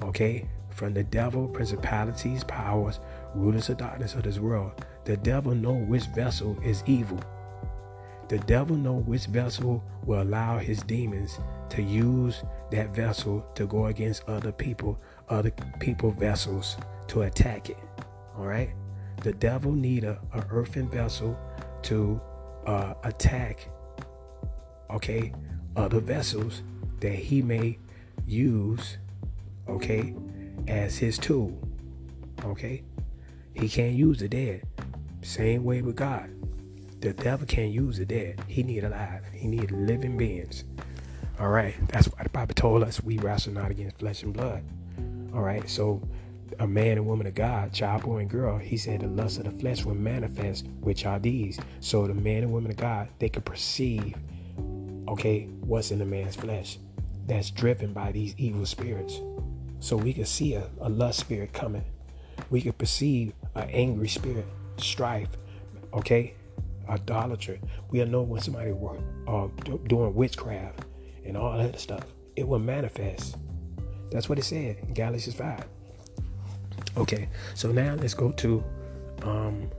okay? 0.02 0.48
From 0.70 0.94
the 0.94 1.04
devil, 1.04 1.46
principalities, 1.46 2.42
powers, 2.44 2.98
rulers 3.34 3.68
of 3.68 3.76
darkness 3.76 4.14
of 4.14 4.22
this 4.22 4.38
world. 4.38 4.72
The 5.04 5.18
devil 5.18 5.54
know 5.54 5.74
which 5.74 6.04
vessel 6.06 6.58
is 6.64 6.82
evil. 6.86 7.20
The 8.28 8.38
devil 8.38 8.74
know 8.74 8.94
which 8.94 9.26
vessel 9.26 9.84
will 10.04 10.22
allow 10.22 10.58
his 10.58 10.80
demons 10.82 11.38
to 11.68 11.82
use 11.82 12.42
that 12.70 12.94
vessel 12.94 13.46
to 13.54 13.66
go 13.66 13.86
against 13.86 14.24
other 14.28 14.50
people, 14.50 14.98
other 15.28 15.52
people 15.78 16.10
vessels 16.10 16.76
to 17.08 17.22
attack 17.22 17.68
it. 17.68 17.78
All 18.36 18.46
right. 18.46 18.70
The 19.22 19.34
devil 19.34 19.72
need 19.72 20.04
a, 20.04 20.18
a 20.32 20.44
earthen 20.50 20.88
vessel 20.88 21.38
to 21.82 22.20
uh, 22.66 22.94
attack. 23.04 23.68
Okay, 24.90 25.32
other 25.76 26.00
vessels 26.00 26.62
that 27.00 27.14
he 27.14 27.42
may 27.42 27.78
use. 28.26 28.98
Okay, 29.68 30.14
as 30.68 30.98
his 30.98 31.18
tool. 31.18 31.58
Okay? 32.44 32.82
He 33.54 33.68
can't 33.68 33.94
use 33.94 34.18
the 34.18 34.28
dead. 34.28 34.62
Same 35.22 35.64
way 35.64 35.82
with 35.82 35.96
God. 35.96 36.30
The 37.00 37.12
devil 37.12 37.46
can't 37.46 37.72
use 37.72 37.98
the 37.98 38.04
dead. 38.04 38.40
He 38.48 38.62
need 38.62 38.84
alive. 38.84 39.22
He 39.32 39.48
need 39.48 39.70
living 39.70 40.16
beings. 40.16 40.64
All 41.38 41.48
right. 41.48 41.74
That's 41.88 42.06
why 42.06 42.22
the 42.22 42.28
Bible 42.30 42.54
told 42.54 42.82
us 42.82 43.02
we 43.02 43.18
wrestle 43.18 43.52
not 43.52 43.70
against 43.70 43.98
flesh 43.98 44.22
and 44.22 44.32
blood. 44.32 44.62
All 45.34 45.42
right. 45.42 45.68
So 45.68 46.00
a 46.58 46.66
man 46.66 46.98
and 46.98 47.06
woman 47.06 47.26
of 47.26 47.34
God, 47.34 47.72
child, 47.72 48.02
boy, 48.02 48.18
and 48.18 48.30
girl, 48.30 48.58
he 48.58 48.76
said 48.76 49.00
the 49.00 49.08
lust 49.08 49.38
of 49.38 49.44
the 49.44 49.50
flesh 49.50 49.84
will 49.84 49.94
manifest, 49.94 50.66
which 50.80 51.04
are 51.04 51.18
these. 51.18 51.58
So 51.80 52.06
the 52.06 52.14
man 52.14 52.42
and 52.42 52.52
woman 52.52 52.70
of 52.70 52.76
God, 52.76 53.08
they 53.18 53.28
can 53.28 53.42
perceive, 53.42 54.14
okay, 55.08 55.48
what's 55.60 55.90
in 55.90 55.98
the 55.98 56.06
man's 56.06 56.36
flesh 56.36 56.78
that's 57.26 57.50
driven 57.50 57.92
by 57.92 58.12
these 58.12 58.34
evil 58.38 58.66
spirits. 58.66 59.20
So 59.80 59.96
we 59.96 60.12
can 60.12 60.24
see 60.24 60.54
a, 60.54 60.68
a 60.80 60.88
lust 60.88 61.20
spirit 61.20 61.52
coming. 61.52 61.84
We 62.50 62.62
can 62.62 62.72
perceive 62.72 63.32
an 63.54 63.68
angry 63.70 64.08
spirit, 64.08 64.46
strife, 64.76 65.28
okay, 65.92 66.34
idolatry. 66.88 67.60
We'll 67.90 68.06
know 68.06 68.22
when 68.22 68.40
somebody 68.40 68.72
work, 68.72 69.00
uh, 69.26 69.48
doing 69.86 70.14
witchcraft 70.14 70.80
and 71.24 71.36
all 71.36 71.56
that 71.58 71.80
stuff. 71.80 72.04
It 72.36 72.46
will 72.46 72.58
manifest. 72.58 73.36
That's 74.10 74.28
what 74.28 74.38
it 74.38 74.44
said 74.44 74.78
in 74.86 74.94
Galatians 74.94 75.36
5. 75.36 75.64
Okay, 76.96 77.28
so 77.54 77.72
now 77.72 77.94
let's 77.94 78.14
go 78.14 78.32
to 78.32 78.64
um, 79.22 79.70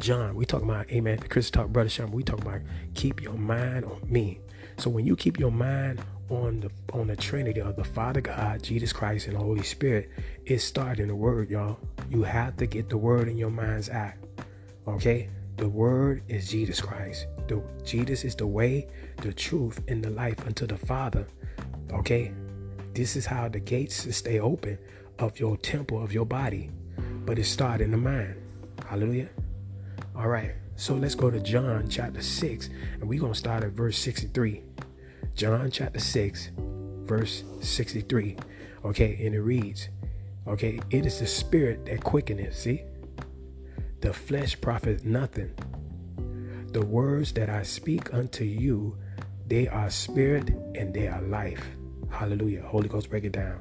John. 0.00 0.34
We 0.34 0.46
talk 0.46 0.62
about, 0.62 0.90
amen, 0.90 1.18
Christian 1.18 1.60
Talk 1.60 1.68
Brother 1.70 1.88
Sherman. 1.88 2.12
We 2.12 2.22
talk 2.22 2.40
about 2.40 2.60
keep 2.94 3.22
your 3.22 3.34
mind 3.34 3.84
on 3.84 4.00
me. 4.06 4.40
So 4.78 4.90
when 4.90 5.06
you 5.06 5.16
keep 5.16 5.38
your 5.38 5.50
mind 5.50 6.00
on 6.30 6.60
the 6.60 6.70
on 6.92 7.06
the 7.06 7.16
Trinity 7.16 7.60
of 7.60 7.76
the 7.76 7.84
Father 7.84 8.20
God, 8.20 8.62
Jesus 8.62 8.92
Christ, 8.92 9.26
and 9.26 9.36
the 9.36 9.40
Holy 9.40 9.62
Spirit, 9.62 10.10
it 10.44 10.58
starts 10.58 11.00
in 11.00 11.08
the 11.08 11.14
Word, 11.14 11.50
y'all. 11.50 11.78
You 12.10 12.22
have 12.22 12.56
to 12.58 12.66
get 12.66 12.88
the 12.88 12.98
Word 12.98 13.28
in 13.28 13.36
your 13.36 13.50
mind's 13.50 13.90
eye. 13.90 14.14
Okay, 14.86 15.28
the 15.56 15.68
Word 15.68 16.22
is 16.28 16.48
Jesus 16.48 16.80
Christ. 16.80 17.26
The 17.48 17.62
Jesus 17.84 18.24
is 18.24 18.34
the 18.34 18.46
way, 18.46 18.88
the 19.18 19.32
truth, 19.32 19.80
and 19.88 20.04
the 20.04 20.10
life 20.10 20.44
unto 20.46 20.66
the 20.66 20.76
Father. 20.76 21.26
Okay, 21.92 22.32
this 22.94 23.16
is 23.16 23.26
how 23.26 23.48
the 23.48 23.60
gates 23.60 24.14
stay 24.16 24.40
open 24.40 24.78
of 25.18 25.38
your 25.38 25.56
temple 25.56 26.02
of 26.02 26.12
your 26.12 26.26
body, 26.26 26.70
but 27.24 27.38
it 27.38 27.44
starts 27.44 27.82
in 27.82 27.90
the 27.90 27.96
mind. 27.96 28.36
Hallelujah. 28.88 29.28
All 30.14 30.28
right. 30.28 30.52
So 30.78 30.94
let's 30.94 31.14
go 31.14 31.30
to 31.30 31.40
John 31.40 31.88
chapter 31.88 32.20
6, 32.20 32.68
and 33.00 33.08
we're 33.08 33.20
to 33.20 33.34
start 33.34 33.64
at 33.64 33.72
verse 33.72 33.96
63. 33.96 34.62
John 35.36 35.70
chapter 35.70 36.00
6, 36.00 36.52
verse 37.04 37.44
63. 37.60 38.38
Okay, 38.86 39.26
and 39.26 39.34
it 39.34 39.42
reads, 39.42 39.90
Okay, 40.48 40.80
it 40.88 41.04
is 41.04 41.20
the 41.20 41.26
spirit 41.26 41.84
that 41.84 42.02
quickeneth, 42.02 42.56
see? 42.56 42.84
The 44.00 44.14
flesh 44.14 44.58
profits 44.58 45.04
nothing. 45.04 45.52
The 46.72 46.80
words 46.80 47.32
that 47.32 47.50
I 47.50 47.64
speak 47.64 48.14
unto 48.14 48.44
you, 48.44 48.96
they 49.46 49.68
are 49.68 49.90
spirit 49.90 50.48
and 50.74 50.94
they 50.94 51.06
are 51.06 51.20
life. 51.20 51.62
Hallelujah. 52.08 52.62
Holy 52.62 52.88
Ghost, 52.88 53.10
break 53.10 53.24
it 53.24 53.32
down. 53.32 53.60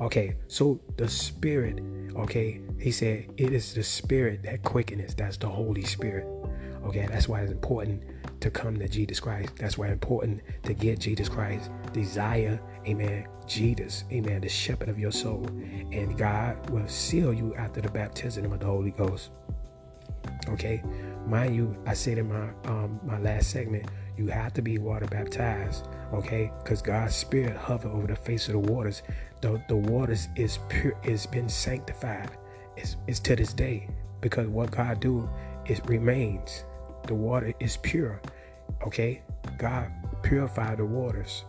Okay, 0.00 0.34
so 0.48 0.80
the 0.96 1.08
spirit, 1.08 1.80
okay, 2.16 2.60
he 2.80 2.90
said 2.90 3.32
it 3.36 3.52
is 3.52 3.74
the 3.74 3.84
spirit 3.84 4.42
that 4.42 4.64
quickeneth. 4.64 5.16
That's 5.16 5.36
the 5.36 5.48
Holy 5.48 5.84
Spirit. 5.84 6.26
Okay, 6.84 7.06
that's 7.06 7.28
why 7.28 7.42
it's 7.42 7.52
important 7.52 8.02
to 8.42 8.50
come 8.50 8.78
to 8.78 8.88
Jesus 8.88 9.20
Christ. 9.20 9.56
That's 9.56 9.78
why 9.78 9.86
it's 9.86 9.94
important 9.94 10.42
to 10.64 10.74
get 10.74 10.98
Jesus 10.98 11.28
Christ. 11.28 11.70
Desire, 11.92 12.60
amen, 12.86 13.26
Jesus, 13.46 14.04
amen, 14.12 14.40
the 14.40 14.48
shepherd 14.48 14.88
of 14.88 14.98
your 14.98 15.12
soul. 15.12 15.46
And 15.92 16.18
God 16.18 16.68
will 16.70 16.86
seal 16.88 17.32
you 17.32 17.54
after 17.54 17.80
the 17.80 17.90
baptism 17.90 18.52
of 18.52 18.60
the 18.60 18.66
Holy 18.66 18.90
Ghost. 18.90 19.30
Okay, 20.48 20.82
mind 21.26 21.54
you, 21.54 21.76
I 21.86 21.94
said 21.94 22.18
in 22.18 22.28
my 22.28 22.50
um 22.70 23.00
my 23.04 23.18
last 23.18 23.50
segment, 23.50 23.86
you 24.16 24.26
have 24.26 24.52
to 24.54 24.62
be 24.62 24.78
water 24.78 25.06
baptized, 25.06 25.86
okay? 26.12 26.50
Because 26.62 26.82
God's 26.82 27.14
spirit 27.14 27.56
hover 27.56 27.88
over 27.88 28.06
the 28.06 28.16
face 28.16 28.48
of 28.48 28.52
the 28.52 28.72
waters. 28.72 29.02
The 29.40 29.62
the 29.68 29.76
waters 29.76 30.28
is 30.36 30.58
pure 30.68 30.98
is 31.04 31.26
been 31.26 31.48
sanctified. 31.48 32.30
It's, 32.76 32.96
it's 33.06 33.20
to 33.20 33.36
this 33.36 33.52
day. 33.52 33.88
Because 34.20 34.46
what 34.48 34.70
God 34.70 35.00
do, 35.00 35.28
it 35.66 35.80
remains 35.86 36.64
the 37.06 37.14
water 37.14 37.52
is 37.60 37.76
pure. 37.78 38.20
Okay? 38.86 39.22
God 39.58 39.90
purified 40.22 40.78
the 40.78 40.84
waters. 40.84 41.44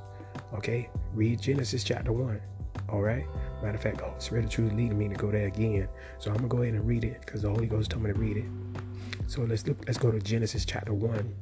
Okay? 0.54 0.90
Read 1.14 1.42
Genesis 1.42 1.84
chapter 1.84 2.12
1. 2.12 2.42
All 2.90 3.02
right? 3.02 3.26
Matter 3.62 3.76
of 3.76 3.82
fact, 3.82 4.02
oh, 4.02 4.06
the 4.06 4.10
Holy 4.10 4.22
Spirit 4.22 4.46
of 4.46 4.52
truth 4.52 4.74
leading 4.74 4.98
me 4.98 5.08
to 5.08 5.16
go 5.16 5.32
there 5.32 5.48
again. 5.48 5.88
So 6.20 6.32
I'm 6.32 6.38
gonna 6.38 6.50
go 6.50 6.62
ahead 6.64 6.74
and 6.76 6.88
read 6.88 7.04
it 7.04 7.22
because 7.22 7.44
the 7.44 7.50
Holy 7.50 7.68
Ghost 7.68 7.92
told 7.92 8.04
me 8.04 8.12
to 8.12 8.20
read 8.20 8.38
it. 8.38 8.46
So 9.28 9.42
let's 9.42 9.66
look, 9.66 9.78
let's 9.88 9.98
go 9.98 10.12
to 10.12 10.20
Genesis 10.20 10.66
chapter 10.66 10.94
1. 10.94 11.36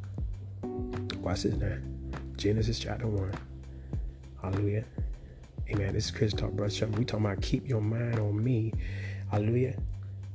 Watch 1.22 1.44
this 1.44 1.56
now. 1.56 1.78
Genesis 2.38 2.80
chapter 2.80 3.08
1. 3.08 3.34
Hallelujah. 4.42 4.86
Amen. 5.70 5.94
This 5.94 6.06
is 6.06 6.12
Christian 6.12 6.40
Talk 6.40 6.52
Brother 6.52 6.88
We 6.88 7.06
talking 7.06 7.26
about 7.26 7.42
keep 7.42 7.68
your 7.68 7.82
mind 7.82 8.20
on 8.20 8.44
me. 8.44 8.74
Hallelujah. 9.30 9.76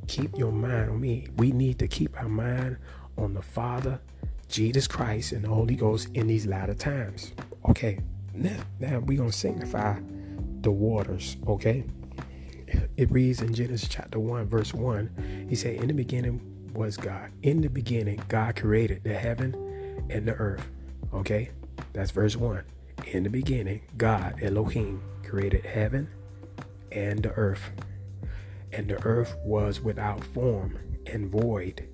Keep 0.07 0.39
your 0.39 0.53
mind 0.53 0.91
on 0.91 1.01
me. 1.01 1.27
We 1.37 1.51
need 1.51 1.79
to 1.81 1.89
keep 1.89 2.17
our 2.21 2.29
mind 2.29 2.79
on 3.17 3.35
the 3.35 3.43
Father, 3.43 4.01
Jesus 4.49 4.87
Christ, 4.87 5.33
and 5.33 5.45
the 5.45 5.49
Holy 5.49 5.75
Ghost 5.75 6.09
in 6.15 6.27
these 6.27 6.47
latter 6.47 6.75
times. 6.75 7.33
Okay, 7.69 7.99
now, 8.33 8.57
now 8.79 8.99
we're 9.01 9.19
going 9.19 9.31
to 9.31 9.37
signify 9.37 9.99
the 10.61 10.71
waters, 10.71 11.37
okay? 11.47 11.85
It 12.97 13.11
reads 13.11 13.43
in 13.43 13.55
Genesis 13.55 13.89
chapter 13.89 14.19
1, 14.19 14.47
verse 14.47 14.75
1. 14.75 15.47
He 15.49 15.55
said, 15.55 15.77
In 15.77 15.89
the 15.89 15.95
beginning 15.95 16.41
was 16.75 16.97
God. 16.97 17.31
In 17.43 17.61
the 17.61 17.69
beginning, 17.69 18.21
God 18.29 18.57
created 18.57 19.05
the 19.05 19.15
heaven 19.15 19.55
and 20.11 20.27
the 20.27 20.35
earth. 20.35 20.67
Okay? 21.13 21.51
That's 21.93 22.11
verse 22.11 22.37
1. 22.37 22.63
In 23.13 23.23
the 23.23 23.31
beginning, 23.31 23.83
God, 23.97 24.43
Elohim, 24.43 25.03
created 25.25 25.65
heaven 25.65 26.09
and 26.91 27.23
the 27.23 27.31
earth. 27.33 27.71
And 28.73 28.89
the 28.89 29.03
earth 29.05 29.37
was 29.45 29.81
without 29.81 30.25
form 30.25 30.79
and 31.07 31.31
void, 31.31 31.89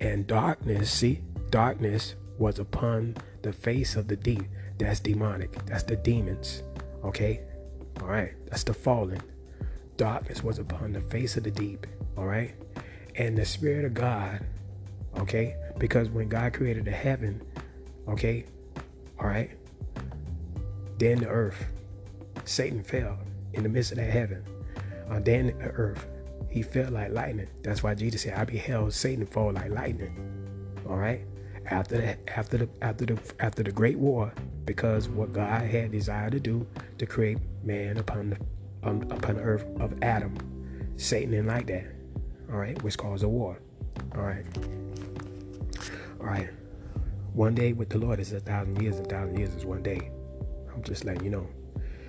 and 0.00 0.26
darkness, 0.26 0.90
see, 0.90 1.20
darkness 1.50 2.14
was 2.38 2.58
upon 2.58 3.16
the 3.42 3.52
face 3.52 3.96
of 3.96 4.08
the 4.08 4.16
deep. 4.16 4.42
That's 4.78 5.00
demonic. 5.00 5.64
That's 5.66 5.84
the 5.84 5.96
demons. 5.96 6.62
Okay? 7.04 7.40
All 8.00 8.08
right. 8.08 8.32
That's 8.46 8.64
the 8.64 8.74
fallen. 8.74 9.20
Darkness 9.96 10.42
was 10.42 10.58
upon 10.58 10.92
the 10.92 11.00
face 11.00 11.36
of 11.36 11.44
the 11.44 11.50
deep. 11.50 11.86
All 12.16 12.26
right? 12.26 12.54
And 13.16 13.38
the 13.38 13.44
Spirit 13.44 13.84
of 13.84 13.94
God, 13.94 14.44
okay? 15.18 15.54
Because 15.78 16.08
when 16.08 16.28
God 16.28 16.52
created 16.52 16.84
the 16.84 16.90
heaven, 16.90 17.40
okay? 18.08 18.44
All 19.20 19.28
right? 19.28 19.50
Then 20.98 21.20
the 21.20 21.28
earth, 21.28 21.66
Satan 22.44 22.82
fell 22.82 23.18
in 23.52 23.62
the 23.62 23.68
midst 23.68 23.92
of 23.92 23.98
that 23.98 24.10
heaven. 24.10 24.44
Uh, 25.08 25.20
then 25.20 25.46
the 25.58 25.70
earth, 25.70 26.06
he 26.54 26.62
fell 26.62 26.92
like 26.92 27.10
lightning. 27.10 27.48
That's 27.62 27.82
why 27.82 27.96
Jesus 27.96 28.22
said, 28.22 28.34
I 28.34 28.44
beheld 28.44 28.94
Satan 28.94 29.26
fall 29.26 29.52
like 29.52 29.72
lightning. 29.72 30.14
All 30.88 30.96
right. 30.96 31.20
After 31.66 32.00
that, 32.00 32.20
after 32.28 32.58
the 32.58 32.68
after 32.80 33.06
the 33.06 33.18
after 33.40 33.64
the 33.64 33.72
great 33.72 33.98
war, 33.98 34.32
because 34.64 35.08
what 35.08 35.32
God 35.32 35.62
had 35.62 35.90
desired 35.90 36.30
to 36.30 36.38
do 36.38 36.64
to 36.98 37.06
create 37.06 37.38
man 37.64 37.96
upon 37.96 38.30
the 38.30 38.88
um, 38.88 39.02
upon 39.10 39.34
the 39.34 39.42
earth 39.42 39.66
of 39.80 40.00
Adam, 40.02 40.36
Satan 40.96 41.32
didn't 41.32 41.48
like 41.48 41.66
that. 41.66 41.86
All 42.52 42.58
right, 42.58 42.80
which 42.84 42.96
caused 42.96 43.24
a 43.24 43.28
war. 43.28 43.58
All 44.14 44.22
right. 44.22 44.46
All 46.20 46.26
right. 46.26 46.50
One 47.32 47.56
day 47.56 47.72
with 47.72 47.88
the 47.88 47.98
Lord 47.98 48.20
is 48.20 48.32
a 48.32 48.38
thousand 48.38 48.80
years. 48.80 48.98
And 48.98 49.06
a 49.06 49.10
thousand 49.10 49.36
years 49.36 49.52
is 49.56 49.64
one 49.64 49.82
day. 49.82 50.08
I'm 50.72 50.84
just 50.84 51.04
letting 51.04 51.24
you 51.24 51.30
know. 51.30 51.48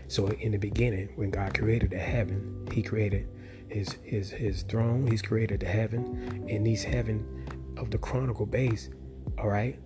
So 0.07 0.27
in 0.27 0.51
the 0.51 0.59
beginning, 0.59 1.09
when 1.15 1.31
God 1.31 1.57
created 1.57 1.89
the 1.89 1.97
heaven, 1.97 2.67
He 2.71 2.83
created 2.83 3.27
his 3.69 3.93
his 4.03 4.29
his 4.29 4.63
throne. 4.63 5.07
He's 5.07 5.21
created 5.21 5.61
the 5.61 5.67
heaven, 5.67 6.45
and 6.49 6.65
these 6.65 6.83
heaven 6.83 7.45
of 7.77 7.91
the 7.91 7.97
chronicle 7.97 8.45
base. 8.45 8.89
All 9.37 9.49
right, 9.49 9.77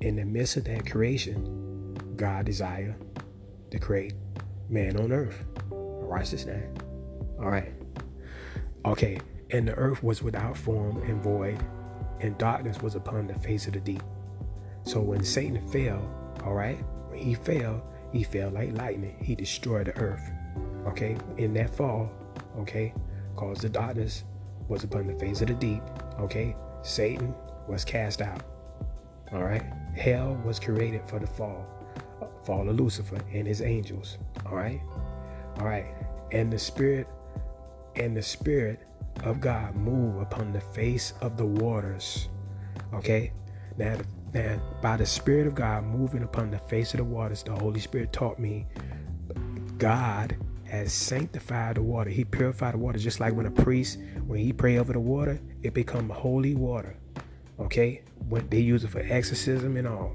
in 0.00 0.16
the 0.16 0.24
midst 0.24 0.56
of 0.56 0.64
that 0.64 0.90
creation, 0.90 1.94
God 2.16 2.46
desire 2.46 2.96
to 3.70 3.78
create 3.78 4.14
man 4.68 4.98
on 4.98 5.12
earth. 5.12 5.44
Watch 5.70 6.30
this 6.30 6.46
now. 6.46 6.62
All 7.38 7.50
right. 7.50 7.72
Okay, 8.84 9.18
and 9.50 9.66
the 9.66 9.74
earth 9.74 10.02
was 10.02 10.22
without 10.22 10.56
form 10.56 11.02
and 11.02 11.22
void, 11.22 11.62
and 12.20 12.36
darkness 12.38 12.82
was 12.82 12.94
upon 12.94 13.26
the 13.26 13.34
face 13.34 13.66
of 13.66 13.72
the 13.72 13.80
deep. 13.80 14.02
So 14.84 15.00
when 15.00 15.24
Satan 15.24 15.66
fell, 15.68 16.02
all 16.44 16.54
right, 16.54 16.78
when 17.08 17.18
he 17.18 17.34
fell, 17.34 17.82
he 18.12 18.22
fell 18.22 18.50
like 18.50 18.76
lightning. 18.76 19.16
He 19.22 19.34
destroyed 19.34 19.86
the 19.86 19.96
earth. 19.98 20.30
Okay, 20.86 21.16
in 21.38 21.54
that 21.54 21.74
fall, 21.74 22.10
okay, 22.58 22.92
caused 23.34 23.62
the 23.62 23.68
darkness 23.68 24.24
was 24.68 24.84
upon 24.84 25.06
the 25.06 25.14
face 25.14 25.40
of 25.42 25.48
the 25.48 25.54
deep. 25.54 25.82
Okay, 26.18 26.56
Satan 26.82 27.34
was 27.68 27.84
cast 27.84 28.22
out. 28.22 28.42
All 29.32 29.42
right, 29.42 29.64
hell 29.96 30.40
was 30.44 30.58
created 30.60 31.02
for 31.08 31.18
the 31.18 31.26
fall, 31.26 31.66
fall 32.44 32.68
of 32.68 32.76
Lucifer 32.76 33.18
and 33.32 33.46
his 33.46 33.62
angels. 33.62 34.18
All 34.46 34.56
right, 34.56 34.80
all 35.58 35.66
right, 35.66 35.86
and 36.32 36.52
the 36.52 36.58
spirit 36.58 37.06
and 37.96 38.16
the 38.16 38.22
Spirit 38.22 38.80
of 39.22 39.40
God 39.40 39.74
move 39.74 40.20
upon 40.20 40.52
the 40.52 40.60
face 40.60 41.12
of 41.20 41.36
the 41.36 41.46
waters. 41.46 42.28
Okay? 42.92 43.32
Now, 43.76 43.98
now, 44.32 44.60
by 44.82 44.96
the 44.96 45.06
Spirit 45.06 45.46
of 45.46 45.54
God 45.54 45.84
moving 45.84 46.22
upon 46.22 46.50
the 46.50 46.58
face 46.58 46.92
of 46.92 46.98
the 46.98 47.04
waters, 47.04 47.42
the 47.42 47.52
Holy 47.52 47.80
Spirit 47.80 48.12
taught 48.12 48.38
me 48.38 48.66
God 49.78 50.36
has 50.74 50.92
sanctified 50.92 51.76
the 51.76 51.82
water. 51.82 52.10
He 52.10 52.24
purified 52.24 52.74
the 52.74 52.78
water, 52.78 52.98
just 52.98 53.20
like 53.20 53.34
when 53.34 53.46
a 53.46 53.50
priest, 53.50 53.98
when 54.26 54.38
he 54.38 54.52
pray 54.52 54.78
over 54.78 54.92
the 54.92 55.00
water, 55.00 55.40
it 55.62 55.74
become 55.74 56.08
holy 56.08 56.54
water. 56.54 56.96
Okay? 57.58 58.02
When 58.28 58.48
they 58.48 58.60
use 58.60 58.84
it 58.84 58.90
for 58.90 59.00
exorcism 59.00 59.76
and 59.76 59.86
all. 59.86 60.12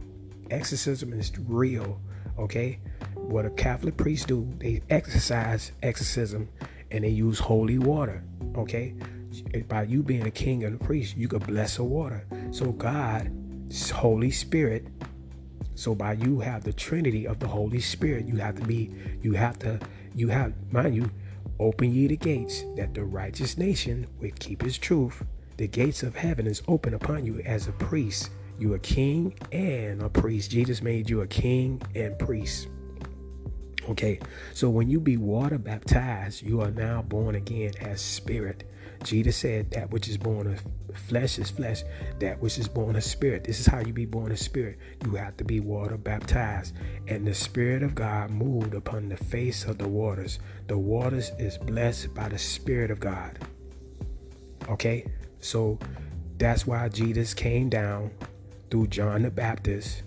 Exorcism 0.49 1.13
is 1.13 1.31
real. 1.39 2.01
Okay? 2.37 2.79
What 3.15 3.45
a 3.45 3.49
Catholic 3.51 3.97
priest 3.97 4.27
do, 4.27 4.47
they 4.57 4.81
exercise 4.89 5.71
exorcism 5.83 6.49
and 6.91 7.03
they 7.03 7.09
use 7.09 7.39
holy 7.39 7.77
water. 7.77 8.23
Okay? 8.55 8.95
By 9.67 9.83
you 9.83 10.01
being 10.01 10.25
a 10.25 10.31
king 10.31 10.63
and 10.63 10.81
a 10.81 10.83
priest, 10.83 11.15
you 11.15 11.27
could 11.27 11.45
bless 11.45 11.77
the 11.77 11.83
water. 11.83 12.25
So 12.51 12.71
God, 12.71 13.31
Holy 13.93 14.31
Spirit, 14.31 14.87
so 15.75 15.95
by 15.95 16.13
you 16.13 16.39
have 16.39 16.63
the 16.63 16.73
Trinity 16.73 17.25
of 17.25 17.39
the 17.39 17.47
Holy 17.47 17.79
Spirit, 17.79 18.25
you 18.25 18.35
have 18.37 18.55
to 18.55 18.65
be, 18.65 18.91
you 19.21 19.33
have 19.33 19.57
to, 19.59 19.79
you 20.19 20.27
have, 20.27 20.53
mind 20.71 20.95
you, 20.95 21.09
open 21.59 21.93
ye 21.93 22.07
the 22.07 22.17
gates 22.17 22.63
that 22.75 22.93
the 22.93 23.03
righteous 23.03 23.57
nation 23.57 24.05
would 24.19 24.39
keep 24.39 24.61
his 24.61 24.77
truth. 24.77 25.23
The 25.57 25.67
gates 25.67 26.03
of 26.03 26.15
heaven 26.15 26.45
is 26.45 26.61
open 26.67 26.93
upon 26.93 27.25
you 27.25 27.39
as 27.45 27.67
a 27.67 27.71
priest. 27.73 28.29
You 28.57 28.73
a 28.73 28.79
king 28.79 29.33
and 29.51 30.01
a 30.01 30.09
priest. 30.09 30.51
Jesus 30.51 30.81
made 30.81 31.09
you 31.09 31.21
a 31.21 31.27
king 31.27 31.81
and 31.95 32.19
priest. 32.19 32.67
Okay, 33.89 34.19
so 34.53 34.69
when 34.69 34.89
you 34.89 34.99
be 34.99 35.17
water 35.17 35.57
baptized, 35.57 36.43
you 36.43 36.61
are 36.61 36.71
now 36.71 37.01
born 37.01 37.35
again 37.35 37.71
as 37.79 38.01
spirit. 38.01 38.65
Jesus 39.03 39.37
said, 39.37 39.71
That 39.71 39.91
which 39.91 40.07
is 40.07 40.17
born 40.17 40.47
of 40.47 40.61
flesh 40.93 41.39
is 41.39 41.49
flesh, 41.49 41.83
that 42.19 42.41
which 42.41 42.57
is 42.57 42.67
born 42.67 42.95
of 42.95 43.03
spirit. 43.03 43.43
This 43.43 43.59
is 43.59 43.65
how 43.65 43.79
you 43.79 43.93
be 43.93 44.05
born 44.05 44.31
of 44.31 44.39
spirit. 44.39 44.77
You 45.05 45.15
have 45.15 45.37
to 45.37 45.43
be 45.43 45.59
water 45.59 45.97
baptized. 45.97 46.75
And 47.07 47.25
the 47.25 47.33
Spirit 47.33 47.83
of 47.83 47.95
God 47.95 48.29
moved 48.29 48.73
upon 48.73 49.09
the 49.09 49.17
face 49.17 49.65
of 49.65 49.77
the 49.77 49.87
waters. 49.87 50.39
The 50.67 50.77
waters 50.77 51.31
is 51.39 51.57
blessed 51.57 52.13
by 52.13 52.29
the 52.29 52.37
Spirit 52.37 52.91
of 52.91 52.99
God. 52.99 53.39
Okay, 54.69 55.05
so 55.39 55.79
that's 56.37 56.67
why 56.67 56.89
Jesus 56.89 57.33
came 57.33 57.69
down 57.69 58.11
through 58.69 58.87
John 58.87 59.23
the 59.23 59.31
Baptist. 59.31 60.03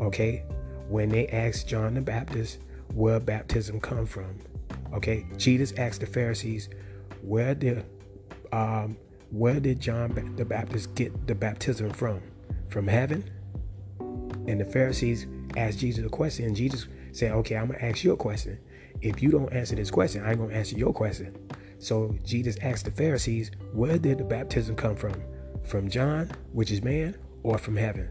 Okay, 0.00 0.44
when 0.88 1.08
they 1.08 1.26
asked 1.28 1.68
John 1.68 1.94
the 1.94 2.00
Baptist, 2.00 2.58
where 2.94 3.20
baptism 3.20 3.80
come 3.80 4.06
from. 4.06 4.38
Okay, 4.92 5.26
Jesus 5.36 5.72
asked 5.76 6.00
the 6.00 6.06
Pharisees, 6.06 6.68
where 7.22 7.54
did 7.54 7.84
um, 8.52 8.96
where 9.30 9.60
did 9.60 9.80
John 9.80 10.34
the 10.36 10.44
Baptist 10.44 10.94
get 10.94 11.26
the 11.26 11.34
baptism 11.34 11.90
from? 11.90 12.22
From 12.68 12.86
heaven? 12.86 13.28
And 14.00 14.60
the 14.60 14.64
Pharisees 14.64 15.26
asked 15.56 15.78
Jesus 15.78 16.04
a 16.04 16.08
question, 16.08 16.46
and 16.46 16.56
Jesus 16.56 16.86
said, 17.12 17.32
Okay, 17.32 17.56
I'm 17.56 17.66
gonna 17.66 17.84
ask 17.84 18.02
you 18.04 18.12
a 18.12 18.16
question. 18.16 18.58
If 19.00 19.22
you 19.22 19.30
don't 19.30 19.52
answer 19.52 19.76
this 19.76 19.90
question, 19.90 20.24
I'm 20.24 20.38
gonna 20.38 20.54
answer 20.54 20.76
your 20.76 20.92
question. 20.92 21.36
So 21.78 22.16
Jesus 22.24 22.56
asked 22.62 22.86
the 22.86 22.90
Pharisees, 22.90 23.50
Where 23.72 23.98
did 23.98 24.18
the 24.18 24.24
baptism 24.24 24.76
come 24.76 24.96
from? 24.96 25.22
From 25.64 25.88
John, 25.88 26.30
which 26.52 26.70
is 26.70 26.82
man, 26.82 27.16
or 27.42 27.58
from 27.58 27.76
heaven? 27.76 28.10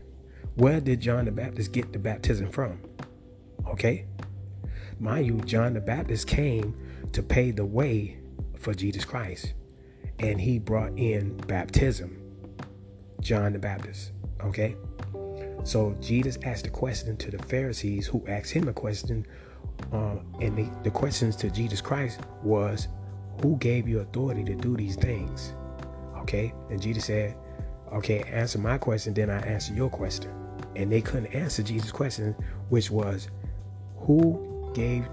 Where 0.56 0.80
did 0.80 1.02
John 1.02 1.26
the 1.26 1.32
Baptist 1.32 1.72
get 1.72 1.92
the 1.94 2.00
baptism 2.00 2.52
from? 2.52 2.80
Okay? 3.68 4.06
Mind 5.00 5.26
you, 5.26 5.38
John 5.42 5.74
the 5.74 5.82
Baptist 5.82 6.28
came 6.28 6.76
to 7.12 7.22
pay 7.22 7.52
the 7.52 7.66
way 7.66 8.18
for 8.58 8.74
Jesus 8.74 9.06
Christ, 9.06 9.54
and 10.20 10.40
he 10.40 10.60
brought 10.60 10.98
in 10.98 11.36
baptism. 11.48 12.22
John 13.22 13.54
the 13.54 13.60
Baptist. 13.60 14.12
Okay? 14.44 14.76
So 15.64 15.96
Jesus 16.00 16.38
asked 16.44 16.68
a 16.68 16.70
question 16.70 17.18
to 17.18 17.32
the 17.32 17.40
Pharisees 17.44 18.08
who 18.08 18.24
asked 18.28 18.52
him 18.52 18.68
a 18.68 18.74
question. 18.74 19.26
Uh, 19.92 20.16
and 20.40 20.58
the, 20.58 20.70
the 20.84 20.92
questions 20.92 21.36
to 21.38 21.50
Jesus 21.50 21.82
Christ 21.82 22.22
was, 22.44 22.88
Who 23.42 23.58
gave 23.58 23.88
you 23.88 24.00
authority 24.00 24.44
to 24.46 24.56
do 24.56 24.78
these 24.78 24.96
things? 24.96 25.54
Okay? 26.20 26.54
And 26.70 26.82
Jesus 26.82 27.06
said, 27.06 27.36
Okay, 27.94 28.22
answer 28.24 28.60
my 28.60 28.78
question, 28.78 29.14
then 29.14 29.30
I 29.30 29.40
answer 29.40 29.74
your 29.74 29.90
question. 29.90 30.32
And 30.76 30.92
they 30.92 31.02
couldn't 31.02 31.34
answer 31.34 31.64
Jesus' 31.64 31.92
question, 31.92 32.34
which 32.70 32.90
was, 32.92 33.30
Who 33.98 34.72
gave 34.74 35.08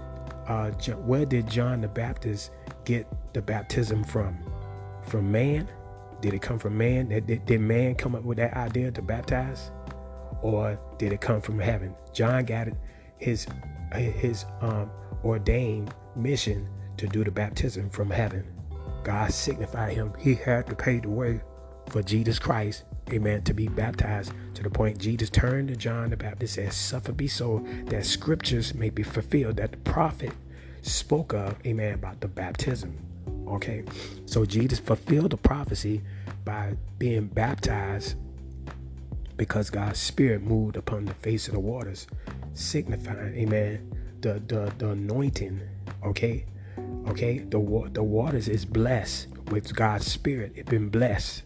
uh, 0.47 0.69
where 1.05 1.25
did 1.25 1.49
John 1.49 1.81
the 1.81 1.87
Baptist 1.87 2.51
get 2.83 3.07
the 3.33 3.41
baptism 3.41 4.03
from? 4.03 4.37
From 5.05 5.31
man? 5.31 5.67
Did 6.21 6.33
it 6.33 6.41
come 6.41 6.59
from 6.59 6.77
man? 6.77 7.09
Did, 7.09 7.45
did 7.45 7.61
man 7.61 7.95
come 7.95 8.15
up 8.15 8.23
with 8.23 8.37
that 8.37 8.55
idea 8.55 8.91
to 8.91 9.01
baptize? 9.01 9.71
Or 10.41 10.79
did 10.97 11.13
it 11.13 11.21
come 11.21 11.41
from 11.41 11.59
heaven? 11.59 11.95
John 12.13 12.45
got 12.45 12.67
it, 12.67 12.75
his 13.17 13.47
his 13.93 14.45
um, 14.61 14.89
ordained 15.23 15.93
mission 16.15 16.67
to 16.97 17.07
do 17.07 17.23
the 17.23 17.31
baptism 17.31 17.89
from 17.89 18.09
heaven. 18.09 18.45
God 19.03 19.31
signified 19.31 19.93
him. 19.93 20.13
He 20.19 20.35
had 20.35 20.67
to 20.67 20.75
pay 20.75 20.99
the 20.99 21.09
way 21.09 21.41
for 21.89 22.01
Jesus 22.01 22.39
Christ 22.39 22.83
amen, 23.11 23.43
to 23.43 23.53
be 23.53 23.67
baptized 23.67 24.33
to 24.55 24.63
the 24.63 24.69
point 24.69 24.97
Jesus 24.97 25.29
turned 25.29 25.67
to 25.69 25.75
John 25.75 26.09
the 26.09 26.17
Baptist 26.17 26.57
and 26.57 26.67
said, 26.67 26.73
Suffer 26.73 27.11
be 27.11 27.27
so 27.27 27.65
that 27.85 28.05
scriptures 28.05 28.73
may 28.73 28.89
be 28.89 29.03
fulfilled, 29.03 29.57
that 29.57 29.71
the 29.71 29.77
prophet 29.77 30.31
spoke 30.81 31.33
of, 31.33 31.55
amen, 31.65 31.93
about 31.93 32.21
the 32.21 32.27
baptism. 32.27 32.97
Okay, 33.47 33.83
so 34.25 34.45
Jesus 34.45 34.79
fulfilled 34.79 35.31
the 35.31 35.37
prophecy 35.37 36.01
by 36.43 36.75
being 36.97 37.27
baptized 37.27 38.15
because 39.37 39.69
God's 39.69 39.99
Spirit 39.99 40.41
moved 40.41 40.77
upon 40.77 41.05
the 41.05 41.13
face 41.13 41.47
of 41.47 41.53
the 41.53 41.59
waters, 41.59 42.07
signifying, 42.53 43.35
amen, 43.35 43.91
the, 44.21 44.41
the, 44.47 44.73
the 44.77 44.89
anointing, 44.89 45.61
okay? 46.03 46.45
Okay, 47.07 47.39
the, 47.39 47.89
the 47.93 48.03
waters 48.03 48.47
is 48.47 48.65
blessed 48.65 49.27
with 49.51 49.75
God's 49.75 50.07
Spirit. 50.11 50.53
It's 50.55 50.69
been 50.69 50.89
blessed 50.89 51.43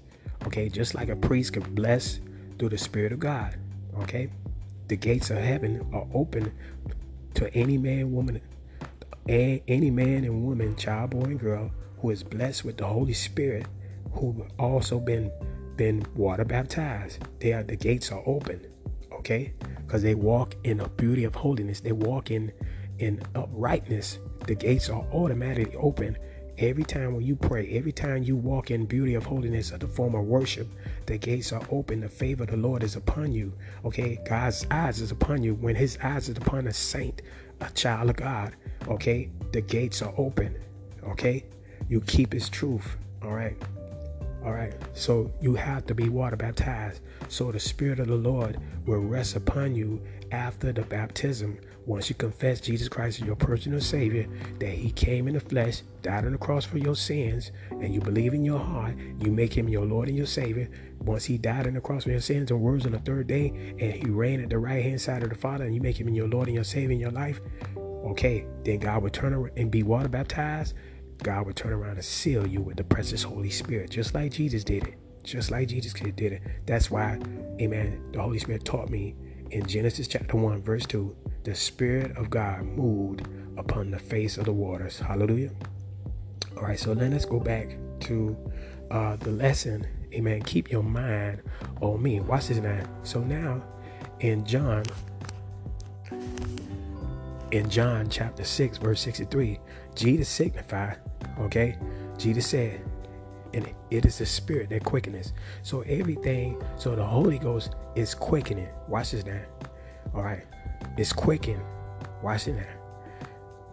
Okay, 0.48 0.70
just 0.70 0.96
like 0.96 1.10
a 1.10 1.16
priest 1.16 1.54
can 1.54 1.64
bless 1.76 2.20
through 2.58 2.70
the 2.70 2.78
Spirit 2.78 3.12
of 3.12 3.20
God. 3.20 3.58
Okay, 4.00 4.30
the 4.88 4.96
gates 4.96 5.30
of 5.30 5.38
heaven 5.38 5.86
are 5.94 6.08
open 6.14 6.52
to 7.34 7.54
any 7.54 7.78
man, 7.78 8.12
woman, 8.14 8.42
any 9.28 9.92
man 9.92 10.24
and 10.24 10.46
woman, 10.46 10.76
child, 10.78 11.12
boy, 11.12 11.24
and 11.24 11.40
girl 11.40 11.72
who 12.00 12.10
is 12.12 12.24
blessed 12.24 12.66
with 12.66 12.78
the 12.78 12.86
Holy 12.86 13.14
Spirit, 13.14 13.66
who 14.12 14.46
also 14.58 15.00
been 15.00 15.32
been 15.76 16.06
water 16.16 16.46
baptized. 16.46 17.20
They 17.40 17.54
are 17.54 17.64
the 17.64 17.76
gates 17.76 18.12
are 18.12 18.24
open. 18.26 18.66
Okay, 19.12 19.54
because 19.86 20.02
they 20.02 20.16
walk 20.16 20.56
in 20.64 20.80
a 20.80 20.90
beauty 20.90 21.26
of 21.26 21.36
holiness. 21.36 21.82
They 21.82 21.92
walk 21.92 22.32
in 22.32 22.52
in 23.00 23.22
uprightness. 23.36 24.20
The 24.48 24.56
gates 24.56 24.90
are 24.90 25.06
automatically 25.12 25.76
open 25.76 26.18
Every 26.60 26.84
time 26.84 27.16
when 27.16 27.26
you 27.26 27.38
pray, 27.38 27.70
every 27.78 27.94
time 27.94 28.24
you 28.24 28.36
walk 28.36 28.70
in 28.70 28.86
beauty 28.86 29.14
of 29.14 29.26
holiness 29.26 29.72
of 29.72 29.80
the 29.80 29.88
form 29.88 30.14
of 30.14 30.26
worship, 30.26 30.68
the 31.06 31.18
gates 31.18 31.54
are 31.54 31.62
open. 31.72 32.02
The 32.02 32.10
favor 32.10 32.44
of 32.44 32.50
the 32.50 32.58
Lord 32.58 32.84
is 32.84 32.98
upon 32.98 33.32
you. 33.32 33.54
Okay, 33.86 34.20
God's 34.28 34.68
eyes 34.70 35.00
is 35.00 35.12
upon 35.12 35.42
you. 35.42 35.54
When 35.54 35.74
His 35.74 35.98
eyes 36.04 36.28
is 36.28 36.36
upon 36.36 36.68
a 36.68 36.74
saint, 36.74 37.22
a 37.62 37.70
child 37.72 38.10
of 38.10 38.18
God, 38.18 38.58
okay, 38.90 39.30
the 39.54 39.62
gates 39.62 40.02
are 40.02 40.14
open. 40.18 40.54
Okay, 41.02 41.46
you 41.90 42.02
keep 42.02 42.32
His 42.34 42.50
truth. 42.50 42.98
All 43.24 43.34
right. 43.34 43.58
All 44.46 44.54
right. 44.54 44.74
So 44.94 45.34
you 45.42 45.56
have 45.56 45.86
to 45.88 45.96
be 45.96 46.08
water 46.08 46.38
baptized. 46.38 47.02
So 47.28 47.52
the 47.52 47.60
Spirit 47.60 48.00
of 48.00 48.08
the 48.08 48.16
Lord 48.16 48.58
will 48.86 49.00
rest 49.00 49.36
upon 49.36 49.76
you 49.76 50.02
after 50.32 50.72
the 50.72 50.84
baptism 50.84 51.60
once 51.90 52.08
you 52.08 52.14
confess 52.14 52.62
Jesus 52.62 52.88
Christ 52.88 53.20
as 53.20 53.26
your 53.26 53.36
personal 53.36 53.82
Savior, 53.82 54.28
that 54.60 54.70
He 54.70 54.92
came 54.92 55.28
in 55.28 55.34
the 55.34 55.40
flesh, 55.40 55.82
died 56.04 56.24
on 56.24 56.34
the 56.34 56.38
cross 56.38 56.64
for 56.64 56.78
your 56.78 56.96
sins, 56.96 57.52
and 57.72 57.92
you 57.92 58.00
believe 58.00 58.36
in 58.36 58.46
your 58.46 58.60
heart, 58.60 58.96
you 59.20 59.32
make 59.32 59.58
Him 59.58 59.68
your 59.68 59.86
Lord 59.86 60.08
and 60.08 60.16
your 60.16 60.28
Savior. 60.28 60.70
Once 61.00 61.26
He 61.26 61.40
died 61.40 61.66
on 61.66 61.74
the 61.74 61.82
cross 61.82 62.04
for 62.04 62.12
your 62.12 62.20
sins 62.22 62.52
and 62.52 62.64
rose 62.64 62.86
on 62.86 62.92
the 62.92 63.00
third 63.00 63.26
day, 63.26 63.48
and 63.80 63.92
He 63.92 64.06
reigned 64.06 64.44
at 64.44 64.52
the 64.52 64.60
right 64.60 64.84
hand 64.84 65.02
side 65.02 65.24
of 65.24 65.30
the 65.30 65.36
Father, 65.36 65.66
and 65.66 65.74
you 65.74 65.82
make 65.82 66.00
Him 66.00 66.10
your 66.10 66.28
Lord 66.28 66.48
and 66.48 66.54
your 66.54 66.64
Savior 66.64 66.92
in 66.92 67.00
your 67.00 67.10
life, 67.10 67.42
okay, 67.76 68.46
then 68.64 68.78
God 68.78 69.02
will 69.02 69.10
turn 69.10 69.34
around 69.34 69.58
and 69.58 69.72
be 69.72 69.82
water 69.82 70.10
baptized. 70.10 70.76
God 71.24 71.46
would 71.46 71.56
turn 71.56 71.74
around 71.74 71.96
and 71.96 72.06
seal 72.06 72.48
you 72.48 72.62
with 72.62 72.78
the 72.78 72.84
precious 72.84 73.24
Holy 73.24 73.50
Spirit, 73.50 73.92
just 73.92 74.14
like 74.14 74.32
Jesus 74.32 74.64
did 74.64 74.88
it. 74.88 74.96
Just 75.24 75.52
like 75.52 75.68
Jesus 75.68 75.94
did 75.94 76.20
it. 76.20 76.42
That's 76.66 76.90
why, 76.90 77.20
amen, 77.62 78.02
the 78.14 78.22
Holy 78.22 78.40
Spirit 78.40 78.66
taught 78.66 78.90
me 78.90 79.16
in 79.52 79.66
Genesis 79.66 80.08
chapter 80.08 80.38
1, 80.38 80.62
verse 80.62 80.86
2 80.86 81.16
the 81.44 81.56
Spirit 81.56 82.16
of 82.18 82.30
God 82.30 82.64
moved 82.64 83.28
upon 83.58 83.92
the 83.92 84.00
face 84.00 84.38
of 84.38 84.46
the 84.46 84.52
waters. 84.52 85.00
Hallelujah. 85.00 85.52
All 86.58 86.64
right, 86.64 86.80
so 86.80 86.94
then 86.94 87.12
let's 87.12 87.26
go 87.26 87.40
back 87.40 87.78
to 88.02 88.38
uh, 88.92 89.16
the 89.16 89.32
lesson. 89.32 89.88
Amen. 90.14 90.42
Keep 90.42 90.72
your 90.72 90.84
mind 90.84 91.42
on 91.82 92.02
me. 92.02 92.20
Watch 92.20 92.48
this 92.48 92.58
now. 92.58 92.84
So 93.04 93.22
now 93.22 93.64
in 94.20 94.46
John, 94.46 94.84
in 97.52 97.70
John 97.70 98.10
chapter 98.10 98.44
6, 98.44 98.78
verse 98.78 99.02
63, 99.02 99.60
Jesus 99.96 100.30
signified, 100.30 100.98
okay? 101.40 101.78
Jesus 102.18 102.48
said, 102.48 102.82
and 103.54 103.68
it 103.90 104.06
is 104.06 104.20
the 104.20 104.26
spirit 104.26 104.70
that 104.70 104.84
quickeneth. 104.84 105.32
So 105.64 105.82
everything, 105.82 106.62
so 106.78 106.96
the 106.96 107.06
Holy 107.06 107.40
Ghost 107.40 107.76
is 107.96 108.14
quickening. 108.14 108.70
Watch 108.88 109.12
this 109.12 109.26
now. 109.26 109.42
All 110.14 110.24
right. 110.24 110.46
It's 110.98 111.14
quickening. 111.14 111.62
Watch 112.22 112.48
it 112.48 112.54
now. 112.54 113.28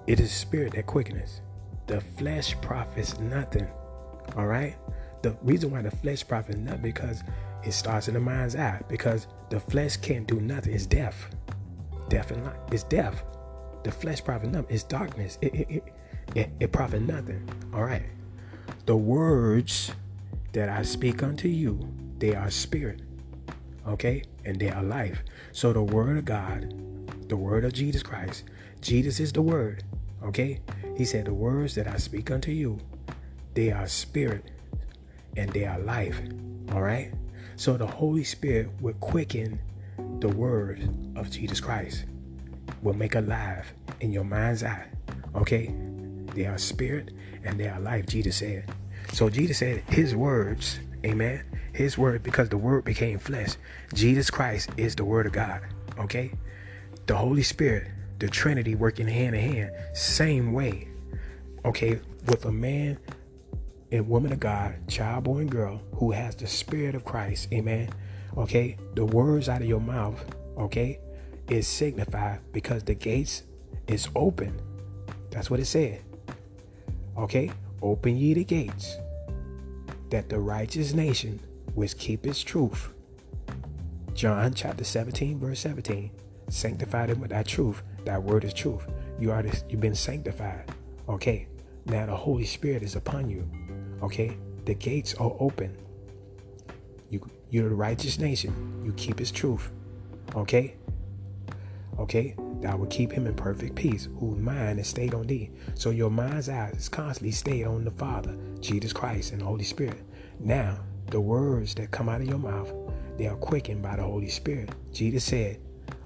It 0.07 0.21
is 0.21 0.33
spirit 0.33 0.75
that 0.75 0.87
quickeneth. 0.87 1.41
The 1.87 2.01
flesh 2.01 2.59
profits 2.61 3.19
nothing. 3.19 3.69
All 4.37 4.47
right. 4.47 4.77
The 5.23 5.37
reason 5.43 5.71
why 5.71 5.83
the 5.83 5.91
flesh 5.91 6.27
profits 6.27 6.59
nothing 6.59 6.83
because 6.83 7.23
it 7.64 7.73
starts 7.73 8.09
in 8.09 8.14
the 8.14 8.21
mind's 8.21 8.57
eye. 8.57 8.81
Because 8.89 9.27
the 9.51 9.61
flesh 9.61 9.97
can't 9.97 10.27
do 10.27 10.41
nothing. 10.41 10.73
It's 10.73 10.87
death. 10.87 11.29
Death 12.09 12.31
and 12.31 12.45
life. 12.45 12.57
It's 12.73 12.85
death. 12.85 13.25
The 13.85 13.93
flesh 13.93 14.25
profits 14.25 14.53
nothing. 14.53 14.75
It's 14.75 14.85
darkness. 14.85 15.39
It 15.43 15.55
it 15.55 15.71
it, 15.71 15.85
it, 16.35 16.51
it 16.61 16.72
profits 16.72 17.03
nothing. 17.03 17.49
All 17.72 17.85
right. 17.85 18.07
The 18.87 18.97
words 18.97 19.93
that 20.53 20.68
I 20.68 20.83
speak 20.83 21.22
unto 21.22 21.49
you, 21.49 21.81
they 22.18 22.35
are 22.35 22.51
spirit. 22.51 23.01
Okay? 23.87 24.24
And 24.45 24.59
they 24.59 24.70
are 24.70 24.83
life. 24.83 25.22
So 25.53 25.72
the 25.72 25.83
word 25.83 26.18
of 26.18 26.24
God, 26.24 26.74
the 27.29 27.37
word 27.37 27.64
of 27.64 27.72
Jesus 27.72 28.03
Christ, 28.03 28.45
Jesus 28.81 29.20
is 29.20 29.33
the 29.33 29.43
word. 29.43 29.85
Okay? 30.22 30.61
He 30.97 31.05
said, 31.05 31.27
The 31.27 31.35
words 31.35 31.74
that 31.74 31.87
I 31.87 31.97
speak 31.97 32.31
unto 32.31 32.51
you, 32.51 32.79
they 33.55 33.70
are 33.70 33.87
spirit 33.87 34.45
and 35.37 35.51
they 35.53 35.64
are 35.64 35.79
life. 35.79 36.20
All 36.72 36.83
right? 36.83 37.12
So 37.57 37.77
the 37.77 37.87
Holy 37.87 38.24
Spirit 38.24 38.70
will 38.81 38.95
quicken 38.95 39.59
the 40.20 40.29
word 40.29 40.89
of 41.16 41.31
Jesus 41.31 41.61
Christ, 41.61 42.05
will 42.83 42.95
make 42.95 43.14
alive 43.14 43.72
in 44.01 44.12
your 44.12 44.24
mind's 44.24 44.62
eye. 44.62 44.87
Okay? 45.35 45.74
They 46.35 46.47
are 46.47 46.59
spirit 46.59 47.12
and 47.45 47.59
they 47.59 47.68
are 47.68 47.81
life, 47.81 48.07
Jesus 48.07 48.37
said. 48.37 48.70
So 49.12 49.31
Jesus 49.31 49.59
said 49.59 49.83
his 49.89 50.14
words, 50.14 50.81
amen, 51.05 51.45
his 51.72 51.97
word, 51.97 52.22
because 52.22 52.49
the 52.49 52.57
word 52.57 52.85
became 52.85 53.18
flesh. 53.18 53.57
Jesus 53.95 54.31
Christ 54.31 54.70
is 54.77 54.95
the 54.97 55.05
word 55.05 55.27
of 55.27 55.33
God. 55.33 55.62
Okay? 55.99 56.33
The 57.07 57.16
Holy 57.16 57.43
Spirit, 57.43 57.89
the 58.18 58.29
Trinity 58.29 58.74
working 58.74 59.07
hand 59.07 59.37
in 59.37 59.53
hand, 59.53 59.70
same 59.95 60.53
way. 60.53 60.89
Okay, 61.64 62.01
with 62.27 62.45
a 62.45 62.53
man 62.53 62.99
and 63.93 64.09
woman 64.09 64.33
of 64.33 64.41
God, 64.41 64.89
child, 64.89 65.24
boy, 65.24 65.39
and 65.39 65.51
girl 65.51 65.81
who 65.95 66.12
has 66.12 66.37
the 66.37 66.47
Spirit 66.47 66.95
of 66.95 67.05
Christ, 67.05 67.49
amen. 67.53 67.91
Okay, 68.37 68.77
the 68.95 69.05
words 69.05 69.49
out 69.49 69.62
of 69.62 69.68
your 69.68 69.81
mouth, 69.81 70.22
okay, 70.59 70.99
is 71.49 71.66
signified 71.66 72.41
because 72.53 72.83
the 72.85 72.95
gates 72.95 73.45
is 73.87 74.09
open. 74.14 74.61
That's 75.31 75.51
what 75.51 75.61
it 75.61 75.66
said. 75.66 76.03
Okay, 77.19 77.51
open 77.83 78.17
ye 78.17 78.35
the 78.35 78.45
gates, 78.45 78.97
that 80.11 80.29
the 80.29 80.39
righteous 80.39 80.93
nation 80.93 81.41
which 81.75 81.97
keep 81.99 82.27
its 82.27 82.43
truth. 82.43 82.91
John 84.14 84.55
chapter 84.55 84.85
17, 84.85 85.39
verse 85.39 85.61
17. 85.61 86.11
Sanctify 86.49 87.07
them 87.07 87.21
with 87.21 87.31
that 87.31 87.47
truth. 87.47 87.83
That 88.05 88.23
word 88.23 88.45
is 88.45 88.55
truth. 88.55 88.87
You 89.19 89.31
are 89.33 89.43
this, 89.43 89.64
you've 89.69 89.81
been 89.81 89.95
sanctified. 89.95 90.71
Okay. 91.09 91.49
Now 91.87 92.07
the 92.07 92.17
Holy 92.17 92.45
Spirit 92.45 92.83
is 92.83 92.97
upon 92.97 93.29
you. 93.29 93.49
Okay. 94.03 94.37
The 94.64 94.75
gates 94.75 95.14
are 95.14 95.33
open. 95.39 95.77
You 97.11 97.29
you're 97.51 97.69
the 97.69 97.75
righteous 97.75 98.19
nation. 98.19 98.83
You 98.85 98.93
keep 98.95 99.19
his 99.19 99.31
truth. 99.31 99.71
Okay. 100.35 100.75
Okay. 101.99 102.35
Thou 102.61 102.76
will 102.76 102.86
keep 102.86 103.12
him 103.12 103.26
in 103.26 103.34
perfect 103.34 103.74
peace, 103.74 104.09
whose 104.18 104.38
mind 104.38 104.78
is 104.80 104.86
stayed 104.88 105.14
on 105.14 105.26
thee. 105.26 105.50
So 105.74 105.90
your 105.90 106.11
mind's 106.11 106.48
eye 106.48 106.70
is 106.76 106.88
constantly 106.88 107.32
stayed 107.32 107.64
on 107.64 107.84
the 107.84 107.90
Father, 107.90 108.36
Jesus 108.61 108.92
Christ, 108.92 109.32
and 109.32 109.40
the 109.40 109.46
Holy 109.46 109.64
Spirit. 109.64 110.00
Now, 110.40 110.78
the 111.11 111.20
words 111.20 111.74
that 111.76 111.90
come 111.90 112.09
out 112.09 112.20
of 112.20 112.26
your 112.26 112.38
mouth, 112.38 112.72
they 113.16 113.26
are 113.26 113.36
quickened 113.36 113.82
by 113.82 113.96
the 113.96 114.02
Holy 114.02 114.28
Spirit. 114.28 114.70
Jesus 114.92 115.24
said, 115.24 115.61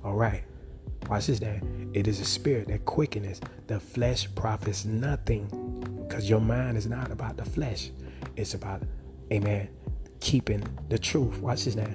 All 0.05 0.15
right, 0.15 0.43
watch 1.09 1.27
this 1.27 1.41
now. 1.41 1.59
It 1.95 2.07
is 2.07 2.21
a 2.21 2.25
spirit 2.25 2.69
that 2.69 2.85
quickeneth. 2.85 3.41
The 3.67 3.81
flesh 3.81 4.29
profits 4.35 4.85
nothing. 4.85 5.49
Because 6.07 6.29
your 6.29 6.41
mind 6.41 6.77
is 6.77 6.87
not 6.87 7.11
about 7.11 7.37
the 7.37 7.45
flesh. 7.45 7.91
It's 8.37 8.55
about, 8.55 8.83
amen, 9.33 9.69
keeping 10.21 10.65
the 10.89 10.99
truth. 10.99 11.41
Watch 11.41 11.65
this 11.65 11.77
now. 11.77 11.91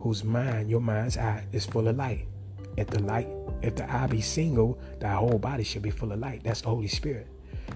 Whose 0.00 0.22
mind, 0.22 0.70
your 0.70 0.80
mind's 0.80 1.16
eye, 1.16 1.44
is 1.52 1.66
full 1.66 1.88
of 1.88 1.96
light. 1.96 2.26
If 2.76 2.88
the 2.88 3.02
light, 3.02 3.28
if 3.62 3.76
the 3.76 3.90
eye 3.92 4.06
be 4.06 4.20
single, 4.20 4.78
thy 5.00 5.14
whole 5.14 5.38
body 5.38 5.64
should 5.64 5.82
be 5.82 5.90
full 5.90 6.12
of 6.12 6.18
light. 6.18 6.42
That's 6.44 6.60
the 6.60 6.68
Holy 6.68 6.88
Spirit. 6.88 7.28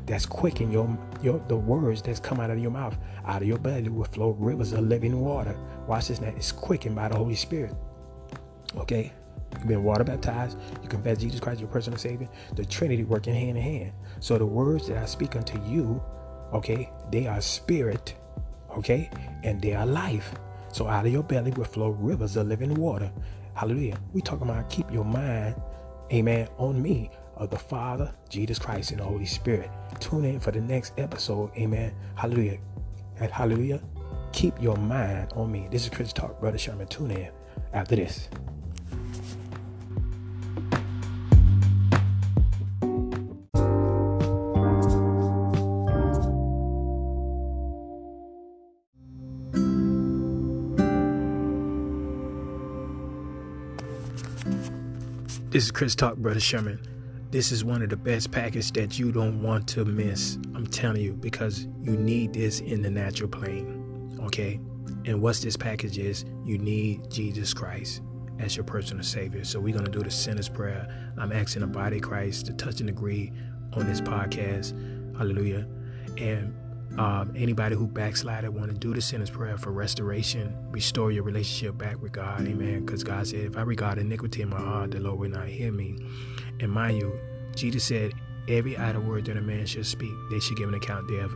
That's 0.07 0.27
quicken 0.27 0.71
your 0.71 0.97
your 1.23 1.43
the 1.49 1.57
words 1.57 2.03
that's 2.03 2.21
come 2.21 2.41
out 2.41 2.51
of 2.51 2.59
your 2.59 2.71
mouth, 2.71 2.97
out 3.25 3.43
of 3.43 3.49
your 3.49 3.59
belly 3.59 3.89
will 3.89 4.05
flow 4.05 4.31
rivers 4.31 4.73
of 4.73 4.87
living 4.87 5.21
water. 5.21 5.57
Watch 5.87 6.09
this 6.09 6.21
now. 6.21 6.33
It's 6.37 6.53
quickened 6.53 6.95
by 6.95 7.09
the 7.09 7.17
Holy 7.17 7.35
Spirit. 7.35 7.75
Okay? 8.77 9.13
You've 9.53 9.67
been 9.67 9.83
water 9.83 10.05
baptized. 10.05 10.59
You 10.83 10.89
confess 10.89 11.19
Jesus 11.19 11.41
Christ, 11.41 11.61
your 11.61 11.69
personal 11.69 11.99
Savior. 11.99 12.29
The 12.55 12.65
Trinity 12.65 13.05
working 13.05 13.35
hand 13.35 13.59
in 13.59 13.63
hand. 13.63 13.93
So 14.21 14.39
the 14.39 14.47
words 14.47 14.87
that 14.89 14.99
I 14.99 15.07
speak 15.07 15.35
unto 15.35 15.61
you, 15.65 16.01
okay, 16.53 16.91
they 17.11 17.27
are 17.27 17.41
spirit, 17.41 18.15
okay, 18.77 19.11
and 19.43 19.61
they 19.61 19.75
are 19.75 19.87
life. 19.87 20.33
So 20.73 20.87
out 20.87 21.05
of 21.07 21.13
your 21.13 21.25
belly 21.25 21.51
will 21.51 21.65
flow 21.65 21.91
rivers 21.91 22.37
of 22.37 22.47
living 22.47 22.75
water. 22.75 23.11
Hallelujah. 23.55 23.99
We 24.13 24.21
talking 24.21 24.49
about 24.49 24.71
keep 24.71 24.91
your 24.93 25.05
mind, 25.05 25.61
amen, 26.13 26.49
on 26.59 26.81
me 26.81 27.11
of 27.37 27.51
the 27.51 27.59
Father, 27.59 28.13
Jesus 28.29 28.59
Christ, 28.59 28.91
and 28.91 29.01
the 29.01 29.05
Holy 29.05 29.25
Spirit. 29.25 29.71
Tune 29.99 30.25
in 30.25 30.41
for 30.41 30.51
the 30.51 30.61
next 30.61 30.93
episode. 30.99 31.51
Amen. 31.57 31.95
Hallelujah. 32.15 32.59
And 33.19 33.31
hallelujah. 33.31 33.81
Keep 34.33 34.63
your 34.63 34.77
mind 34.77 35.33
on 35.35 35.51
me. 35.51 35.69
This 35.71 35.85
is 35.85 35.91
Christian 35.91 36.21
Talk, 36.21 36.41
Brother 36.41 36.59
Sherman. 36.59 36.87
Tune 36.87 37.11
in 37.11 37.31
after 37.73 37.97
this. 37.97 38.29
This 55.51 55.65
is 55.65 55.73
Christian 55.73 55.99
Talk, 55.99 56.17
Brother 56.17 56.39
Sherman. 56.39 56.81
This 57.33 57.51
is 57.51 57.65
one 57.65 57.83
of 57.83 57.91
the 57.91 57.97
best 57.97 58.31
packages 58.31 58.71
that 58.71 59.01
you 59.01 59.11
don't 59.11 59.43
want 59.43 59.67
to 59.71 59.85
miss. 59.85 60.39
I'm 60.55 60.65
telling 60.65 61.03
you, 61.03 61.15
because 61.15 61.67
you 61.83 61.97
need 61.97 62.33
this 62.33 62.61
in 62.61 62.83
the 62.83 62.89
natural 62.89 63.29
plane. 63.29 64.17
Okay? 64.23 64.61
And 65.07 65.21
what's 65.21 65.41
this 65.41 65.57
package 65.57 65.99
is 65.99 66.25
you 66.45 66.57
need 66.57 67.11
Jesus 67.11 67.53
Christ 67.53 68.01
as 68.39 68.55
your 68.55 68.63
personal 68.63 69.03
savior. 69.03 69.43
So 69.43 69.59
we're 69.59 69.75
gonna 69.75 69.91
do 69.91 70.05
the 70.05 70.11
sinner's 70.13 70.49
prayer. 70.49 71.13
I'm 71.19 71.33
asking 71.33 71.63
the 71.63 71.67
body 71.67 71.97
of 71.97 72.03
Christ 72.03 72.47
to 72.47 72.53
touch 72.53 72.81
and 72.81 72.89
agree 72.89 73.33
on 73.73 73.89
this 73.89 74.01
podcast. 74.01 74.71
Hallelujah. 75.17 75.67
And 76.17 76.55
um, 76.99 77.33
anybody 77.37 77.77
who 77.77 77.87
backslided 77.87 78.51
want 78.51 78.71
to 78.71 78.77
do 78.77 78.93
the 78.93 79.01
sinner's 79.01 79.31
prayer 79.31 79.57
for 79.57 79.71
restoration, 79.71 80.57
restore 80.71 81.13
your 81.13 81.23
relationship 81.23 81.79
back 81.79 82.01
with 82.03 82.13
God. 82.13 82.47
Amen. 82.47 82.85
Because 82.85 83.05
God 83.05 83.27
said, 83.27 83.41
if 83.41 83.57
I 83.57 83.63
regard 83.63 83.99
iniquity 83.99 84.43
in 84.43 84.49
my 84.49 84.61
heart, 84.61 84.91
the 84.91 85.01
Lord 85.01 85.19
will 85.19 85.31
not 85.31 85.49
hear 85.49 85.73
me. 85.73 85.99
And 86.59 86.71
mind 86.71 86.99
you, 86.99 87.19
Jesus 87.55 87.85
said, 87.85 88.13
every 88.49 88.77
idle 88.77 89.03
word 89.03 89.27
that 89.27 89.37
a 89.37 89.41
man 89.41 89.67
should 89.67 89.87
speak, 89.87 90.13
they 90.31 90.41
should 90.41 90.57
give 90.57 90.69
an 90.69 90.75
account 90.75 91.09
thereof 91.09 91.33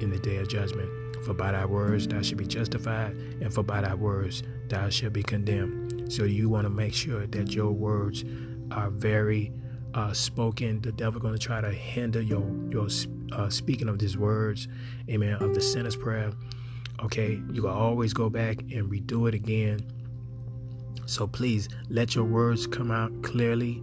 in 0.00 0.10
the 0.10 0.18
day 0.18 0.36
of 0.36 0.48
judgment. 0.48 0.88
For 1.24 1.34
by 1.34 1.52
thy 1.52 1.66
words 1.66 2.08
thou 2.08 2.22
shalt 2.22 2.38
be 2.38 2.46
justified, 2.46 3.12
and 3.40 3.52
for 3.52 3.62
by 3.62 3.82
thy 3.82 3.94
words 3.94 4.42
thou 4.68 4.88
shalt 4.88 5.12
be 5.12 5.22
condemned. 5.22 6.12
So 6.12 6.24
you 6.24 6.48
want 6.48 6.64
to 6.64 6.70
make 6.70 6.94
sure 6.94 7.26
that 7.26 7.54
your 7.54 7.70
words 7.70 8.24
are 8.70 8.90
very 8.90 9.52
uh, 9.94 10.12
spoken. 10.12 10.80
The 10.80 10.92
devil 10.92 11.20
going 11.20 11.34
to 11.34 11.38
try 11.38 11.60
to 11.60 11.70
hinder 11.70 12.20
your 12.20 12.44
your 12.70 12.88
uh, 13.32 13.48
speaking 13.48 13.88
of 13.88 13.98
these 13.98 14.16
words, 14.16 14.68
amen, 15.08 15.34
of 15.34 15.54
the 15.54 15.60
sinner's 15.60 15.96
prayer. 15.96 16.32
Okay, 17.02 17.40
you 17.52 17.62
will 17.62 17.70
always 17.70 18.12
go 18.12 18.28
back 18.28 18.60
and 18.60 18.90
redo 18.90 19.28
it 19.28 19.34
again. 19.34 19.80
So 21.06 21.26
please 21.26 21.68
let 21.88 22.14
your 22.14 22.24
words 22.24 22.66
come 22.66 22.90
out 22.90 23.22
clearly. 23.22 23.82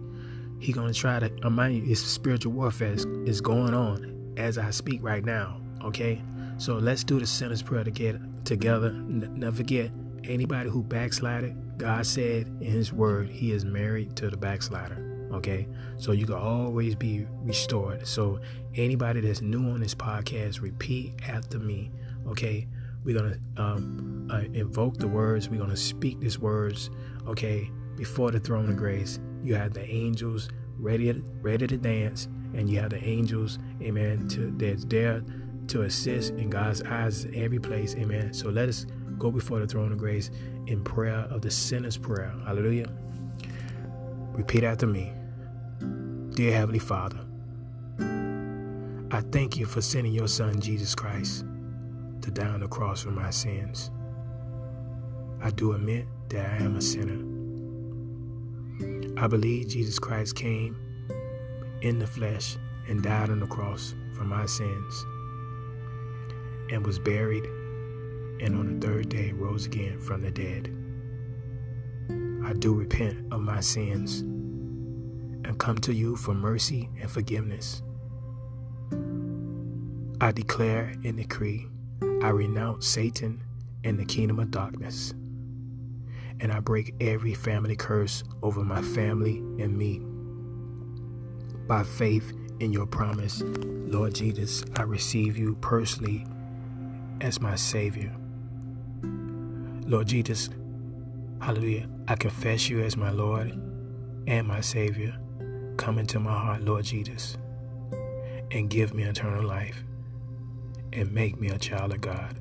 He 0.60 0.72
gonna 0.72 0.94
try 0.94 1.18
to 1.18 1.30
remind 1.42 1.76
you, 1.76 1.92
it's 1.92 2.00
spiritual 2.00 2.52
warfare 2.52 2.92
is, 2.92 3.04
is 3.26 3.40
going 3.40 3.74
on 3.74 4.34
as 4.36 4.58
I 4.58 4.70
speak 4.70 5.02
right 5.02 5.24
now. 5.24 5.60
Okay, 5.84 6.22
so 6.58 6.74
let's 6.74 7.04
do 7.04 7.20
the 7.20 7.26
sinner's 7.26 7.62
prayer 7.62 7.84
to 7.84 7.90
get 7.90 8.16
together. 8.44 8.88
N- 8.88 9.30
never 9.36 9.56
forget, 9.56 9.90
anybody 10.24 10.70
who 10.70 10.82
backslided, 10.82 11.78
God 11.78 12.06
said 12.06 12.48
in 12.60 12.72
His 12.72 12.92
Word, 12.92 13.28
He 13.28 13.52
is 13.52 13.64
married 13.64 14.16
to 14.16 14.30
the 14.30 14.36
backslider. 14.36 15.07
Okay, 15.32 15.68
so 15.96 16.12
you 16.12 16.26
can 16.26 16.36
always 16.36 16.94
be 16.94 17.26
restored. 17.42 18.06
So 18.06 18.40
anybody 18.74 19.20
that's 19.20 19.42
new 19.42 19.70
on 19.70 19.80
this 19.80 19.94
podcast, 19.94 20.60
repeat 20.62 21.14
after 21.26 21.58
me. 21.58 21.90
Okay, 22.26 22.66
we're 23.04 23.18
gonna 23.18 23.36
um, 23.56 24.28
uh, 24.30 24.42
invoke 24.52 24.96
the 24.98 25.08
words. 25.08 25.48
We're 25.48 25.60
gonna 25.60 25.76
speak 25.76 26.20
these 26.20 26.38
words. 26.38 26.90
Okay, 27.26 27.70
before 27.96 28.30
the 28.30 28.40
throne 28.40 28.70
of 28.70 28.76
grace, 28.76 29.18
you 29.42 29.54
have 29.54 29.74
the 29.74 29.84
angels 29.84 30.48
ready, 30.78 31.12
ready 31.40 31.66
to 31.66 31.76
dance, 31.76 32.28
and 32.54 32.68
you 32.70 32.80
have 32.80 32.90
the 32.90 33.04
angels, 33.04 33.58
amen, 33.82 34.28
to 34.28 34.52
that's 34.56 34.84
there 34.84 35.22
to 35.68 35.82
assist 35.82 36.32
in 36.34 36.50
God's 36.50 36.82
eyes 36.82 37.26
every 37.34 37.58
place. 37.58 37.94
Amen. 37.96 38.32
So 38.32 38.48
let 38.48 38.68
us 38.68 38.86
go 39.18 39.30
before 39.30 39.60
the 39.60 39.66
throne 39.66 39.92
of 39.92 39.98
grace 39.98 40.30
in 40.66 40.82
prayer 40.82 41.26
of 41.30 41.42
the 41.42 41.50
sinner's 41.50 41.96
prayer. 41.96 42.32
Hallelujah. 42.44 42.86
Repeat 44.32 44.64
after 44.64 44.86
me. 44.86 45.12
Dear 46.38 46.52
Heavenly 46.52 46.78
Father, 46.78 47.18
I 49.10 49.22
thank 49.32 49.56
you 49.56 49.66
for 49.66 49.80
sending 49.80 50.12
your 50.12 50.28
Son, 50.28 50.60
Jesus 50.60 50.94
Christ, 50.94 51.44
to 52.20 52.30
die 52.30 52.46
on 52.46 52.60
the 52.60 52.68
cross 52.68 53.02
for 53.02 53.10
my 53.10 53.30
sins. 53.30 53.90
I 55.42 55.50
do 55.50 55.72
admit 55.72 56.06
that 56.28 56.48
I 56.48 56.62
am 56.62 56.76
a 56.76 56.80
sinner. 56.80 57.18
I 59.20 59.26
believe 59.26 59.66
Jesus 59.66 59.98
Christ 59.98 60.36
came 60.36 60.76
in 61.82 61.98
the 61.98 62.06
flesh 62.06 62.56
and 62.86 63.02
died 63.02 63.30
on 63.30 63.40
the 63.40 63.48
cross 63.48 63.96
for 64.14 64.22
my 64.22 64.46
sins 64.46 65.06
and 66.70 66.86
was 66.86 67.00
buried 67.00 67.46
and 68.40 68.54
on 68.54 68.78
the 68.78 68.86
third 68.86 69.08
day 69.08 69.32
rose 69.32 69.66
again 69.66 69.98
from 69.98 70.22
the 70.22 70.30
dead. 70.30 70.72
I 72.48 72.52
do 72.52 72.74
repent 72.74 73.32
of 73.32 73.40
my 73.40 73.58
sins 73.58 74.22
come 75.58 75.78
to 75.78 75.92
you 75.92 76.16
for 76.16 76.34
mercy 76.34 76.88
and 77.00 77.10
forgiveness. 77.10 77.82
I 80.20 80.32
declare 80.32 80.94
and 81.04 81.16
decree 81.16 81.68
I 82.20 82.30
renounce 82.30 82.86
Satan 82.88 83.44
and 83.84 83.96
the 83.96 84.04
kingdom 84.04 84.40
of 84.40 84.50
darkness. 84.50 85.14
And 86.40 86.52
I 86.52 86.58
break 86.58 86.94
every 87.00 87.32
family 87.34 87.76
curse 87.76 88.24
over 88.42 88.64
my 88.64 88.82
family 88.82 89.38
and 89.62 89.76
me. 89.76 90.00
By 91.68 91.84
faith 91.84 92.32
in 92.58 92.72
your 92.72 92.86
promise, 92.86 93.42
Lord 93.44 94.14
Jesus, 94.14 94.64
I 94.76 94.82
receive 94.82 95.38
you 95.38 95.56
personally 95.60 96.26
as 97.20 97.40
my 97.40 97.54
Savior. 97.54 98.14
Lord 99.02 100.08
Jesus, 100.08 100.50
hallelujah, 101.40 101.88
I 102.08 102.16
confess 102.16 102.68
you 102.68 102.80
as 102.80 102.96
my 102.96 103.10
Lord 103.10 103.52
and 104.26 104.46
my 104.46 104.60
Savior. 104.60 105.16
Come 105.78 105.98
into 105.98 106.18
my 106.20 106.32
heart, 106.32 106.62
Lord 106.62 106.84
Jesus, 106.84 107.38
and 108.50 108.68
give 108.68 108.92
me 108.92 109.04
eternal 109.04 109.44
life 109.44 109.84
and 110.92 111.10
make 111.12 111.40
me 111.40 111.48
a 111.48 111.58
child 111.58 111.92
of 111.94 112.00
God. 112.00 112.36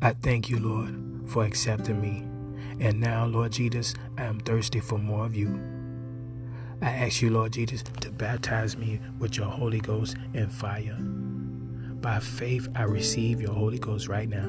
I 0.00 0.12
thank 0.12 0.48
you, 0.48 0.58
Lord, 0.58 1.28
for 1.28 1.44
accepting 1.44 2.00
me. 2.00 2.24
And 2.80 3.00
now, 3.00 3.26
Lord 3.26 3.52
Jesus, 3.52 3.94
I 4.16 4.24
am 4.24 4.38
thirsty 4.40 4.80
for 4.80 4.96
more 4.96 5.26
of 5.26 5.34
you. 5.36 5.60
I 6.80 6.88
ask 6.90 7.20
you, 7.20 7.30
Lord 7.30 7.52
Jesus, 7.52 7.82
to 7.82 8.10
baptize 8.10 8.76
me 8.76 9.00
with 9.18 9.36
your 9.36 9.46
Holy 9.46 9.80
Ghost 9.80 10.16
and 10.34 10.50
fire. 10.52 10.96
By 10.96 12.20
faith, 12.20 12.68
I 12.76 12.84
receive 12.84 13.40
your 13.40 13.54
Holy 13.54 13.78
Ghost 13.78 14.06
right 14.06 14.28
now. 14.28 14.48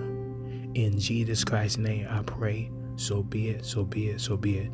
In 0.75 0.99
Jesus 0.99 1.43
Christ's 1.43 1.79
name, 1.79 2.07
I 2.09 2.21
pray. 2.21 2.69
So 2.95 3.23
be 3.23 3.49
it, 3.49 3.65
so 3.65 3.83
be 3.83 4.09
it, 4.09 4.21
so 4.21 4.37
be 4.37 4.59
it. 4.59 4.71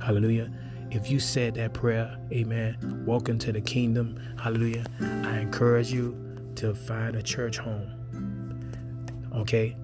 Hallelujah. 0.00 0.52
If 0.90 1.10
you 1.10 1.20
said 1.20 1.54
that 1.54 1.74
prayer, 1.74 2.16
amen, 2.32 3.04
welcome 3.06 3.38
to 3.40 3.52
the 3.52 3.60
kingdom. 3.60 4.18
Hallelujah. 4.38 4.84
I 5.00 5.38
encourage 5.38 5.92
you 5.92 6.16
to 6.56 6.74
find 6.74 7.16
a 7.16 7.22
church 7.22 7.58
home. 7.58 8.72
Okay? 9.34 9.76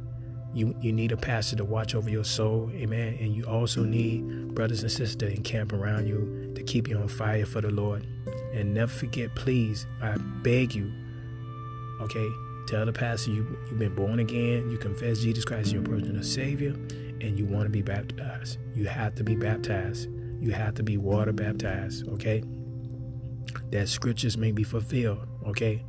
You, 0.55 0.77
you 0.81 0.93
need 0.93 1.13
a 1.13 1.17
pastor 1.17 1.57
to 1.57 1.65
watch 1.65 1.95
over 1.95 2.11
your 2.11 2.25
soul, 2.25 2.71
amen. 2.75 3.19
And 3.21 3.35
you 3.35 3.45
also 3.45 3.83
need 3.83 4.55
brothers 4.55 4.83
and 4.83 4.93
sisters 4.93 5.33
in 5.33 5.43
camp 5.43 5.73
around 5.73 6.07
you 6.07 6.53
to 6.55 6.63
keep 6.63 6.89
you 6.89 6.99
on 6.99 7.09
fire 7.09 7.47
for 7.47 7.61
the 7.61 7.71
Lord. 7.71 8.07
And 8.53 8.75
never 8.75 8.93
forget, 8.93 9.35
please, 9.35 9.87
I 10.03 10.17
beg 10.43 10.75
you, 10.75 10.93
Okay? 12.03 12.29
Tell 12.67 12.85
the 12.85 12.93
pastor 12.93 13.31
you, 13.31 13.59
you've 13.69 13.79
been 13.79 13.95
born 13.95 14.19
again, 14.19 14.71
you 14.71 14.79
confess 14.79 15.21
Jesus 15.21 15.45
Christ 15.45 15.69
as 15.69 15.73
your 15.73 15.83
personal 15.83 16.23
Savior, 16.23 16.71
and 17.21 17.39
you 17.39 17.45
want 17.45 17.65
to 17.65 17.71
be 17.71 17.83
baptized. 17.83 18.59
You 18.75 18.87
have 18.87 19.15
to 19.17 19.25
be 19.25 19.37
baptized. 19.37 20.09
You 20.43 20.51
have 20.51 20.75
to 20.75 20.83
be 20.83 20.97
water 20.97 21.33
baptized, 21.33 22.09
okay? 22.09 22.43
That 23.71 23.89
scriptures 23.89 24.37
may 24.37 24.51
be 24.51 24.65
fulfilled, 24.65 25.29
okay? 25.47 25.85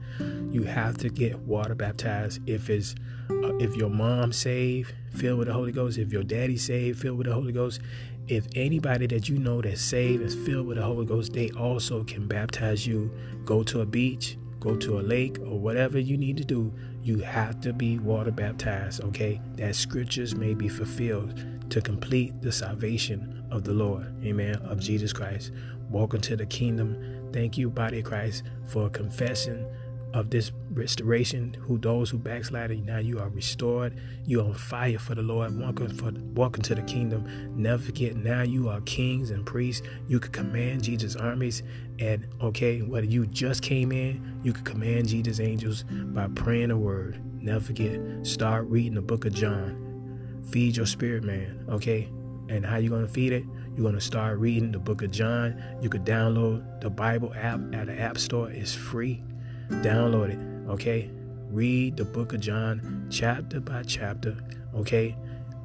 You 0.51 0.61
have 0.61 0.95
to 0.99 1.09
get 1.09 1.39
water 1.39 1.73
baptized. 1.73 2.47
If 2.47 2.69
it's 2.69 2.93
uh, 3.31 3.55
if 3.57 3.75
your 3.75 3.89
mom 3.89 4.31
saved, 4.31 4.93
filled 5.09 5.39
with 5.39 5.47
the 5.47 5.53
Holy 5.55 5.71
Ghost. 5.71 5.97
If 5.97 6.13
your 6.13 6.21
daddy 6.21 6.57
saved, 6.57 7.01
filled 7.01 7.17
with 7.17 7.25
the 7.25 7.33
Holy 7.33 7.51
Ghost. 7.51 7.81
If 8.27 8.45
anybody 8.55 9.07
that 9.07 9.27
you 9.27 9.39
know 9.39 9.59
that's 9.59 9.81
saved 9.81 10.21
is 10.21 10.35
filled 10.35 10.67
with 10.67 10.77
the 10.77 10.83
Holy 10.83 11.07
Ghost, 11.07 11.33
they 11.33 11.49
also 11.51 12.03
can 12.03 12.27
baptize 12.27 12.85
you. 12.85 13.11
Go 13.45 13.63
to 13.63 13.81
a 13.81 13.87
beach, 13.87 14.37
go 14.59 14.75
to 14.75 14.99
a 14.99 15.01
lake 15.01 15.39
or 15.39 15.59
whatever 15.59 15.97
you 15.97 16.15
need 16.15 16.37
to 16.37 16.45
do, 16.45 16.71
you 17.01 17.17
have 17.17 17.59
to 17.61 17.73
be 17.73 17.97
water 17.97 18.31
baptized, 18.31 19.03
okay? 19.03 19.41
That 19.55 19.75
scriptures 19.75 20.35
may 20.35 20.53
be 20.53 20.69
fulfilled 20.69 21.43
to 21.71 21.81
complete 21.81 22.39
the 22.41 22.51
salvation 22.51 23.42
of 23.53 23.63
the 23.63 23.73
Lord, 23.73 24.11
amen, 24.25 24.55
of 24.63 24.79
Jesus 24.79 25.13
Christ. 25.13 25.51
Welcome 25.89 26.21
to 26.21 26.35
the 26.35 26.45
kingdom. 26.45 27.29
Thank 27.31 27.55
you, 27.55 27.69
body 27.69 27.99
of 27.99 28.05
Christ, 28.05 28.43
for 28.65 28.89
confessing 28.89 29.65
of 30.11 30.31
this 30.31 30.51
restoration, 30.71 31.55
who 31.61 31.77
those 31.77 32.09
who 32.09 32.17
backslided, 32.17 32.83
now 32.85 32.97
you 32.97 33.19
are 33.19 33.29
restored. 33.29 33.99
You 34.25 34.41
are 34.41 34.45
on 34.45 34.53
fire 34.55 34.97
for 34.97 35.13
the 35.15 35.21
Lord. 35.21 35.57
Welcome 35.57 35.95
for 35.95 36.11
welcome 36.33 36.63
to 36.63 36.75
the 36.75 36.81
kingdom. 36.83 37.27
Never 37.55 37.81
forget, 37.81 38.15
now 38.15 38.41
you 38.41 38.69
are 38.69 38.81
kings 38.81 39.29
and 39.29 39.45
priests. 39.45 39.85
You 40.07 40.19
could 40.19 40.33
command 40.33 40.83
Jesus' 40.83 41.15
armies. 41.15 41.61
And 41.99 42.27
okay, 42.41 42.81
whether 42.81 43.05
you 43.05 43.27
just 43.27 43.61
came 43.61 43.91
in, 43.91 44.39
you 44.43 44.53
could 44.53 44.65
command 44.65 45.09
Jesus' 45.09 45.39
angels 45.39 45.83
by 45.89 46.27
praying 46.35 46.71
a 46.71 46.77
word. 46.77 47.21
Never 47.39 47.59
forget, 47.59 47.99
start 48.25 48.65
reading 48.65 48.95
the 48.95 49.01
book 49.01 49.25
of 49.25 49.33
John. 49.33 50.41
Feed 50.51 50.77
your 50.77 50.87
spirit, 50.87 51.23
man. 51.23 51.65
Okay? 51.69 52.09
And 52.53 52.63
how 52.63 52.77
you 52.77 52.91
gonna 52.91 53.07
feed 53.07 53.33
it? 53.33 53.43
You're 53.75 53.83
gonna 53.83 53.99
start 53.99 54.37
reading 54.37 54.71
the 54.71 54.77
book 54.77 55.01
of 55.01 55.09
John. 55.09 55.59
You 55.81 55.89
could 55.89 56.05
download 56.05 56.81
the 56.81 56.89
Bible 56.89 57.33
app 57.33 57.59
at 57.73 57.87
the 57.87 57.99
App 57.99 58.19
Store. 58.19 58.51
It's 58.51 58.75
free. 58.75 59.23
Download 59.69 60.29
it, 60.29 60.69
okay? 60.69 61.09
Read 61.49 61.97
the 61.97 62.05
book 62.05 62.31
of 62.31 62.41
John 62.41 63.07
chapter 63.09 63.59
by 63.59 63.81
chapter, 63.81 64.37
okay? 64.75 65.17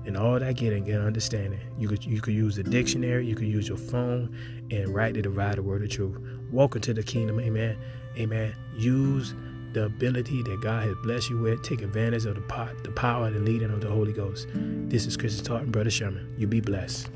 And 0.06 0.16
all 0.16 0.38
that 0.38 0.56
getting 0.56 0.84
get 0.84 1.02
understanding. 1.02 1.60
You 1.76 1.88
could 1.88 2.06
you 2.06 2.22
could 2.22 2.32
use 2.32 2.56
the 2.56 2.62
dictionary, 2.62 3.26
you 3.26 3.34
could 3.34 3.48
use 3.48 3.68
your 3.68 3.76
phone 3.76 4.34
and 4.70 4.88
write 4.88 5.12
to 5.12 5.20
divide 5.20 5.56
the 5.56 5.62
word 5.62 5.82
of 5.82 5.90
truth. 5.90 6.16
Welcome 6.50 6.80
to 6.80 6.94
the 6.94 7.02
kingdom, 7.02 7.38
amen. 7.38 7.76
Amen. 8.16 8.54
Use 8.78 9.34
the 9.72 9.84
ability 9.84 10.42
that 10.42 10.60
God 10.60 10.84
has 10.84 10.96
blessed 11.02 11.30
you 11.30 11.38
with. 11.38 11.62
Take 11.62 11.82
advantage 11.82 12.26
of 12.26 12.34
the, 12.34 12.40
pot, 12.42 12.82
the 12.84 12.90
power 12.90 13.30
the 13.30 13.38
leading 13.38 13.70
of 13.70 13.80
the 13.80 13.88
Holy 13.88 14.12
Ghost. 14.12 14.48
This 14.54 15.06
is 15.06 15.16
Christian 15.16 15.44
Talking, 15.44 15.70
Brother 15.70 15.90
Sherman. 15.90 16.32
You 16.36 16.46
be 16.46 16.60
blessed. 16.60 17.08